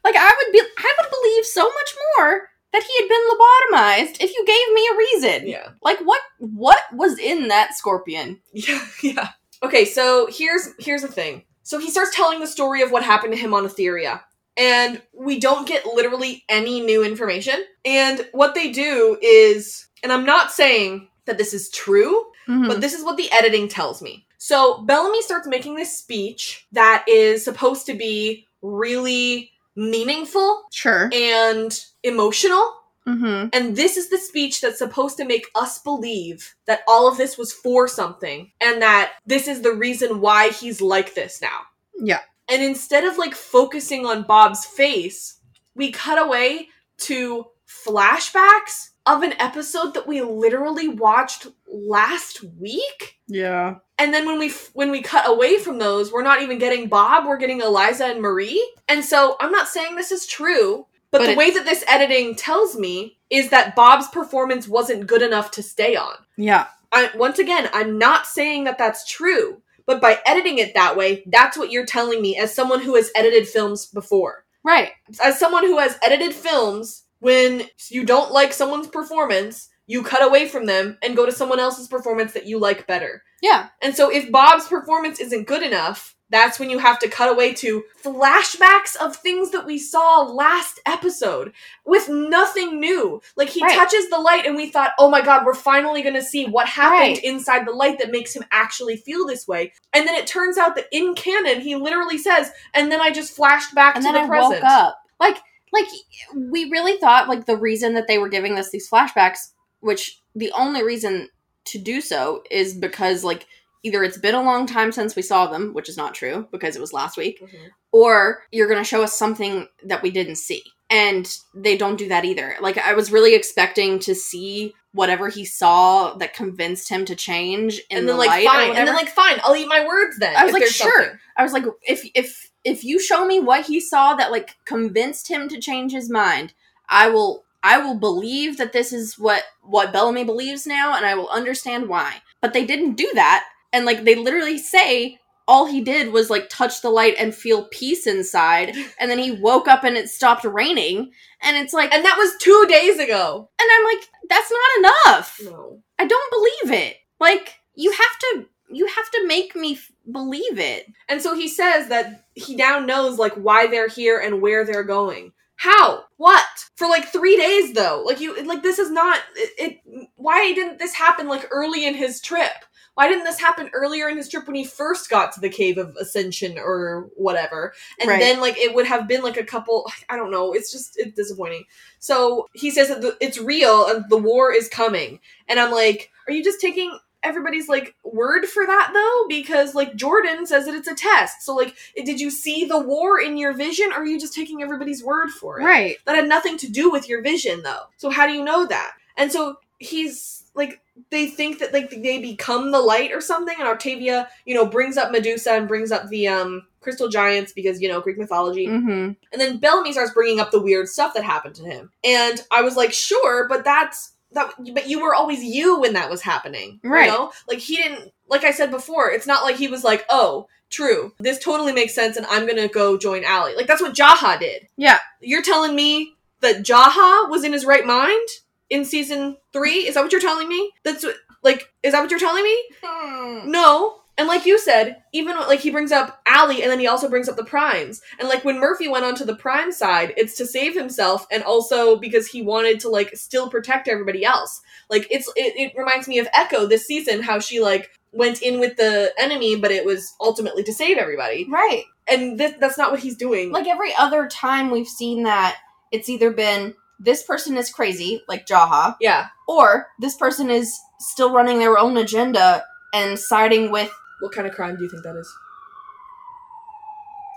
[0.03, 4.17] Like I would be I would believe so much more that he had been lobotomized
[4.23, 5.47] if you gave me a reason.
[5.47, 5.69] yeah.
[5.81, 8.39] Like what what was in that scorpion?
[8.53, 9.29] Yeah, yeah.
[9.63, 11.43] Okay, so here's here's the thing.
[11.63, 14.21] So he starts telling the story of what happened to him on Etheria.
[14.57, 17.65] And we don't get literally any new information.
[17.83, 22.67] And what they do is, and I'm not saying that this is true, Hmm.
[22.67, 24.25] But this is what the editing tells me.
[24.37, 31.09] So Bellamy starts making this speech that is supposed to be really meaningful sure.
[31.11, 32.73] and emotional.
[33.07, 33.49] Mm-hmm.
[33.53, 37.37] And this is the speech that's supposed to make us believe that all of this
[37.37, 41.61] was for something and that this is the reason why he's like this now.
[41.99, 42.21] Yeah.
[42.49, 45.39] And instead of like focusing on Bob's face,
[45.75, 46.69] we cut away
[46.99, 53.19] to flashbacks of an episode that we literally watched last week.
[53.27, 53.75] Yeah.
[53.97, 56.87] And then when we f- when we cut away from those, we're not even getting
[56.87, 58.73] Bob, we're getting Eliza and Marie.
[58.87, 62.35] And so I'm not saying this is true, but, But the way that this editing
[62.35, 66.15] tells me is that Bob's performance wasn't good enough to stay on.
[66.35, 66.67] Yeah.
[66.91, 71.23] I once again, I'm not saying that that's true, but by editing it that way,
[71.27, 74.45] that's what you're telling me as someone who has edited films before.
[74.63, 74.91] Right.
[75.23, 80.47] As someone who has edited films, when you don't like someone's performance, you cut away
[80.47, 83.21] from them and go to someone else's performance that you like better.
[83.41, 83.67] Yeah.
[83.81, 87.53] And so if Bob's performance isn't good enough, that's when you have to cut away
[87.53, 91.53] to flashbacks of things that we saw last episode
[91.85, 93.21] with nothing new.
[93.35, 93.75] Like he Right.
[93.77, 96.67] touches the light and we thought, "Oh my god, we're finally going to see what
[96.67, 97.23] happened Right.
[97.23, 100.75] inside the light that makes him actually feel this way." And then it turns out
[100.75, 104.21] that in canon he literally says, "And then I just flashed back and to then
[104.21, 104.97] the I present." woke up.
[105.19, 105.37] Like,
[105.71, 105.87] like
[106.35, 110.51] we really thought like the reason that they were giving us these flashbacks, which the
[110.53, 111.29] only reason
[111.65, 113.45] to do so is because like
[113.85, 116.75] either it's been a long time since we saw them, which is not true because
[116.75, 117.69] it was last week, Mhm.
[117.91, 120.63] or you're going to show us something that we didn't see.
[120.89, 122.57] And they don't do that either.
[122.61, 127.79] Like I was really expecting to see whatever he saw that convinced him to change
[127.89, 130.17] in And the then like light fine, and then like fine, I'll eat my words
[130.19, 130.35] then.
[130.35, 130.91] I was like, sure.
[131.03, 131.19] something.
[131.37, 135.27] I was like, if if if you show me what he saw that like convinced
[135.27, 136.53] him to change his mind,
[136.89, 141.15] I will I will believe that this is what what Bellamy believes now, and I
[141.15, 142.21] will understand why.
[142.41, 143.43] But they didn't do that,
[143.75, 147.65] and like they literally say all he did was like touch the light and feel
[147.65, 151.11] peace inside, and then he woke up and it stopped raining,
[151.41, 153.49] and it's like, and, that was 2 days ago.
[153.59, 155.39] And I'm like, that's not enough.
[155.43, 155.81] No.
[155.99, 156.97] I don't believe it.
[157.19, 160.87] Like you have to you have to make me f- believe it.
[161.07, 164.83] And so he says that he now knows like why they're here and where they're
[164.83, 165.31] going.
[165.55, 166.03] How?
[166.17, 166.45] What?
[166.75, 168.03] For like three days though.
[168.05, 169.51] Like you like this is not it,
[169.85, 172.65] it why didn't this happen like early in his trip?
[172.95, 175.77] Why didn't this happen earlier in his trip when he first got to the cave
[175.77, 177.73] of ascension or whatever?
[177.99, 178.19] And Right.
[178.19, 181.15] then like it would have been like a couple I don't know, it's just it's
[181.15, 181.65] disappointing.
[181.99, 185.19] So he says that the, it's real and the war is coming.
[185.47, 189.95] And I'm like, are you just taking everybody's like word for that though because like
[189.95, 193.51] jordan says that it's a test so like did you see the war in your
[193.51, 195.97] vision or are you just taking everybody's word for it Right.
[196.05, 198.91] that had nothing to do with your vision though so how do you know that
[199.17, 200.81] and so he's like
[201.11, 204.97] they think that like they become the light or something and octavia you know brings
[204.97, 208.89] up medusa and brings up the um crystal giants because you know greek mythology Mm-hmm.
[209.31, 211.91] and then Bellamy starts bringing up the weird stuff that happened to him.
[212.03, 214.51] And I was like, sure, but that's that.
[214.73, 217.05] But you were always you when that was happening, Right.
[217.05, 218.11] You know, like he didn't.
[218.27, 221.93] Like I said before, it's not like he was like, oh, true, this totally makes
[221.95, 223.55] sense, and I'm gonna go join Allie.
[223.55, 224.67] Like that's what Jaha did.
[224.77, 224.99] Yeah.
[225.21, 228.27] You're telling me that Jaha was in his right mind
[228.69, 229.87] in season three?
[229.87, 230.71] Is that what you're telling me?
[230.83, 231.15] That's what.
[231.43, 232.63] Like, is that what you're telling me?
[232.83, 233.51] Hmm.
[233.51, 234.01] No.
[234.17, 237.27] And like you said, even like he brings up Allie and then he also brings
[237.27, 238.01] up the primes.
[238.17, 241.97] And like when Murphy went onto the prime side, it's to save himself and also
[241.97, 244.61] because he wanted to like still protect everybody else.
[244.89, 248.59] Like it's it, it reminds me of Echo this season, how she like went in
[248.61, 251.45] with the enemy, but it was ultimately to save everybody.
[251.49, 251.83] Right.
[252.07, 253.51] And th- that's not what he's doing.
[253.51, 255.57] Like every other time we've seen that,
[255.91, 256.73] it's either been
[257.05, 259.27] this person is crazy, like Jaha, yeah.
[259.47, 262.63] or this person is still running their own agenda
[262.93, 263.91] and siding with
[264.21, 265.31] What kind of crime do you think that is?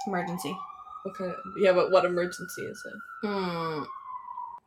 [0.06, 0.56] emergency.
[1.02, 1.72] What kind of yeah?
[1.72, 3.26] But what emergency is it?
[3.28, 3.82] Hmm.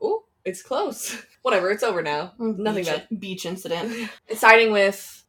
[0.02, 1.24] Oh, it's close.
[1.42, 2.34] Whatever, it's over now.
[2.38, 3.20] Nothing beach, bad.
[3.20, 4.10] beach incident.
[4.28, 5.24] It's siding with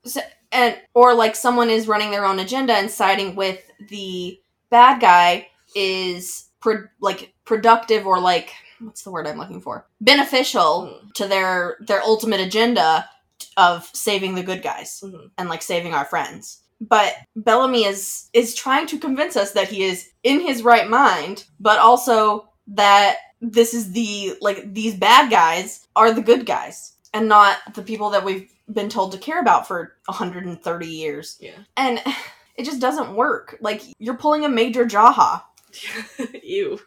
[0.51, 4.39] and or like someone is running their own agenda and siding with the
[4.71, 11.01] bad guy is pro- like productive or like what's the word I'm looking for beneficial
[11.05, 11.13] Mm.
[11.15, 13.09] to their their ultimate agenda
[13.57, 15.31] of saving the good guys Mhm.
[15.39, 16.59] and like saving our friends.
[16.81, 21.45] But Bellamy is is trying to convince us that he is in his right mind,
[21.61, 27.29] but also that this is the like these bad guys are the good guys and
[27.29, 31.37] not the people that we've been told to care about for 130 years.
[31.41, 31.59] Yeah.
[31.77, 32.01] And
[32.57, 33.59] it just doesn't work.
[33.61, 35.43] Like you're pulling a major Jaha.
[36.43, 36.79] Ew.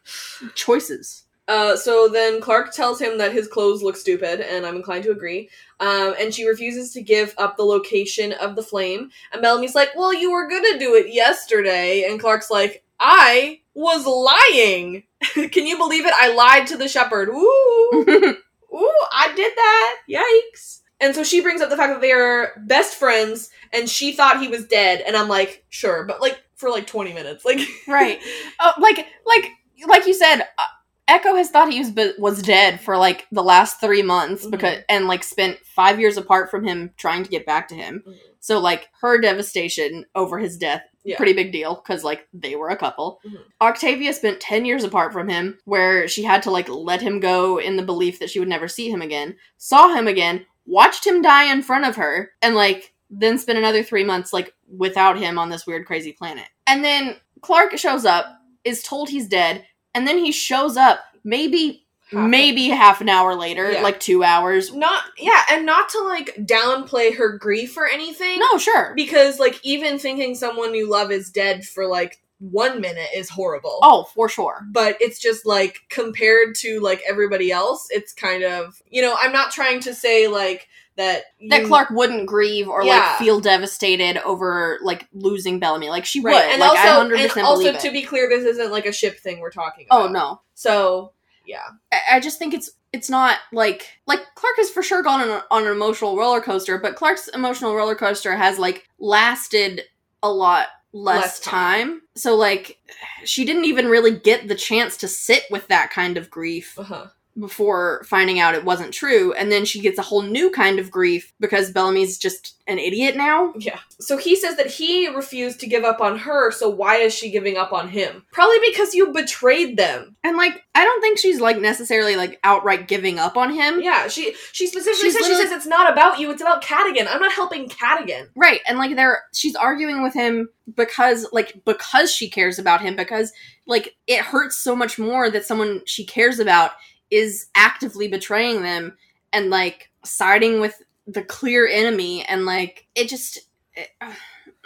[0.55, 1.23] Choices.
[1.47, 5.11] Uh, so then Clarke tells him that his clothes look stupid, and I'm inclined to
[5.11, 5.49] agree.
[5.79, 9.11] Um, and she refuses to give up the location of the flame.
[9.31, 14.05] And Bellamy's like, "Well, you were gonna do it yesterday." And Clarke's like, "I was
[14.07, 15.03] lying.
[15.51, 16.13] Can you believe it?
[16.15, 17.29] I lied to the shepherd.
[17.29, 18.05] Ooh,
[18.73, 19.97] ooh, I did that.
[20.09, 24.13] Yikes." And so she brings up the fact that they are best friends, and she
[24.13, 25.01] thought he was dead.
[25.05, 28.19] And I'm like, "Sure," but like for like 20 minutes, like Right.
[28.59, 29.51] Oh, like like
[29.87, 30.63] like you said, uh,
[31.07, 34.51] Echo has thought he was was dead for like the last three months Mhm.
[34.51, 38.03] because and like spent five years apart from him trying to get back to him.
[38.07, 38.15] Mhm.
[38.39, 41.17] So like her devastation over his death, Yeah.
[41.17, 43.19] pretty big deal because like they were a couple.
[43.25, 43.37] Mhm.
[43.61, 47.59] Octavia spent ten years apart from him, where she had to like let him go
[47.59, 49.35] in the belief that she would never see him again.
[49.57, 53.83] Saw him again, watched him die in front of her, and like then spent another
[53.83, 56.45] three months like without him on this weird crazy planet.
[56.65, 58.25] And then Clarke shows up,
[58.63, 59.63] is told he's dead,
[59.95, 61.81] and then he shows up maybe
[62.11, 63.81] Half- maybe half an hour later, Yeah.
[63.81, 64.71] like two hours.
[64.71, 68.93] not yeah and not to like downplay her grief or anything No, sure.
[68.95, 73.79] because like even thinking someone you love is dead for like one minute is horrible
[73.81, 74.61] Oh, for sure.
[74.71, 79.31] but it's just like compared to like everybody else it's kind of you know i'm
[79.31, 80.67] not trying to say like
[80.97, 82.97] that That Clarke wouldn't grieve or Yeah.
[82.97, 85.89] like feel devastated over like losing Bellamy.
[85.89, 86.51] Like she right would.
[86.53, 89.51] and like also and also to be clear this isn't like a ship thing we're
[89.51, 90.41] talking about oh no.
[90.53, 91.11] so
[91.45, 95.19] yeah I- I just think it's it's not like like Clarke has for sure gone
[95.21, 99.81] on, a, on an emotional roller coaster, but Clarke's emotional roller coaster has like lasted
[100.23, 101.87] a lot less, Less time.
[101.89, 102.01] time.
[102.15, 102.77] So like
[103.25, 107.07] she didn't even really get the chance to sit with that kind of grief uh-huh
[107.39, 110.89] before finding out it wasn't true, and then she gets a whole new kind of
[110.89, 113.53] grief because Bellamy's just an idiot now.
[113.57, 113.79] Yeah.
[113.99, 117.29] So he says that he refused to give up on her, so why is she
[117.29, 118.23] giving up on him?
[118.31, 120.15] Probably because you betrayed them.
[120.23, 123.81] And like I don't think she's like necessarily like outright giving up on him.
[123.81, 127.07] Yeah, she she specifically She's says she says it's not about you, it's about Cadogan.
[127.07, 128.29] I'm not helping Cadogan.
[128.35, 132.95] Right, and like they're she's arguing with him because like because she cares about him
[132.95, 133.31] because
[133.67, 136.71] like it hurts so much more that someone she cares about
[137.15, 138.97] is actively betraying them
[139.33, 143.39] and like siding with the clear enemy and like it just
[143.73, 143.89] it,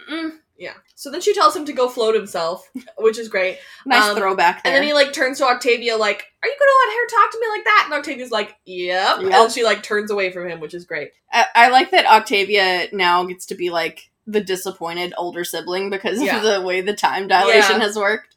[0.10, 0.74] mm, Yeah.
[0.96, 3.58] So then she tells him to go float himself, which is great.
[3.86, 4.74] nice Um, throwback there.
[4.74, 7.32] And then he like turns to Octavia like, "Are you going to let her talk
[7.32, 9.32] to me like that?" And Octavia's like, "Yep." Yep.
[9.34, 11.12] And she like turns away from him, which is great.
[11.32, 16.22] I, I like that Octavia now gets to be like the disappointed older sibling because
[16.22, 16.38] Yeah.
[16.38, 17.86] of the way the time dilation Yeah.
[17.86, 18.36] has worked.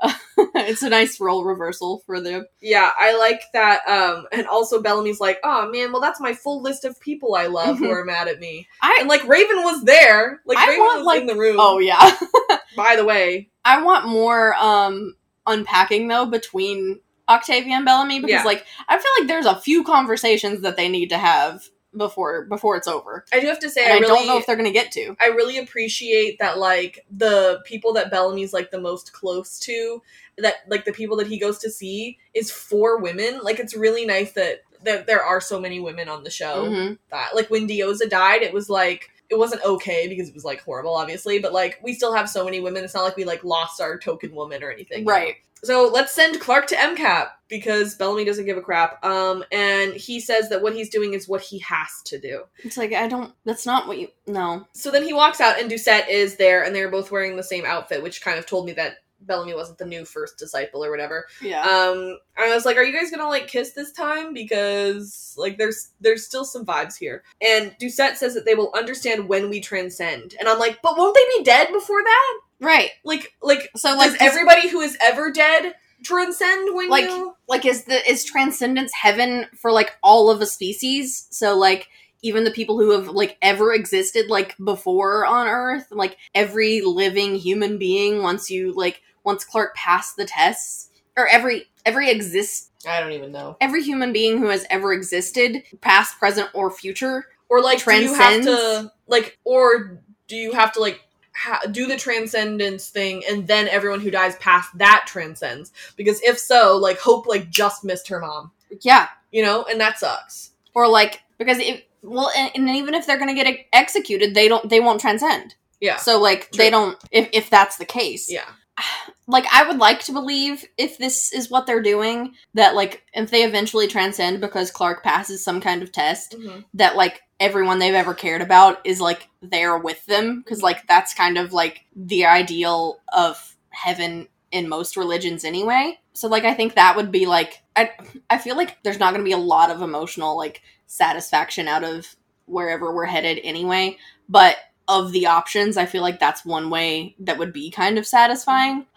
[0.54, 2.46] it's a nice role reversal for them.
[2.60, 3.80] Yeah, I like that.
[3.88, 7.46] Um, and also Bellamy's like, "Oh man, well that's my full list of people I
[7.46, 10.80] love who are mad at me." I And like Raven was there, like I Raven
[10.84, 11.56] want, was like- in the room.
[11.58, 12.16] oh yeah
[12.76, 15.14] by the way, I want more um
[15.46, 18.44] unpacking though between Octavia and Bellamy because Yeah.
[18.44, 21.62] like I feel like there's a few conversations that they need to have
[21.96, 23.24] before before it's over.
[23.32, 25.16] I do have to say, I, I, really, don't know if they're gonna get to.
[25.20, 30.02] I really appreciate that like the people that Bellamy's like the most close to,
[30.38, 33.40] that like the people that he goes to see is for women.
[33.42, 36.66] Like it's really nice that that there are so many women on the show.
[36.66, 36.98] Mhm.
[37.10, 40.62] That like when Diyoza died, it was like it wasn't okay because it was like
[40.62, 42.84] horrible, obviously, but like we still have so many women.
[42.84, 45.04] It's not like we like lost our token woman or anything?
[45.04, 45.36] Right.
[45.64, 47.28] So let's send Clarke to MCAP.
[47.48, 49.04] because Bellamy doesn't give a crap.
[49.04, 52.44] Um, and he says that what he's doing is what he has to do.
[52.58, 53.32] It's like I don't.
[53.44, 54.08] That's not what you.
[54.26, 54.66] No.
[54.72, 57.64] So then he walks out, and Doucette is there, and they're both wearing the same
[57.64, 61.26] outfit, which kind of told me that Bellamy wasn't the new first disciple or whatever.
[61.42, 61.62] Yeah.
[61.62, 65.90] Um, I was like, "Are you guys gonna like kiss this time?" Because like, there's
[66.00, 67.22] there's still some vibes here.
[67.40, 71.14] And Doucette says that they will understand when we transcend, and I'm like, "But won't
[71.14, 72.90] they be dead before that?" right.
[73.04, 75.74] Like, like, So like does- everybody who is ever dead
[76.04, 77.34] transcend when Like- you?
[77.48, 81.88] like is the is transcendence heaven for like all of a species so like
[82.22, 87.34] even the people who have like ever existed like before on earth like every living
[87.36, 93.00] human being once you like once clarke passed the tests or every every exist I
[93.00, 93.56] don't even know.
[93.60, 98.14] every human being who has ever existed past present or future Or like, do you
[98.14, 101.00] have to like, or do you have to like?
[101.34, 105.72] Ha- do the transcendence thing and then everyone who dies past that transcends?
[105.96, 108.50] Because if so like hope like just missed her mom.
[108.80, 109.06] Yeah.
[109.30, 109.64] You know?
[109.70, 110.50] And that sucks.
[110.74, 114.48] Or like because if well and, and even if they're gonna get e- executed they
[114.48, 115.54] don't they won't transcend.
[115.80, 115.98] Yeah.
[115.98, 118.28] So like they don't if, if that's the case.
[118.28, 118.48] Yeah
[119.28, 123.30] like I would like to believe if this is what they're doing that like if
[123.30, 126.60] they eventually transcend because Clarke passes some kind of test mm-hmm.
[126.74, 130.40] that like everyone they've ever cared about is like there with them.
[130.40, 130.64] Because mm-hmm.
[130.64, 135.98] like that's kind of like the ideal of heaven in most religions anyway.
[136.14, 137.90] So like I think that would be like I
[138.30, 141.84] I feel like there's not going to be a lot of emotional like satisfaction out
[141.84, 143.98] of wherever we're headed anyway.
[144.26, 144.56] But
[144.88, 148.86] of the options, I feel like that's one way that would be kind of satisfying.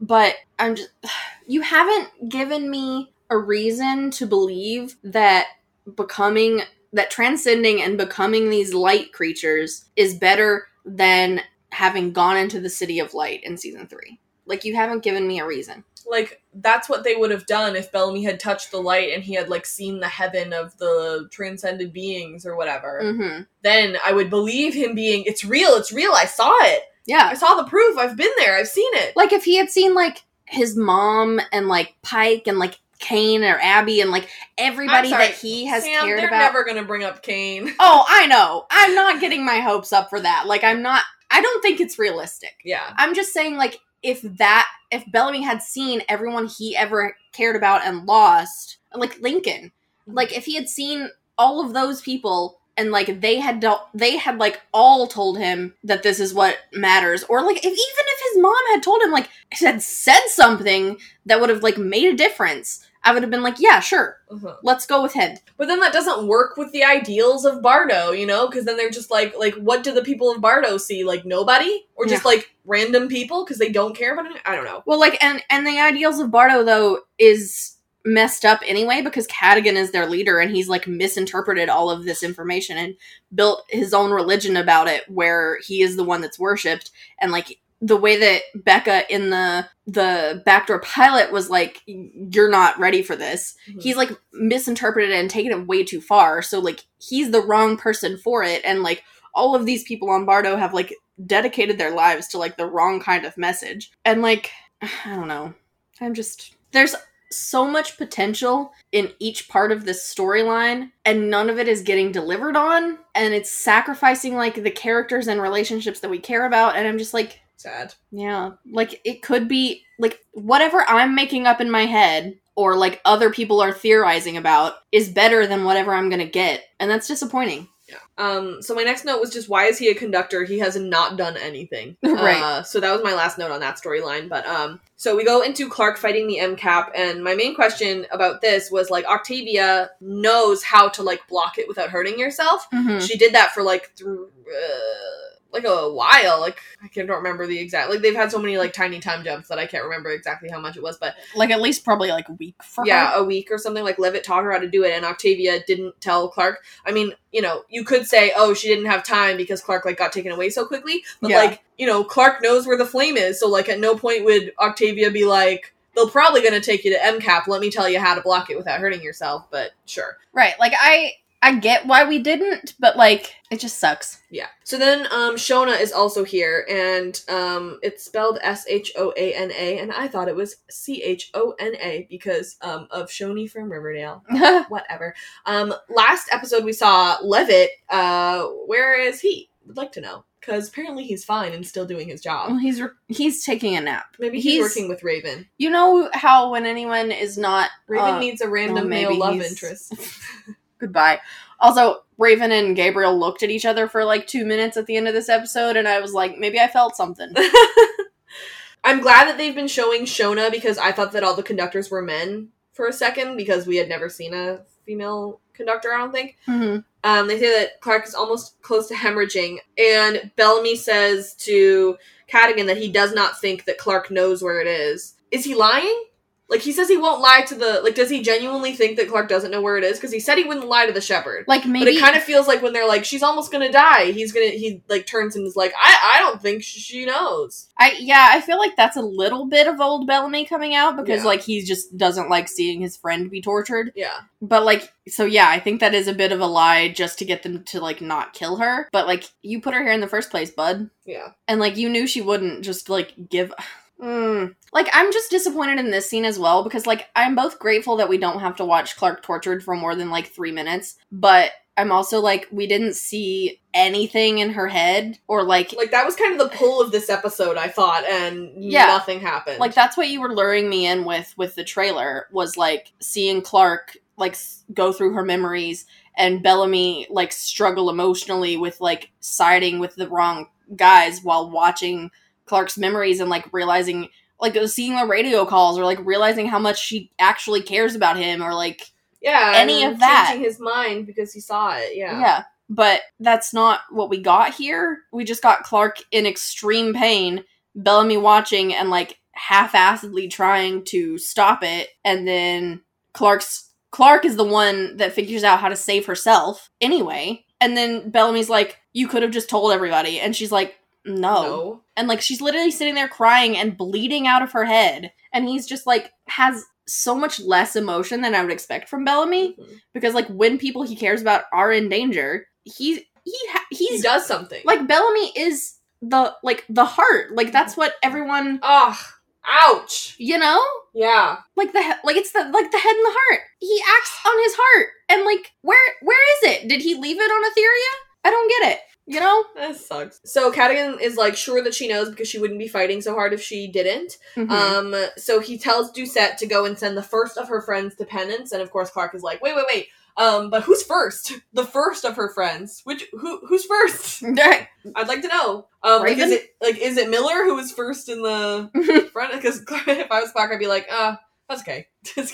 [0.00, 0.90] But I'm just,
[1.48, 5.48] you haven't given me a reason to believe that
[5.96, 6.60] becoming,
[6.92, 11.40] that transcending and becoming these light creatures is better than
[11.70, 14.20] having gone into the city of light in season three.
[14.46, 15.82] Like, you haven't given me a reason.
[16.10, 19.34] Like that's what they would have done if Bellamy had touched the light and he
[19.34, 23.00] had like seen the heaven of the transcended beings or whatever.
[23.02, 23.42] Mm-hmm.
[23.62, 26.12] Then I would believe him being it's real, it's real.
[26.12, 26.82] I saw it.
[27.06, 27.28] Yeah.
[27.30, 27.96] I saw the proof.
[27.98, 28.56] I've been there.
[28.56, 29.16] I've seen it.
[29.16, 33.58] like if he had seen like his mom and like Pike and like Kane or
[33.62, 36.38] Abby and like everybody sorry, that he has Sam, cared they're about.
[36.38, 37.72] never gonna bring up Kane.
[37.80, 38.66] Oh, I know.
[38.70, 40.44] I'm not getting my hopes up for that.
[40.46, 42.54] Like I'm not I don't think it's realistic.
[42.64, 42.92] Yeah.
[42.96, 47.84] I'm just saying like if that if Bellamy had seen everyone he ever cared about
[47.84, 49.72] and lost, like Lincoln,
[50.06, 54.38] like if he had seen all of those people and like they had they had
[54.38, 58.42] like all told him that this is what matters or like if even if his
[58.42, 60.96] mom had told him like had said something
[61.26, 64.20] that would have like made a difference, I would have been like, yeah, sure.
[64.30, 64.56] Uh-huh.
[64.62, 65.38] Let's go with him.
[65.56, 68.46] But then that doesn't work with the ideals of Bardo, you know?
[68.46, 71.04] Because then they're just like, like, what do the people of Bardo see?
[71.04, 74.42] Like nobody, or just like random people because they don't care about it.
[74.44, 74.82] I don't know.
[74.84, 79.78] Well, like, and and the ideals of Bardo though is messed up anyway because Cadogan
[79.78, 82.94] is their leader and he's like misinterpreted all of this information and
[83.34, 86.90] built his own religion about it where he is the one that's worshipped
[87.20, 92.78] and like the way that Becca in the the backdoor pilot was like you're not
[92.78, 93.54] ready for this.
[93.70, 93.82] Mhm.
[93.82, 96.42] He's like misinterpreted and taken it way too far.
[96.42, 99.02] So like he's the wrong person for it and like
[99.34, 100.94] all of these people on Bardo have like
[101.26, 103.90] dedicated their lives to like the wrong kind of message.
[104.04, 104.50] And like
[104.82, 105.54] I don't know.
[106.00, 106.94] I'm just there's
[107.30, 112.10] so much potential in each part of this storyline and none of it is getting
[112.10, 116.88] delivered on and it's sacrificing like the characters and relationships that we care about and
[116.88, 117.94] I'm just like Sad.
[118.12, 123.00] yeah, like it could be like whatever I'm making up in my head or like
[123.04, 127.08] other people are theorizing about is better than whatever I'm going to get and that's
[127.08, 127.68] disappointing.
[127.88, 127.96] Yeah.
[128.18, 128.60] Um.
[128.62, 130.44] So my next note was just why is he a conductor?
[130.44, 131.96] He has not done anything.
[132.04, 132.40] Right.
[132.42, 134.28] Uh, so that was my last note on that storyline.
[134.28, 134.78] But um.
[134.96, 138.90] So we go into Clarke fighting the MCAP, and my main question about this was
[138.90, 142.68] like Octavia knows how to like block it without hurting yourself.
[142.74, 143.00] Mhm.
[143.00, 144.28] She did that for like through.
[144.46, 147.90] Uh, like a while, like I can't remember the exact.
[147.90, 150.60] Like they've had so many like tiny time jumps that I can't remember exactly how
[150.60, 153.20] much it was, but Like at least probably like a week for yeah, her.
[153.20, 153.82] a week or something.
[153.84, 156.62] Like Levitt taught her how to do it, and Octavia didn't tell Clarke.
[156.86, 159.96] I mean, you know, you could say, oh, she didn't have time because Clarke like
[159.98, 161.38] got taken away so quickly, but Yeah.
[161.38, 164.52] like, you know, Clarke knows where the flame is, so like, at no point would
[164.60, 167.46] Octavia be like, they're probably gonna take you to MCAP.
[167.48, 169.46] Let me tell you how to block it without hurting yourself.
[169.50, 170.54] But sure, Right.
[170.60, 174.20] Like I I get why we didn't, but like it just sucks.
[174.30, 174.48] yeah.
[174.64, 179.34] So then, um, Shona is also here, and um, it's spelled S H O A
[179.34, 183.08] N A, and I thought it was C H O N A because um of
[183.08, 184.24] Choni from Riverdale.
[184.68, 185.14] whatever.
[185.46, 187.70] Um, last episode we saw Levitt.
[187.88, 189.48] Uh, where is he?
[189.66, 192.48] would like to know because apparently he's fine and still doing his job.
[192.48, 194.06] Well, he's re- he's taking a nap.
[194.18, 195.46] Maybe he's, he's- working with Raven.
[195.58, 199.34] You know how when anyone is not Raven uh, needs a random maybe male love
[199.34, 199.94] he's- interest.
[200.78, 201.20] goodbye.
[201.60, 205.08] Also, Raven and Gabriel looked at each other for like two minutes at the end
[205.08, 207.32] of this episode, and I was like, maybe I felt something.
[208.84, 212.02] I'm glad that they've been showing Shona because I thought that all the conductors were
[212.02, 216.36] men for a second because we had never seen a female conductor, I don't think.
[216.46, 216.84] Mhm.
[217.04, 221.98] Um, they say that Clarke is almost close to hemorrhaging, and Bellamy says to
[222.28, 225.14] Cadogan that he does not think that Clarke knows where it is.
[225.30, 226.04] Is he lying?
[226.50, 227.94] Like he says he won't lie to the like.
[227.94, 229.98] Does he genuinely think that Clarke doesn't know where it is?
[229.98, 231.44] Because he said he wouldn't lie to the shepherd.
[231.46, 234.12] Like maybe, But it kind of feels like when they're like, she's almost gonna die.
[234.12, 237.68] He's gonna he like turns and is like, I I don't think she knows.
[237.78, 241.20] I yeah, I feel like that's a little bit of old Bellamy coming out because
[241.20, 241.26] Yeah.
[241.26, 243.92] like he just doesn't like seeing his friend be tortured.
[243.94, 247.18] Yeah, But like so yeah, I think that is a bit of a lie just
[247.18, 248.88] to get them to like not kill her.
[248.90, 250.88] But like you put her here in the first place, bud.
[251.04, 251.32] yeah.
[251.46, 253.52] And like you knew she wouldn't just like give
[254.00, 254.54] Mm.
[254.72, 258.08] Like I'm just disappointed in this scene as well because like I'm both grateful that
[258.08, 261.92] we don't have to watch Clarke tortured for more than like 3 minutes, but I'm
[261.92, 266.32] also like we didn't see anything in her head or like Like that was kind
[266.32, 268.86] of the pull of this episode, I thought, and Yeah.
[268.86, 269.58] nothing happened.
[269.60, 273.40] like that's what you were luring me in with with the trailer was like seeing
[273.42, 274.36] Clarke like
[274.74, 275.86] go through her memories
[276.16, 282.10] and Bellamy like struggle emotionally with like siding with the wrong guys while watching
[282.46, 284.08] Clarke's memories and like realizing
[284.40, 288.42] like seeing the radio calls or like realizing how much she actually cares about him
[288.42, 290.28] or like yeah, any of that.
[290.28, 291.96] changing his mind because he saw it.
[291.96, 292.44] Yeah, yeah.
[292.70, 294.98] But that's not what we got here.
[295.12, 297.44] We just got Clarke in extreme pain,
[297.74, 302.82] Bellamy watching and like half-assedly trying to stop it, and then
[303.14, 307.44] Clarke's Clarke is the one that figures out how to save herself anyway.
[307.60, 310.76] And then Bellamy's like, "You could have just told everybody," and she's like,
[311.08, 311.82] "No." no.
[311.96, 315.66] And like she's literally sitting there crying and bleeding out of her head, and he's
[315.66, 319.80] just like has so much less emotion than I would expect from Bellamy Mhm.
[319.92, 324.24] because like when people he cares about are in danger, he he ha- He does
[324.26, 324.62] something.
[324.64, 327.34] like Bellamy is the like the heart.
[327.34, 328.96] Like that's what everyone ugh,
[329.44, 330.14] ouch.
[330.18, 330.62] you know
[330.94, 333.40] Yeah, like the he- like it's the like the head and the heart.
[333.60, 336.68] He acts on his heart, and like where where is it?
[336.68, 337.94] Did he leave it on Etheria?
[338.24, 338.78] I don't get it.
[339.08, 339.44] You know?
[339.56, 340.20] that sucks.
[340.24, 343.32] So Cadogan is like sure that she knows because she wouldn't be fighting so hard
[343.32, 344.18] if she didn't.
[344.36, 344.50] Mhm.
[344.50, 348.04] Um, so he tells Doucette to go and send the first of her friends to
[348.04, 349.88] penance, and of course Clarke is like, wait, wait, wait.
[350.18, 351.32] Um, but who's first?
[351.54, 352.82] The first of her friends.
[352.84, 354.22] Which who who's first?
[354.94, 355.68] I'd like to know.
[355.82, 359.32] Um, like, is it like is it Miller who was first in the front?
[359.32, 361.16] Because if I was Clarke, I'd be like, uh,
[361.48, 361.86] that's okay.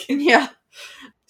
[0.09, 0.49] Yeah.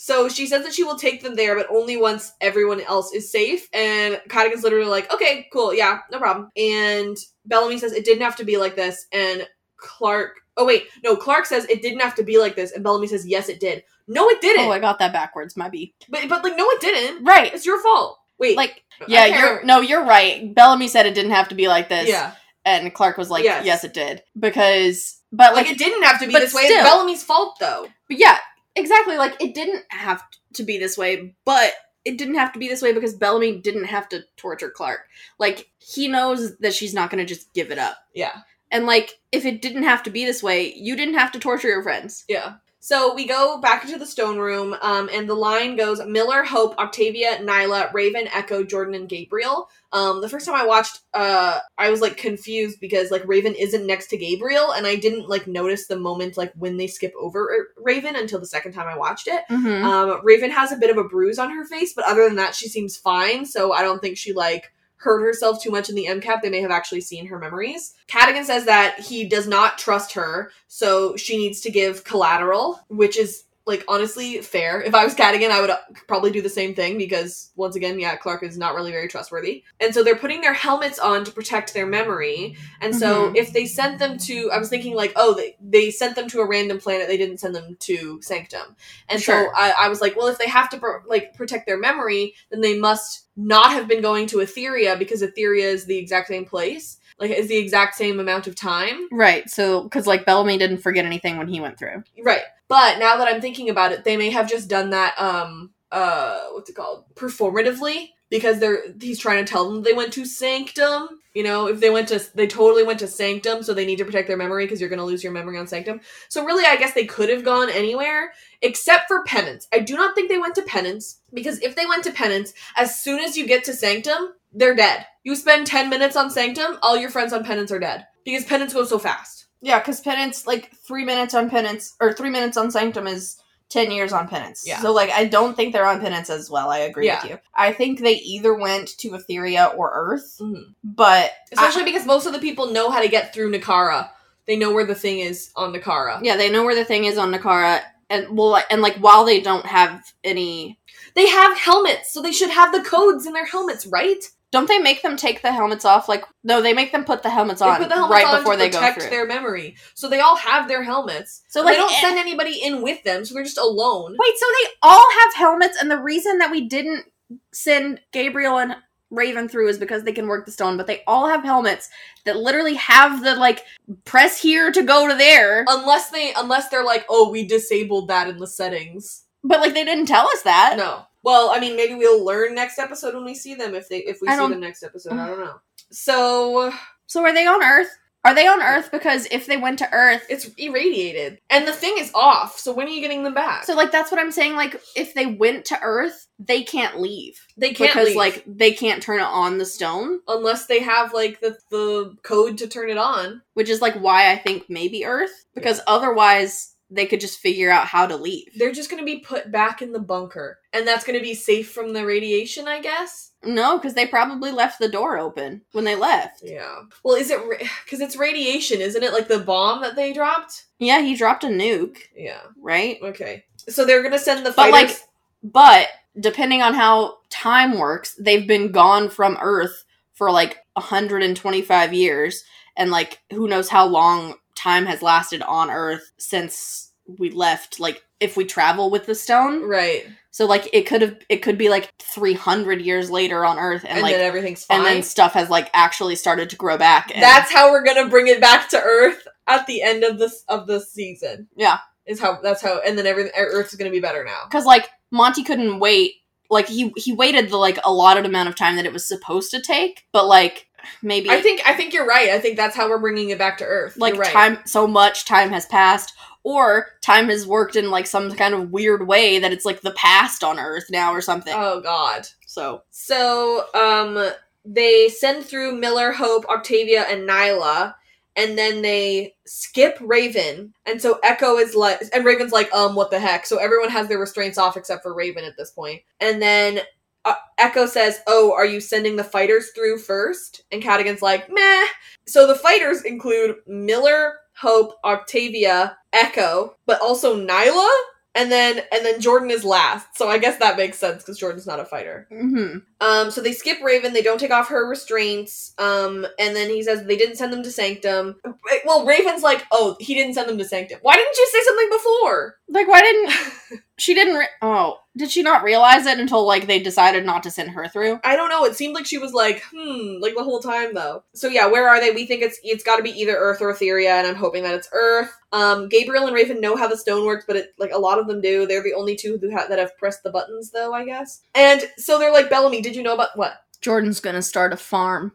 [0.04, 3.32] So she says that she will take them there, but only once everyone else is
[3.32, 3.66] safe.
[3.72, 6.50] And Cadogan's literally like, okay, cool, yeah, no problem.
[6.58, 7.16] And
[7.46, 9.06] Bellamy says it didn't have to be like this.
[9.12, 9.48] And
[9.78, 12.72] Clarke, oh wait, no, Clarke says it didn't have to be like this.
[12.72, 13.82] And Bellamy says, yes, it did.
[14.06, 14.66] No, it didn't.
[14.66, 15.56] Oh, I got that backwards.
[15.56, 15.94] My B.
[16.10, 17.24] but but like, no, it didn't.
[17.24, 17.54] Right.
[17.54, 18.18] It's your fault.
[18.38, 20.54] Wait, Like yeah, you're no, you're right.
[20.54, 22.10] Bellamy said it didn't have to be like this.
[22.10, 22.32] yeah,
[22.66, 23.64] And Clarke was like, Yes.
[23.64, 24.22] yes, it did.
[24.38, 26.64] Because but like, like, it didn't have to be this way.
[26.64, 26.86] It's.
[26.86, 27.88] Bellamy's fault, though.
[28.06, 28.36] but yeah,
[28.76, 29.16] exactly.
[29.16, 30.22] Like it didn't have
[30.54, 31.72] to be this way, but
[32.04, 35.06] it didn't have to be this way because Bellamy didn't have to torture Clarke.
[35.38, 37.96] Like he knows that she's not going to just give it up.
[38.14, 38.36] Yeah.
[38.70, 41.68] And like if it didn't have to be this way, you didn't have to torture
[41.68, 42.24] your friends.
[42.28, 42.54] Yeah.
[42.84, 46.76] So we go back into the stone room, um, and the line goes Miller, Hope,
[46.76, 49.70] Octavia, Niylah, Raven, Echo, Jordan, and Gabriel.
[49.90, 53.86] Um, the first time I watched, uh, I was like confused because like Raven isn't
[53.86, 57.50] next to Gabriel, and I didn't like notice the moment like when they skip over
[57.50, 59.44] uh, Raven until the second time I watched it.
[59.50, 59.86] Mm-hmm.
[59.86, 62.54] Um, Raven has a bit of a bruise on her face, but other than that,
[62.54, 63.46] she seems fine.
[63.46, 64.74] So I don't think she like
[65.04, 66.42] hurt herself too much in the MCAP.
[66.42, 67.94] They may have actually seen her memories.
[68.08, 73.16] Cadogan says that he does not trust her, so she needs to give collateral, which
[73.16, 74.82] is like honestly fair.
[74.82, 77.98] If I was Cadogan, I would uh, probably do the same thing because once again,
[77.98, 79.64] yeah, Clarke is not really very trustworthy.
[79.80, 82.56] And so they're putting their helmets on to protect their memory.
[82.82, 83.36] And so Mhm.
[83.36, 86.40] if they sent them to I was thinking like, oh, they, they sent them to
[86.40, 88.76] a random planet, they didn't send them to Sanctum.
[89.08, 91.78] And so I, I was like, well, if they have to pro- like protect their
[91.78, 96.28] memory, then they must not have been going to Etheria because Etheria is the exact
[96.28, 99.08] same place, like is the exact same amount of time.
[99.12, 99.48] Right.
[99.48, 102.04] So because like Bellamy didn't forget anything when he went through.
[102.22, 102.42] Right.
[102.68, 105.18] But now that I'm thinking about it, they may have just done that.
[105.18, 105.70] Um.
[105.92, 106.40] Uh.
[106.52, 107.04] What's it called?
[107.14, 108.10] Performatively.
[108.30, 111.20] Because they're he's trying to tell them they went to Sanctum.
[111.34, 114.04] You know, if they went to they totally went to Sanctum, so they need to
[114.04, 116.00] protect their memory because you're going to lose your memory on Sanctum.
[116.28, 118.32] So really, I guess they could have gone anywhere
[118.62, 119.68] except for Penance.
[119.72, 122.98] I do not think they went to Penance because if they went to Penance, as
[122.98, 125.06] soon as you get to Sanctum, they're dead.
[125.24, 128.06] You spend 10 minutes on Sanctum, all your friends on Penance are dead.
[128.24, 129.46] Because Penance goes so fast.
[129.60, 133.38] Yeah, because penance, like three minutes on penance, or three minutes on sanctum is
[133.70, 134.62] ten years on penance.
[134.66, 134.78] Yeah.
[134.80, 136.68] So like, I don't think they're on penance as well.
[136.68, 137.22] I agree Yeah.
[137.22, 137.38] with you.
[137.54, 140.74] I think they either went to Etheria or Earth, Mhm.
[140.84, 144.10] but Especially because most of the people know how to get through Nakara.
[144.46, 146.20] They know where the thing is on Nakara.
[146.22, 149.40] yeah, they know where the thing is on Nakara, and well, and like while they
[149.40, 150.78] don't have any,
[151.14, 154.22] They have helmets, so they should have the codes in their helmets, right?
[154.54, 156.08] Don't they make them take the helmets off?
[156.08, 158.38] Like, no, they make them put the helmets They on put the helmets right on
[158.38, 159.10] before to they go protect through.
[159.10, 159.74] their memory.
[159.94, 161.42] So they all have their helmets.
[161.48, 164.14] so like, they don't eh, send anybody in with them, so they're just alone.
[164.16, 167.04] Wait, so they all have helmets, and the reason that we didn't
[167.52, 168.76] send Gabriel and
[169.10, 171.88] Raven through is because they can work the stone, but they all have helmets
[172.24, 173.64] that literally have the like
[174.04, 175.64] press here to go to there.
[175.66, 179.24] Unless they unless they're like, oh, we disabled that in the settings.
[179.42, 180.76] But like they didn't tell us that.
[180.76, 181.06] No.
[181.24, 183.74] Well, I mean, maybe we'll learn next episode when we see them.
[183.74, 185.56] If they if we I see them next episode, I don't know.
[185.90, 186.72] So
[187.06, 187.88] So are they on Earth?
[188.26, 188.90] Are they on Earth?
[188.90, 192.58] Because if they went to Earth, it's irradiated, and the thing is off.
[192.58, 193.64] So when are you getting them back?
[193.64, 194.56] so like that's what I'm saying.
[194.56, 198.72] Like if they went to Earth, they can't leave they can't because leave, like they
[198.72, 202.88] can't turn it on the stone, unless they have like the the code to turn
[202.88, 203.42] it on.
[203.52, 207.86] which is like why I think maybe Earth because otherwise they could just figure out
[207.86, 208.48] how to leave.
[208.56, 211.34] They're just going to be put back in the bunker, and that's going to be
[211.34, 213.32] safe from the radiation, I guess.
[213.42, 216.40] No, because they probably left the door open when they left.
[216.42, 216.82] Yeah.
[217.02, 217.40] Well, is it
[217.84, 219.12] because it's radiation, isn't it?
[219.12, 220.64] Like the bomb that they dropped.
[220.78, 222.40] Yeah, he dropped a nuke, Yeah.
[222.60, 222.98] right?
[223.02, 223.44] Okay.
[223.68, 224.96] So they're gonna send the But like,
[225.42, 225.88] but
[226.18, 229.84] depending on how time works, they've been gone from Earth
[230.14, 232.44] for like 125 years,
[232.76, 237.78] and like who knows how long time has lasted on Earth since we left.
[237.78, 240.06] Like, if we travel with the stone, right.
[240.30, 243.92] so like it could have, it could be like 300 years later on Earth, and,
[243.98, 244.78] And, like, then everything's fine.
[244.78, 247.10] and then stuff has like actually started to grow back.
[247.14, 250.44] And, That's how we're gonna bring it back to Earth at the end of this
[250.48, 251.48] of the season.
[251.56, 251.78] Yeah.
[252.06, 254.44] Is how that's how, and then everything er, Earth is gonna be better now.
[254.48, 256.14] because like Monty couldn't wait.
[256.50, 259.60] Like he he waited the like allotted amount of time that it was supposed to
[259.60, 260.68] take, but like
[261.02, 262.30] maybe I think I think you're right.
[262.30, 263.96] I think that's how we're bringing it back to Earth.
[263.96, 264.32] like right.
[264.32, 268.70] time so much time has passed or time has worked in like some kind of
[268.70, 272.26] weird way that it's like the past on earth now or something Oh God.
[272.46, 274.30] so So, um,
[274.64, 277.94] they send through Miller, Hope, Octavia, and Niylah,
[278.36, 280.72] and then they skip Raven.
[280.86, 283.46] And so Echo is like, and Raven's like, um, what the heck?
[283.46, 286.02] So everyone has their restraints off except for Raven at this point.
[286.20, 286.80] And then
[287.24, 290.62] uh, Echo says, "Oh, are you sending the fighters through first?
[290.72, 291.86] And Cadogan's like, "Meh."
[292.26, 298.00] So the fighters include Miller, Hope, Octavia, Echo, but also Niylah.
[298.36, 300.16] And then and then Jordan is last.
[300.18, 302.26] So I guess that makes sense because Jordan's not a fighter.
[302.30, 304.12] hmm Um, so they skip Raven.
[304.12, 305.74] They don't take off her restraints.
[305.78, 308.36] Um, and then he says they didn't send them to Sanctum.
[308.84, 310.98] Well, Raven's like, oh, he didn't send them to Sanctum.
[311.02, 312.56] Why didn't you say something before?
[312.68, 316.80] like why didn't she didn't re- oh did she not realize it until like they
[316.80, 318.64] decided not to send her through I don't know.
[318.64, 321.22] It seemed like she was like, hmm, like the whole time though.
[321.34, 322.10] So yeah, where are they?
[322.10, 324.74] We think it's it's got to be either Earth or Etherea, and I'm hoping that
[324.74, 325.30] it's Earth.
[325.52, 328.26] Um, Gabriel and Raven know how the stone works, but it like a lot of
[328.26, 328.66] them do.
[328.66, 331.42] They're the only two who ha- that have pressed the buttons, though, I guess.
[331.54, 333.54] And so they're like, Bellamy, did you know about what?
[333.80, 335.32] jordan's gonna start a farm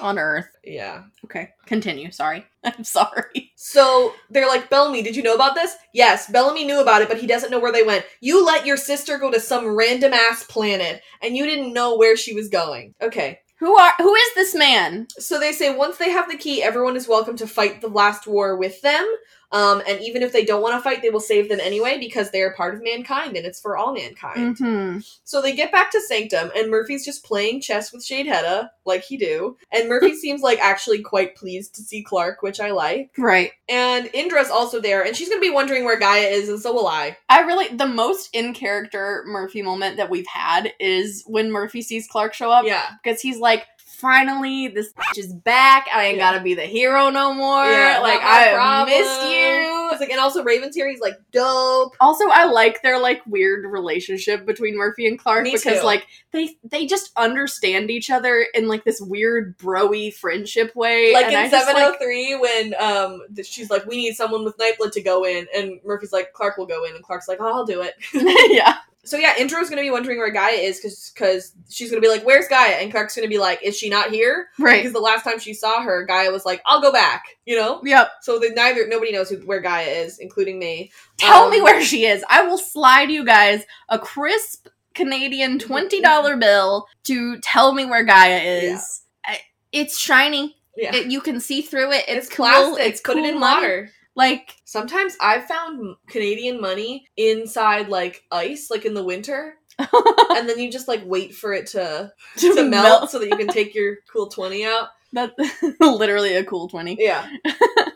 [0.00, 1.04] on earth Yeah.
[1.24, 5.76] okay continue sorry i'm sorry So they're like, Bellamy, did you know about this?
[5.94, 8.04] Yes, Bellamy knew about it, but he doesn't know where they went.
[8.20, 12.16] You let your sister go to some random ass planet, and you didn't know where
[12.16, 12.92] she was going.
[13.00, 13.38] Okay.
[13.60, 16.96] who are who is this man So they say once they have the key, everyone
[16.96, 19.06] is welcome to fight the last war with them.
[19.52, 22.30] Um, and even if they don't want to fight, they will save them anyway because
[22.30, 24.56] they are part of mankind and it's for all mankind.
[24.56, 24.98] mm-hmm.
[25.24, 29.16] So they get back to Sanctum, and Murphy's just playing chess with Sheidheda, like he
[29.16, 29.56] do.
[29.70, 33.10] And Murphy seems like actually quite pleased to see Clarke, which I like.
[33.18, 36.72] right And Indra's also there, and she's gonna be wondering where Gaia is, and so
[36.72, 37.16] will I.
[37.28, 42.06] I really the most in character Murphy moment that we've had is when Murphy sees
[42.06, 42.86] Clarke show up Yeah.
[43.02, 43.64] because he's like,
[44.02, 45.86] finally this bitch is back.
[45.94, 46.32] I ain't Yeah.
[46.32, 47.64] gotta be the hero no more.
[47.64, 48.98] Yeah, like I problem.
[48.98, 49.88] missed you.
[49.92, 50.88] It's like, and also Raven's here.
[50.90, 51.94] He's like, dope.
[52.00, 55.86] Also, I like their like weird relationship between Murphy and Clarke Me because too.
[55.86, 61.12] like they they just understand each other in like this weird broy friendship way.
[61.14, 64.76] Like and in just, like- 703, when um she's like, we need someone with night
[64.78, 67.46] blood to go in, and Murphy's like, Clarke will go in, and Clarke's like, oh,
[67.46, 67.94] I'll do it.
[68.50, 68.78] yeah.
[69.04, 72.08] So yeah, Indra is gonna be wondering where Gaia is, because because she's gonna be
[72.08, 72.74] like, where's Gaia?
[72.74, 74.46] And Kirk's gonna be like, is she not here?
[74.58, 74.78] Right.
[74.78, 77.24] Because the last time she saw her, Gaia was like, I'll go back.
[77.44, 77.80] You know.
[77.84, 78.10] Yep.
[78.22, 80.92] So that neither nobody knows who, where Gaia is, including me.
[81.18, 82.24] Tell Um, me where she is.
[82.30, 88.38] I will slide you guys a crisp Canadian $20 bill to tell me where Gaia
[88.38, 89.02] is.
[89.24, 89.40] I-
[89.72, 90.56] It's shiny.
[90.76, 90.94] Yeah.
[90.94, 92.04] It, you can see through it.
[92.08, 92.46] It's, it's cool.
[92.46, 92.86] plastic.
[92.86, 93.60] It's Put it in money.
[93.62, 93.90] water.
[94.14, 100.58] Like, Sometimes I've found Canadian money inside like ice, like in the winter, and then
[100.58, 103.74] you just like wait for it to to, to melt, so that you can take
[103.74, 104.88] your cool twenty out.
[105.14, 105.34] That's
[105.80, 106.96] literally a cool 20.
[106.98, 107.28] Yeah.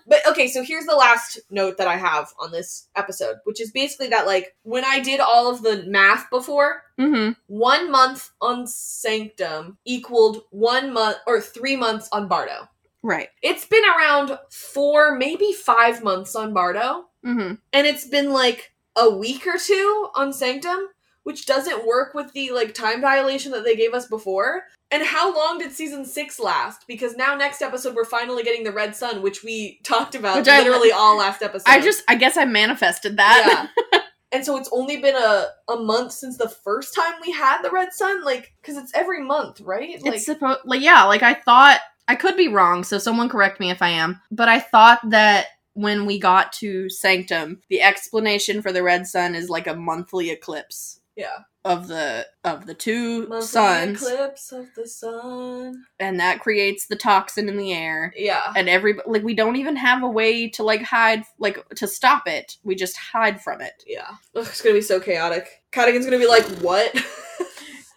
[0.07, 3.71] but okay, so here's the last note that I have on this episode, which is
[3.71, 7.33] basically that like when I did all of the math before, Mm-hmm.
[7.47, 12.69] one month on Sanctum equaled one month or three months on Bardo.
[13.07, 13.28] Right.
[13.43, 17.05] It's been around four, maybe five months on Bardo.
[17.24, 17.55] Mm-hmm.
[17.73, 20.78] and it's been like a week or two on Sanctum,
[21.24, 24.62] which doesn't work with the like time dilation that they gave us before.
[24.93, 26.85] And how long did season six last?
[26.87, 30.49] Because now next episode we're finally getting the Red Sun, which we talked about Which
[30.49, 31.69] I- literally all last episode.
[31.69, 33.69] I just, I guess I manifested that.
[33.93, 34.01] yeah.
[34.33, 37.70] And so it's only been a, a month since the first time we had the
[37.70, 40.03] Red Sun, like because it's every month, right?
[40.03, 43.61] Like it's supposed, like, yeah, like I thought, I could be wrong, so someone correct
[43.61, 48.62] me if I am, but I thought that when we got to Sanctum, the explanation
[48.62, 53.27] for the red sun is like a monthly eclipse yeah, of the of the two
[53.27, 55.85] Monthly suns, eclipse of the sun.
[55.99, 58.12] and that creates the toxin in the air.
[58.16, 61.89] Yeah, And every like we don't even have a way to like hide like to
[61.89, 62.57] stop it.
[62.65, 63.83] We just hide from it.
[63.87, 64.09] yeah.
[64.35, 65.49] Ugh, it's gonna be so chaotic.
[65.73, 66.95] Cadogan's gonna be like, "What?"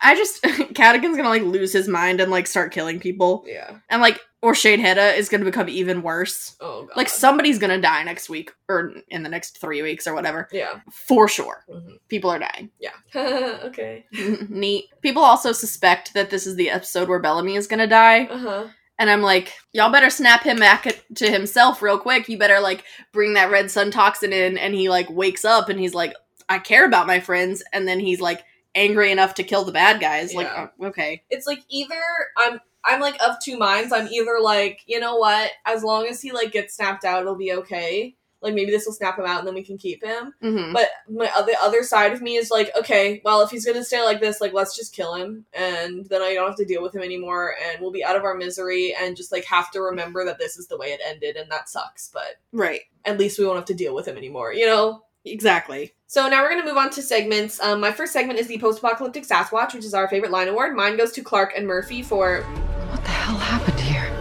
[0.02, 0.42] I just
[0.76, 3.44] Cadogan's gonna like lose his mind and like start killing people.
[3.48, 3.78] yeah.
[3.90, 6.56] And like or Sheidheda is gonna become even worse.
[6.62, 6.96] Oh god.
[6.96, 10.48] Like somebody's gonna die next week or in the next three weeks or whatever.
[10.52, 10.80] Yeah.
[10.92, 11.66] For sure.
[11.70, 11.98] Mhm.
[12.08, 12.70] People are dying.
[12.80, 12.92] Yeah.
[13.66, 14.06] okay.
[14.50, 14.86] Neat.
[15.02, 18.26] People also suspect that this is the episode where Bellamy is gonna die.
[18.26, 18.68] Uh huh.
[18.98, 22.28] And I'm like, y'all better snap him back to himself real quick.
[22.28, 25.80] You better like bring that red sun toxin in and he like wakes up and
[25.80, 26.14] he's like,
[26.50, 27.64] I care about my friends.
[27.72, 28.44] And then he's like
[28.76, 30.34] angry enough to kill the bad guys.
[30.34, 30.68] Like, Yeah.
[30.80, 31.24] oh, okay.
[31.30, 31.96] It's like either
[32.38, 33.92] I'm I'm like of two minds.
[33.92, 37.36] I'm either like, you know what, as long as he like gets snapped out, it'll
[37.36, 38.16] be okay.
[38.42, 40.34] Like maybe this will snap him out and then we can keep him.
[40.42, 43.84] hmm But my other other side of me is like, okay, well if he's gonna
[43.84, 46.82] stay like this, like let's just kill him and then I don't have to deal
[46.82, 49.82] with him anymore and we'll be out of our misery and just like have to
[49.82, 52.84] remember that this is the way it ended and that sucks, but Right.
[53.04, 55.04] at least we won't have to deal with him anymore, you know?
[55.26, 55.94] Exactly.
[56.12, 57.60] So now we're going to move on to segments.
[57.62, 60.76] Um, my first segment is the post-apocalyptic Sasquatch, which is our favorite line award.
[60.76, 64.12] Mine goes to Clarke and Murphy for What the hell happened here?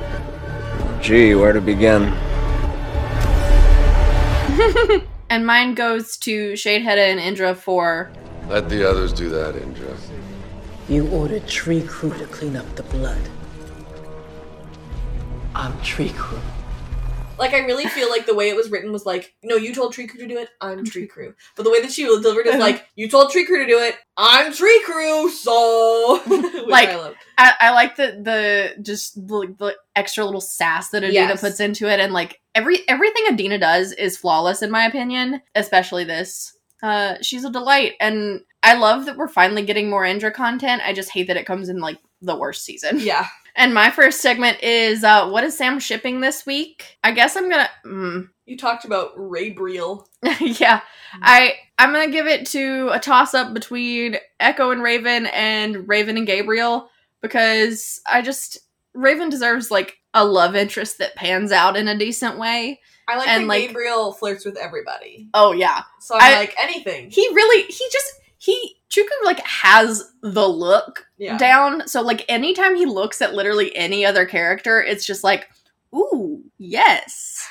[1.01, 2.12] Gee, where to begin?
[5.31, 8.10] And mine goes to Sheidheda and Indra for
[8.48, 9.94] Let the others do that, Indra.
[10.90, 13.20] You ordered Trikru to clean up the blood.
[15.55, 16.39] I'm Trikru.
[17.39, 19.94] Like I really feel like the way it was written was like, no, you told
[19.94, 21.35] Trikru to do it, I'm Trikru.
[21.56, 24.52] But the way that she delivered is like, you told Trikru to do it, I'm
[24.52, 26.20] Trikru, so
[26.66, 27.15] Like, I.
[27.39, 31.40] I, I like the the just the, the extra little sass that Adina Yes.
[31.40, 36.05] puts into it, and like every everything Adina does is flawless in my opinion, especially
[36.05, 36.56] this.
[36.82, 40.82] Uh, she's a delight, and I love that we're finally getting more Indra content.
[40.85, 42.98] I just hate that it comes in like the worst season.
[43.01, 43.27] Yeah.
[43.57, 46.99] And my first segment is uh, what is Sam shipping this week?
[47.03, 47.69] I guess I'm gonna.
[47.85, 50.07] Mm, You talked about Ray Breel.
[50.41, 50.81] yeah,
[51.23, 56.16] I I'm gonna give it to a toss up between Echo and Raven and Raven
[56.16, 56.89] and Gabriel
[57.23, 58.59] because I just
[58.95, 62.81] Raven deserves like a love interest that pans out in a decent way.
[63.07, 65.29] I like And, that like- Gabriel flirts with everybody.
[65.35, 67.11] Oh yeah, So I'm I- like, anything.
[67.11, 71.36] he really he just he Chuku like has the look Yeah.
[71.39, 71.86] down.
[71.86, 75.48] So like anytime he looks at literally any other character, it's just like,
[75.94, 77.47] ooh, yes.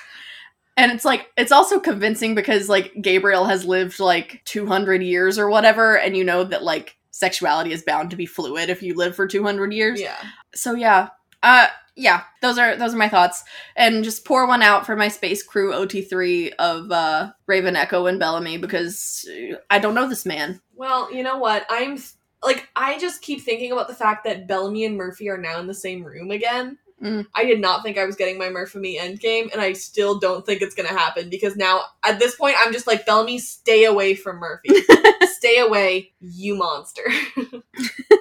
[0.76, 5.50] And it's like it's also convincing because like Gabriel has lived like 200 years or
[5.50, 9.16] whatever and you know that like sexuality is bound to be fluid if you live
[9.16, 10.00] for 200 years.
[10.00, 10.18] Yeah.
[10.54, 11.10] So yeah.
[11.44, 13.44] Uh yeah, those are those are my thoughts.
[13.76, 18.20] And just pour one out for my space crew OT3 of uh Raven Echo and
[18.20, 19.28] Bellamy because
[19.70, 20.62] I don't know this man.
[20.76, 21.66] Well, you know what?
[21.70, 21.98] I'm
[22.44, 25.68] like, I just keep thinking about the fact that Bellamy and Murphy are now in
[25.68, 26.78] the same room again.
[27.04, 27.28] Mm.
[27.36, 30.62] I did not think I was getting my Murphy endgame, and I still don't think
[30.62, 34.38] it's gonna happen because now at this point I'm just like Bellamy, stay away from
[34.38, 34.70] Murphy,
[35.24, 37.04] stay away, you monster.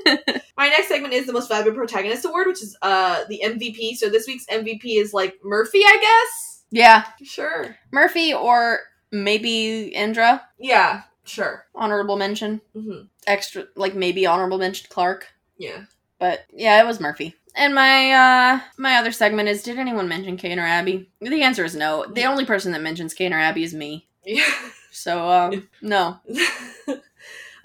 [0.56, 3.94] my next segment is the most valuable protagonist award, which is uh the MVP.
[3.96, 6.64] So this week's MVP is like Murphy, I guess.
[6.70, 7.76] Yeah, Sure.
[7.92, 8.80] Murphy or
[9.12, 10.42] maybe Indra.
[10.58, 11.02] Yeah.
[11.24, 11.64] Sure.
[11.74, 12.60] Honorable mention.
[12.74, 15.26] hmm Extra, like maybe honorable mention Clarke.
[15.58, 15.84] Yeah.
[16.18, 17.34] But yeah, it was Murphy.
[17.54, 21.08] And my uh my other segment is did anyone mention Kane or Abby?
[21.20, 22.04] The answer is no.
[22.12, 24.06] The only person that mentions Kane or Abby is me.
[24.24, 24.44] Yeah.
[24.92, 26.18] So um no.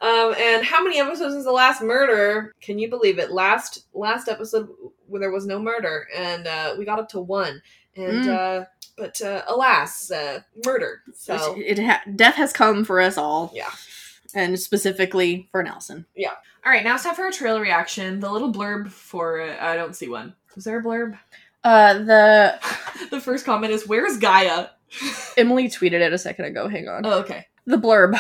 [0.02, 2.53] Um, and how many episodes is the last murder?
[2.61, 3.32] Can you believe it?
[3.32, 4.69] Last last episode
[5.07, 7.61] when there was no murder, and uh, we got up to one.
[7.95, 8.61] And Mm.
[8.61, 8.65] uh,
[8.98, 11.02] but uh, alas, uh, murder.
[11.14, 13.52] So it ha- death has come for us all.
[13.53, 13.69] Yeah.
[14.34, 16.06] and specifically for Nelson.
[16.15, 16.32] Yeah.
[16.65, 18.19] All right, now it's time for a trailer reaction.
[18.22, 20.34] The little blurb for uh, I don't see one.
[20.56, 21.18] Was there a blurb?
[21.64, 22.60] Uh, the
[23.11, 24.68] the first comment is "Where's Gaia?"
[25.38, 26.68] Emily tweeted it a second ago.
[26.68, 27.06] Hang on.
[27.06, 27.45] Oh, okay.
[27.65, 28.19] The blurb: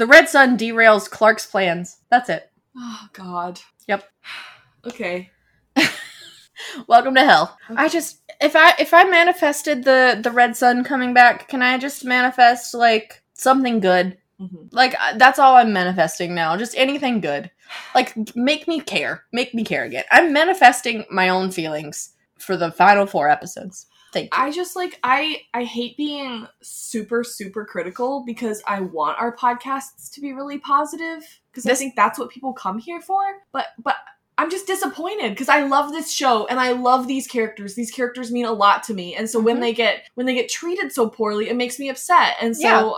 [0.00, 1.98] The red sun derails Clarke's plans.
[2.08, 2.50] That's it.
[2.74, 3.60] Oh God.
[3.86, 4.08] Yep.
[4.86, 5.28] Okay.
[6.88, 7.58] Welcome to hell.
[7.76, 11.76] I just if I if I manifested the the red sun coming back, can I
[11.76, 14.16] just manifest like something good?
[14.40, 14.72] Mhm.
[14.72, 16.56] Like uh, that's all I'm manifesting now.
[16.56, 17.50] Just anything good.
[17.94, 19.24] Like make me care.
[19.34, 20.04] Make me care again.
[20.10, 23.84] I'm manifesting my own feelings for the final four episodes.
[24.12, 24.42] Thank you.
[24.42, 30.10] I just like I I hate being super super critical because I want our podcasts
[30.12, 31.22] to be really positive
[31.52, 33.22] because I think that's what people come here for.
[33.52, 33.96] But but
[34.38, 37.74] I'm just disappointed because I love this show and I love these characters.
[37.74, 39.60] These characters mean a lot to me, and so when Mhm.
[39.60, 42.36] they get when they get treated so poorly, it makes me upset.
[42.40, 42.96] And so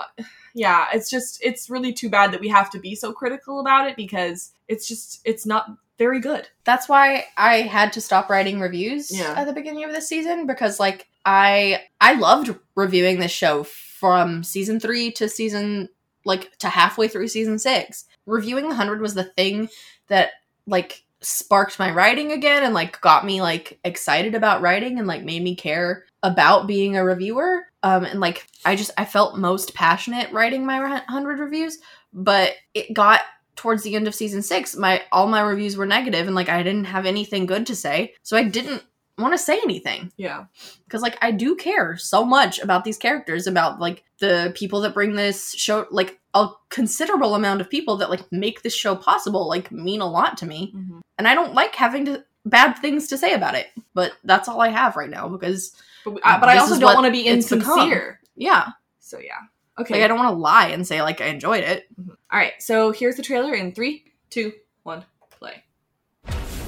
[0.54, 3.88] yeah, it's just it's really too bad that we have to be so critical about
[3.88, 5.66] it because it's just it's not
[5.98, 6.48] very good.
[6.64, 9.34] that's why I had to stop writing reviews Yeah.
[9.36, 14.42] at the beginning of this season because like I I loved reviewing this show from
[14.42, 15.88] season 3 to season
[16.24, 18.04] like to halfway through season 6.
[18.26, 19.68] Reviewing the 100 was the thing
[20.08, 20.30] that
[20.66, 25.22] like sparked my writing again and like got me like excited about writing and like
[25.24, 27.62] made me care about being a reviewer.
[27.84, 31.78] Um and like I just I felt most passionate writing my 100 reviews,
[32.12, 33.20] but it got
[33.56, 36.62] towards the end of season six, my all my reviews were negative, and like I
[36.62, 38.82] didn't have anything good to say, so I didn't
[39.18, 40.46] want to say anything Yeah.
[40.84, 44.94] because like I do care so much about these characters, about like the people that
[44.94, 49.46] bring this show, like a considerable amount of people that like make this show possible,
[49.48, 51.00] like mean a lot to me, mm-hmm.
[51.18, 54.60] and I don't like having to bad things to say about it, but that's all
[54.60, 58.20] I have right now because But, I, but I also don't want to be insincere.
[58.34, 59.42] yeah, So yeah.
[59.78, 59.94] Okay.
[59.94, 61.86] like I don't want to lie and say like I enjoyed it.
[61.98, 62.10] Mm-hmm.
[62.30, 65.04] All right, so here's the trailer in three, two, one,
[65.38, 65.62] play.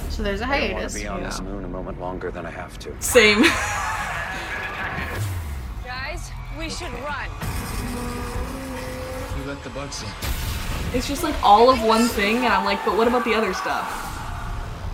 [0.09, 0.93] So there's a I don't want hiatus.
[0.93, 1.25] to be on Yeah.
[1.27, 2.95] this moon a moment longer than I have to.
[3.01, 3.41] Same.
[5.83, 7.29] Guys, we should run.
[9.37, 10.09] You let the bugs in.
[10.97, 13.53] it's just like all of one thing, and I'm like, but what about the other
[13.53, 14.01] stuff?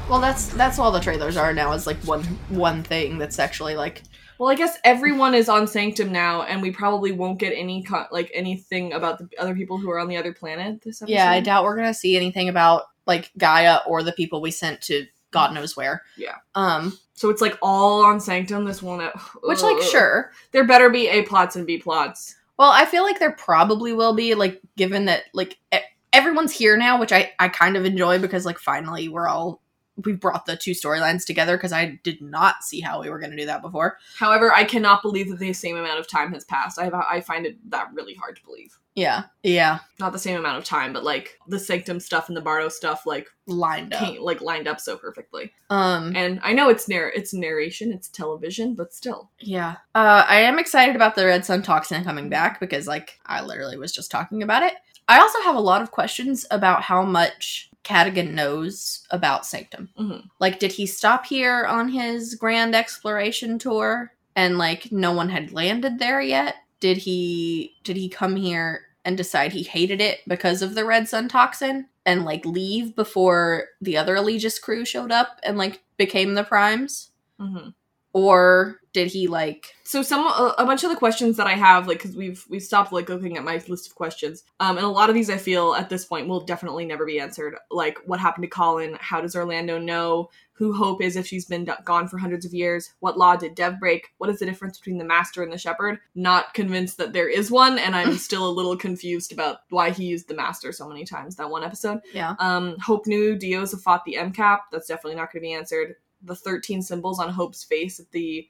[0.09, 3.75] Well, that's that's all the trailers are now is like one one thing that's actually
[3.75, 4.01] like
[4.41, 8.07] Well, I guess everyone is on Sanctum now, and we probably won't get any co-
[8.09, 11.13] like anything about the other people who are on the other planet this episode.
[11.13, 11.30] yeah.
[11.30, 15.05] I doubt we're gonna see anything about like Gaia or the people we sent to
[15.30, 16.01] God knows where.
[16.18, 16.38] Yeah.
[16.55, 16.97] Um.
[17.13, 18.65] So it's like all on Sanctum.
[18.65, 20.31] This one, ep- Which like sure.
[20.53, 22.35] there better be a plots and b plots.
[22.57, 25.77] Well, I feel like there probably will be like given that like e-
[26.13, 29.61] everyone's here now, which I I kind of enjoy because like finally we're all
[30.05, 33.35] we brought the two storylines together because I did not see how we were gonna
[33.37, 33.97] do that before.
[34.17, 36.79] However, I cannot believe that the same amount of time has passed.
[36.79, 38.77] I I find it that really hard to believe.
[38.93, 39.23] Yeah.
[39.41, 39.79] Yeah.
[39.99, 43.05] Not the same amount of time, but like the Sanctum stuff and the Bardo stuff,
[43.05, 44.01] like Lined up.
[44.01, 45.53] came, like lined up so perfectly.
[45.69, 46.13] Um.
[46.15, 49.31] And I know it's narr- it's narration, it's television, but still.
[49.39, 49.77] Yeah.
[49.95, 53.77] Uh, I am excited about the Red Sun Toxin coming back because, like, I literally
[53.77, 54.73] was just talking about it.
[55.07, 59.89] I also have a lot of questions about how much Cadogan knows about Sanctum.
[59.99, 60.29] Mhm.
[60.39, 65.51] Like, did he stop here on his grand exploration tour and, like, no one had
[65.51, 66.55] landed there yet?
[66.79, 71.07] Did he did he come here and decide he hated it because of the Red
[71.07, 76.33] Sun Toxin and like leave before the other Allegis crew showed up and like became
[76.33, 77.11] the primes?
[77.39, 77.69] Mm-hmm.
[78.13, 81.88] Or did he like so some a, a bunch of the questions that I have,
[81.88, 84.89] like, because we've we've stopped like looking at my list of questions, um, and a
[84.89, 87.55] lot of these I feel at this point will definitely never be answered.
[87.69, 88.97] Like, what happened to Colin?
[88.99, 92.53] How does Orlando know who Hope is if she's been d- gone for hundreds of
[92.53, 92.93] years?
[92.99, 94.09] What law did Dev break?
[94.17, 95.99] What is the difference between the Master and the Shepherd?
[96.13, 100.05] Not convinced that there is one, and I'm still a little confused about why he
[100.05, 102.01] used the Master so many times that one episode.
[102.13, 104.59] yeah Um, Hope knew Diyoza fought the MCAP.
[104.71, 105.95] That's definitely not going to be answered.
[106.23, 108.48] The 13 symbols on Hope's face at the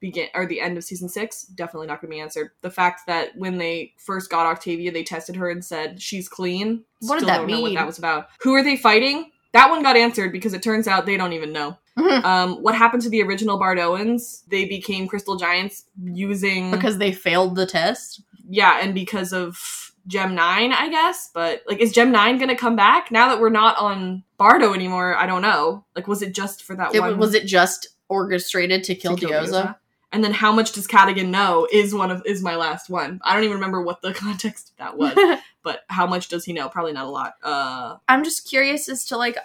[0.00, 2.50] begin or the end of season six definitely not going to be answered.
[2.60, 6.84] The fact that when they first got Octavia, they tested her and said she's clean.
[7.00, 8.28] What did that don't know what that was about.
[8.42, 9.30] Who are they fighting?
[9.52, 11.78] That one got answered because it turns out they don't even know.
[12.24, 14.42] um, what happened to the original Bardoans?
[14.48, 20.34] They became crystal giants using because they failed the test yeah, and because of Gem
[20.34, 21.30] 9, I guess.
[21.32, 23.10] But, like, is Gem 9 gonna come back?
[23.10, 25.84] Now that we're not on Bardo anymore, I don't know.
[25.94, 27.18] Like, was it just for that it, one?
[27.18, 29.76] was it just orchestrated to to kill, Diyoza?
[30.12, 33.20] and then how much does Cadogan know is one of is my last one.
[33.24, 35.16] I don't even remember what the context of that was,
[35.62, 36.68] but how much does he know?
[36.68, 37.34] Probably not a lot.
[37.42, 39.36] Uh, I'm just curious as to like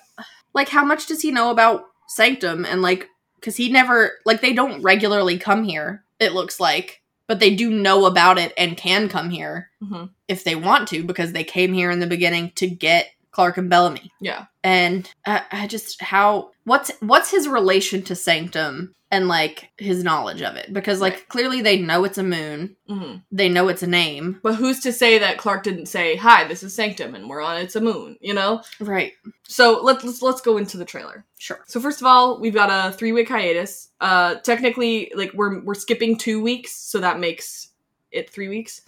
[0.54, 3.10] like how much does he know about Sanctum and like
[3.42, 6.04] cuz he never like they don't regularly come here.
[6.20, 10.10] It looks like, but they do know about it and can come here mhm.
[10.28, 13.69] if they want to because they came here in the beginning to get Clarke and
[13.69, 14.11] Bellamy.
[14.19, 20.03] Yeah, And I, I just how what's what's his relation to Sanctum and like his
[20.03, 21.27] knowledge of it because like Right.
[21.30, 22.76] clearly they know it's a moon.
[22.88, 24.39] hmm They know it's a name.
[24.41, 27.57] but who's to say that Clarke didn't say, "Hi, this is Sanctum, and we're on
[27.57, 28.18] It's a Moon"?
[28.22, 28.64] You know.
[28.80, 29.11] Right.
[29.43, 31.23] So let's let's, let's go into the trailer.
[31.38, 31.59] Sure.
[31.68, 33.89] So first of all, we've got a three week hiatus.
[34.01, 37.69] Uh, technically, like we're we're skipping two weeks, so that makes
[38.11, 38.81] it three weeks.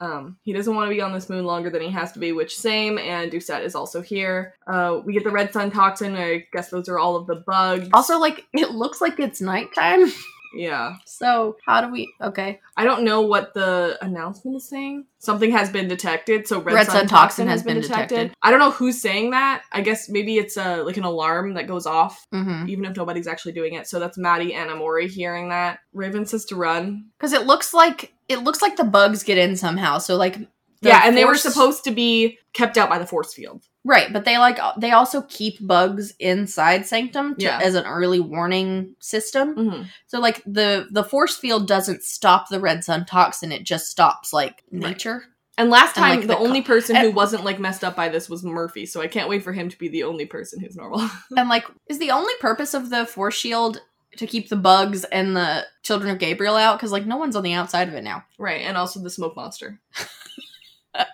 [0.00, 2.32] Um, he doesn't want to be on this moon longer than he has to be,
[2.32, 2.98] which same.
[2.98, 4.54] And Doucette is also here.
[4.66, 6.16] Uh, we get the red sun toxin.
[6.16, 7.88] I guess those are all of the bugs.
[7.92, 10.12] Also like it looks like it's nighttime.
[10.54, 10.96] yeah.
[11.06, 12.60] So how do we okay.
[12.76, 15.06] I don't know what the announcement is saying.
[15.18, 18.14] Something has been detected, so red, Red sun, sun toxin, has been been detected.
[18.14, 18.36] detected.
[18.42, 19.62] I don't know who's saying that.
[19.72, 22.68] I guess maybe it's a like an alarm that goes off Mhm.
[22.68, 23.86] even if nobody's actually doing it.
[23.86, 25.78] So that's Madi and Emori hearing that.
[25.92, 27.06] Raven says to run.
[27.18, 29.98] Cuz it looks like it looks like the bugs get in somehow.
[29.98, 30.38] So like
[30.80, 33.62] yeah, and they were supposed to be kept out by the force field.
[33.86, 37.60] Right, but they like they also keep bugs inside Sanctum to, Yeah.
[37.62, 39.54] as an early warning system.
[39.54, 39.82] Mm-hmm.
[40.06, 44.32] So like the the force field doesn't stop the red sun toxin; it just stops
[44.32, 44.82] like Right.
[44.82, 45.24] nature.
[45.58, 47.84] And last And, time, like, the, the co- only person who and- wasn't like messed
[47.84, 48.86] up by this was Murphy.
[48.86, 51.08] So I can't wait for him to be the only person who's normal.
[51.36, 53.80] And like, is the only purpose of the force shield
[54.16, 56.78] to keep the bugs and the children of Gabriel out?
[56.78, 58.24] Because like no one's on the outside of it now.
[58.38, 59.78] right, and also the smoke monster.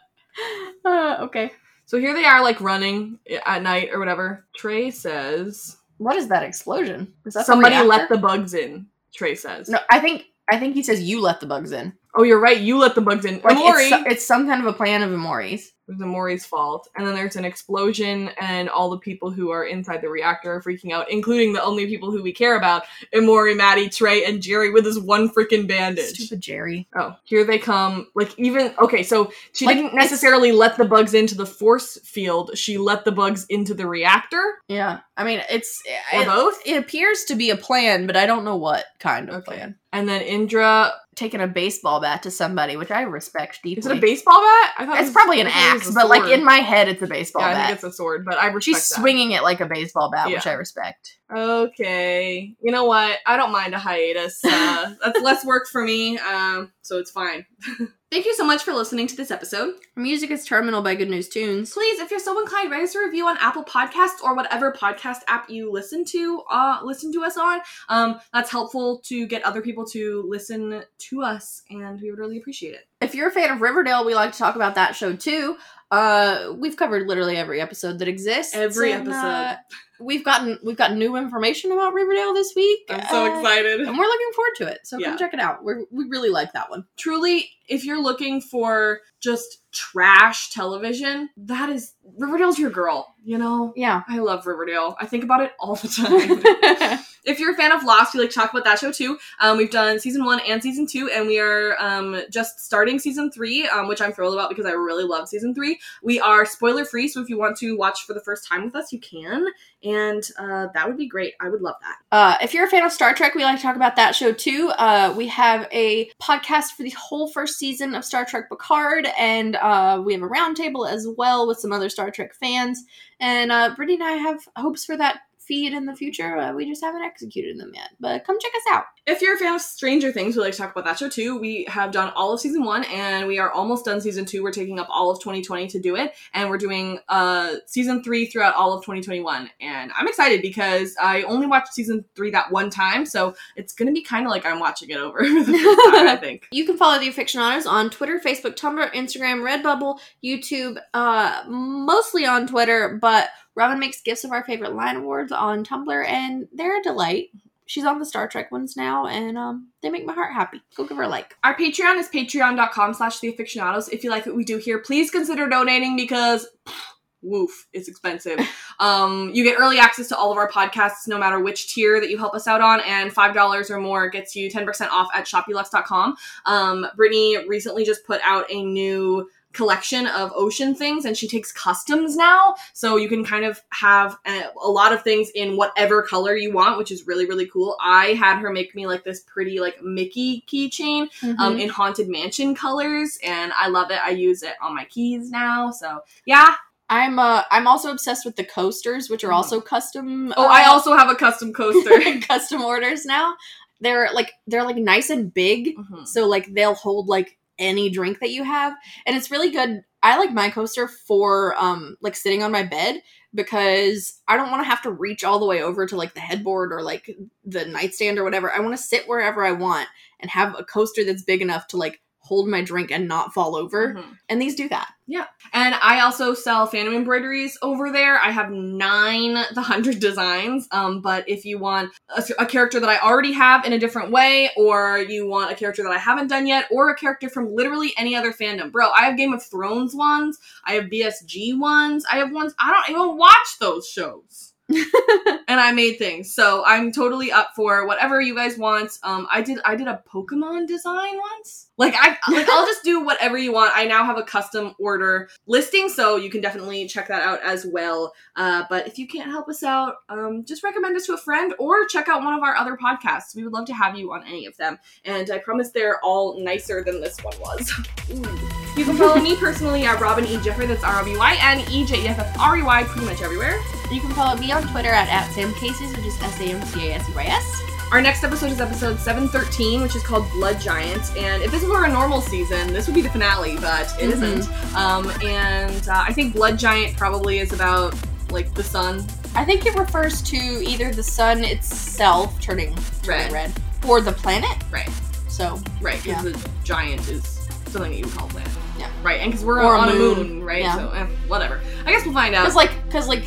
[0.85, 1.53] Uh, okay.
[1.91, 4.47] So here they are, like running at night or whatever.
[4.57, 7.13] Trey says What is that explosion?
[7.27, 8.87] Is that the somebody let the bugs in.
[9.13, 9.69] Trey says.
[9.69, 11.93] No, I think I think he says you let the bugs in.
[12.15, 12.59] Oh, you're right.
[12.61, 13.41] You let the bugs in.
[13.45, 13.91] Like Emori.
[13.93, 15.73] it's, it's some kind of a plan of Emori's.
[15.87, 16.89] It was Emori's fault.
[16.97, 20.63] And then there's an explosion, and all the people who are inside the reactor are
[20.63, 24.71] freaking out, including the only people who we care about Amori, Madi, Trey, and Jerry
[24.71, 26.15] with his one freaking bandage.
[26.17, 26.89] Stupid Jerry.
[26.97, 28.07] Oh, here they come.
[28.15, 28.73] Like, even.
[28.81, 33.05] Okay, so she Like, didn't necessarily let the bugs into the force field, she let
[33.05, 34.43] the bugs into the reactor.
[34.69, 35.81] Yeah, I mean it's
[36.15, 36.61] Or it, both?
[36.65, 39.57] it appears to be a plan, but I don't know what kind of Okay.
[39.57, 39.77] plan.
[39.93, 40.93] And then Indra.
[41.17, 43.81] Taking a baseball bat to somebody, which I respect deeply.
[43.81, 44.75] Is it a baseball bat?
[44.79, 46.89] I thought it It's was- probably an I it axe, but like in my head,
[46.89, 47.67] it's a baseball Yeah, I bat.
[47.67, 48.95] think it's a sword, but I respect She's that.
[49.01, 51.17] swinging it like a baseball bat, which I respect.
[51.35, 52.55] Okay.
[52.61, 53.19] You know what?
[53.27, 54.45] I don't mind a hiatus.
[54.45, 57.47] Uh, that's less work for me, um, so it's fine.
[58.11, 59.75] Thank you so much for listening to this episode.
[59.95, 61.73] Music is Terminal by Good News Tunes.
[61.73, 65.19] Please, if you're so inclined, write us a review on Apple Podcasts or whatever podcast
[65.29, 66.43] app you listen to.
[66.51, 67.61] Uh, listen to us on.
[67.89, 72.39] Um, that's helpful to get other people to listen to us, and we would really
[72.39, 72.89] appreciate it.
[73.01, 75.57] If you're a fan of Riverdale, we like to talk about that show too.
[75.93, 78.57] Uh, we've covered literally every episode that exists.
[78.57, 79.59] Every and, episode.
[80.01, 82.81] We've gotten we've got new information about Riverdale this week.
[82.89, 83.81] I'm so uh, excited.
[83.81, 84.81] and we're looking forward to it.
[84.85, 85.09] So Yeah.
[85.11, 85.65] come check it out.
[85.65, 86.85] We we really like that one.
[86.97, 93.15] truly, if you're looking for just trash television, that is Riverdale's your girl.
[93.23, 94.03] You know, Yeah.
[94.09, 94.97] I love Riverdale.
[94.99, 96.99] I think about it all the time.
[97.25, 99.19] if you're a fan of Lost, we like to talk about that show too.
[99.41, 103.31] Um, we've done season one and season two, and we are um, just starting season
[103.31, 105.79] three, um, which I'm thrilled about because I really love season three.
[106.03, 108.75] We are spoiler free, so if you want to watch for the first time with
[108.75, 109.47] us, you can,
[109.85, 111.35] and uh, that would be great.
[111.41, 111.97] I would love that.
[112.11, 114.33] Uh, if you're a fan of Star Trek, we like to talk about that show
[114.33, 114.73] too.
[114.79, 119.55] Uh, we have a podcast for the whole first season of Star Trek Picard, and
[119.57, 122.85] uh, we have a roundtable as well with some other Star Trek fans.
[123.21, 125.21] And uh, Brittany and I have hopes for that
[125.51, 126.37] feed in the future.
[126.39, 128.85] Uh, we just haven't executed them yet, but come check us out.
[129.09, 131.37] If you're a fan of Stranger Things, we like to talk about that show too.
[131.41, 134.45] We have done all of season one, and we are almost done season two.
[134.45, 138.27] We're taking up all of 2020 to do it, and we're doing uh season three
[138.27, 139.51] throughout all of 2021.
[139.61, 143.91] And I'm excited because I only watched season three that one time, so it's gonna
[143.91, 146.07] be kind of like I'm watching it over for the first time.
[146.07, 146.47] I think.
[146.61, 152.47] You can follow the Afictionados on Twitter, Facebook, Tumblr, Instagram, Redbubble, YouTube, uh, mostly on
[152.47, 153.31] Twitter, but
[153.61, 157.29] Robyn makes gifts of our favorite line awards on Tumblr, and they're a delight.
[157.67, 160.63] She's on the Star Trek ones now, and um, they make my heart happy.
[160.75, 161.37] Go give her a like.
[161.45, 163.93] Our Patreon is patreon.com slash the afictionados.
[163.93, 166.75] If you like what we do here, please consider donating because pff,
[167.21, 168.41] woof, it's expensive.
[168.81, 172.09] um, you get early access to all of our podcasts no matter which tier that
[172.09, 176.17] you help us out on, and $5 or more gets you 10% off at shopbeeluxe.com.
[176.47, 181.51] Um, Brittany recently just put out a new collection of ocean things and she takes
[181.51, 186.03] customs now so you can kind of have a, a lot of things in whatever
[186.03, 189.21] color you want which is really really cool i had her make me like this
[189.21, 191.09] pretty like mickey keychain
[191.39, 195.31] um, in haunted mansion colors and i love it i use it on my keys
[195.31, 196.55] now so yeah
[196.93, 199.37] I'm uh I'm also obsessed with the coasters, which are Mhm.
[199.37, 200.35] also custom.
[200.37, 201.93] oh i uh, also have a custom coaster
[202.27, 203.37] custom orders now.
[203.81, 206.05] They're like they're like nice and big, Mhm.
[206.09, 208.75] so like they'll hold like any drink that you have,
[209.07, 209.83] and it's really good.
[210.03, 213.03] I like my coaster for um like sitting on my bed
[213.35, 216.21] because I don't want to have to reach all the way over to like the
[216.21, 218.53] headboard or like the nightstand or whatever.
[218.53, 219.89] I want to sit wherever I want
[220.21, 222.01] and have a coaster that's big enough to like
[222.31, 223.95] hold my drink and not fall over.
[223.95, 224.05] Mhm.
[224.29, 224.93] And these do that.
[225.09, 225.27] Yeah.
[225.53, 228.17] And I also sell Phantom embroideries over there.
[228.21, 230.69] I have nine, the hundred designs.
[230.71, 234.13] Um, but if you want a, a character that I already have in a different
[234.13, 237.53] way, or you want a character that I haven't done yet, or a character from
[237.53, 240.39] literally any other fandom, bro, I have Game of Thrones ones.
[240.65, 242.05] I have BSG ones.
[242.11, 244.50] I have ones I don't even watch those shows.
[245.49, 248.99] and I made things, so I'm totally up for whatever you guys want.
[249.03, 251.71] Um, I did I did a Pokemon design once.
[251.77, 253.73] Like I like I'll just do whatever you want.
[253.75, 257.67] I now have a custom order listing, so you can definitely check that out as
[257.67, 258.13] well.
[258.37, 261.55] Uh, but if you can't help us out, um, just recommend us to a friend
[261.59, 263.35] or check out one of our other podcasts.
[263.35, 266.39] We would love to have you on any of them, and I promise they're all
[266.39, 268.51] nicer than this one was.
[268.81, 270.39] You can follow me personally at Robyn E.
[270.41, 272.85] Jeffrey, that's R O B Y, and E J E F F R E Y
[272.85, 273.61] pretty much everywhere.
[273.93, 276.63] You can follow me on Twitter at, at Sam Casey's, which is S A M
[276.65, 277.63] C A S E Y S.
[277.93, 281.03] Our next episode is episode 713, which is called Blood Giant.
[281.19, 284.49] And if this were a normal season, this would be the finale, but it Mhm.
[284.73, 287.95] not Um, and uh, I think Blood Giant probably is about
[288.31, 289.05] like the sun.
[289.35, 293.33] I think it refers to either the sun itself turning, turning Red.
[293.33, 293.53] red.
[293.87, 294.57] or the planet.
[294.71, 294.89] Right.
[295.29, 296.33] So, Right, because Yeah.
[296.33, 297.25] the giant is
[297.67, 298.53] something that you would call a planet.
[298.81, 298.91] Yeah.
[299.03, 300.45] Right, and because we're Or on a moon, moon.
[300.45, 300.63] right?
[300.63, 300.75] Yeah.
[300.77, 301.61] So, eh, whatever.
[301.87, 302.43] I guess we'll find out.
[302.43, 303.25] because like, because like,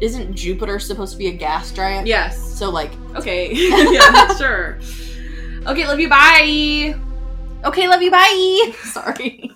[0.00, 2.06] isn't Jupiter supposed to be a gas giant?
[2.06, 2.58] yes.
[2.58, 3.50] So like, Okay.
[3.54, 4.78] yeah, sure.
[5.66, 6.08] Okay, love you.
[6.08, 6.94] Bye.
[7.64, 8.72] okay, love you, bye.
[8.84, 9.50] Sorry.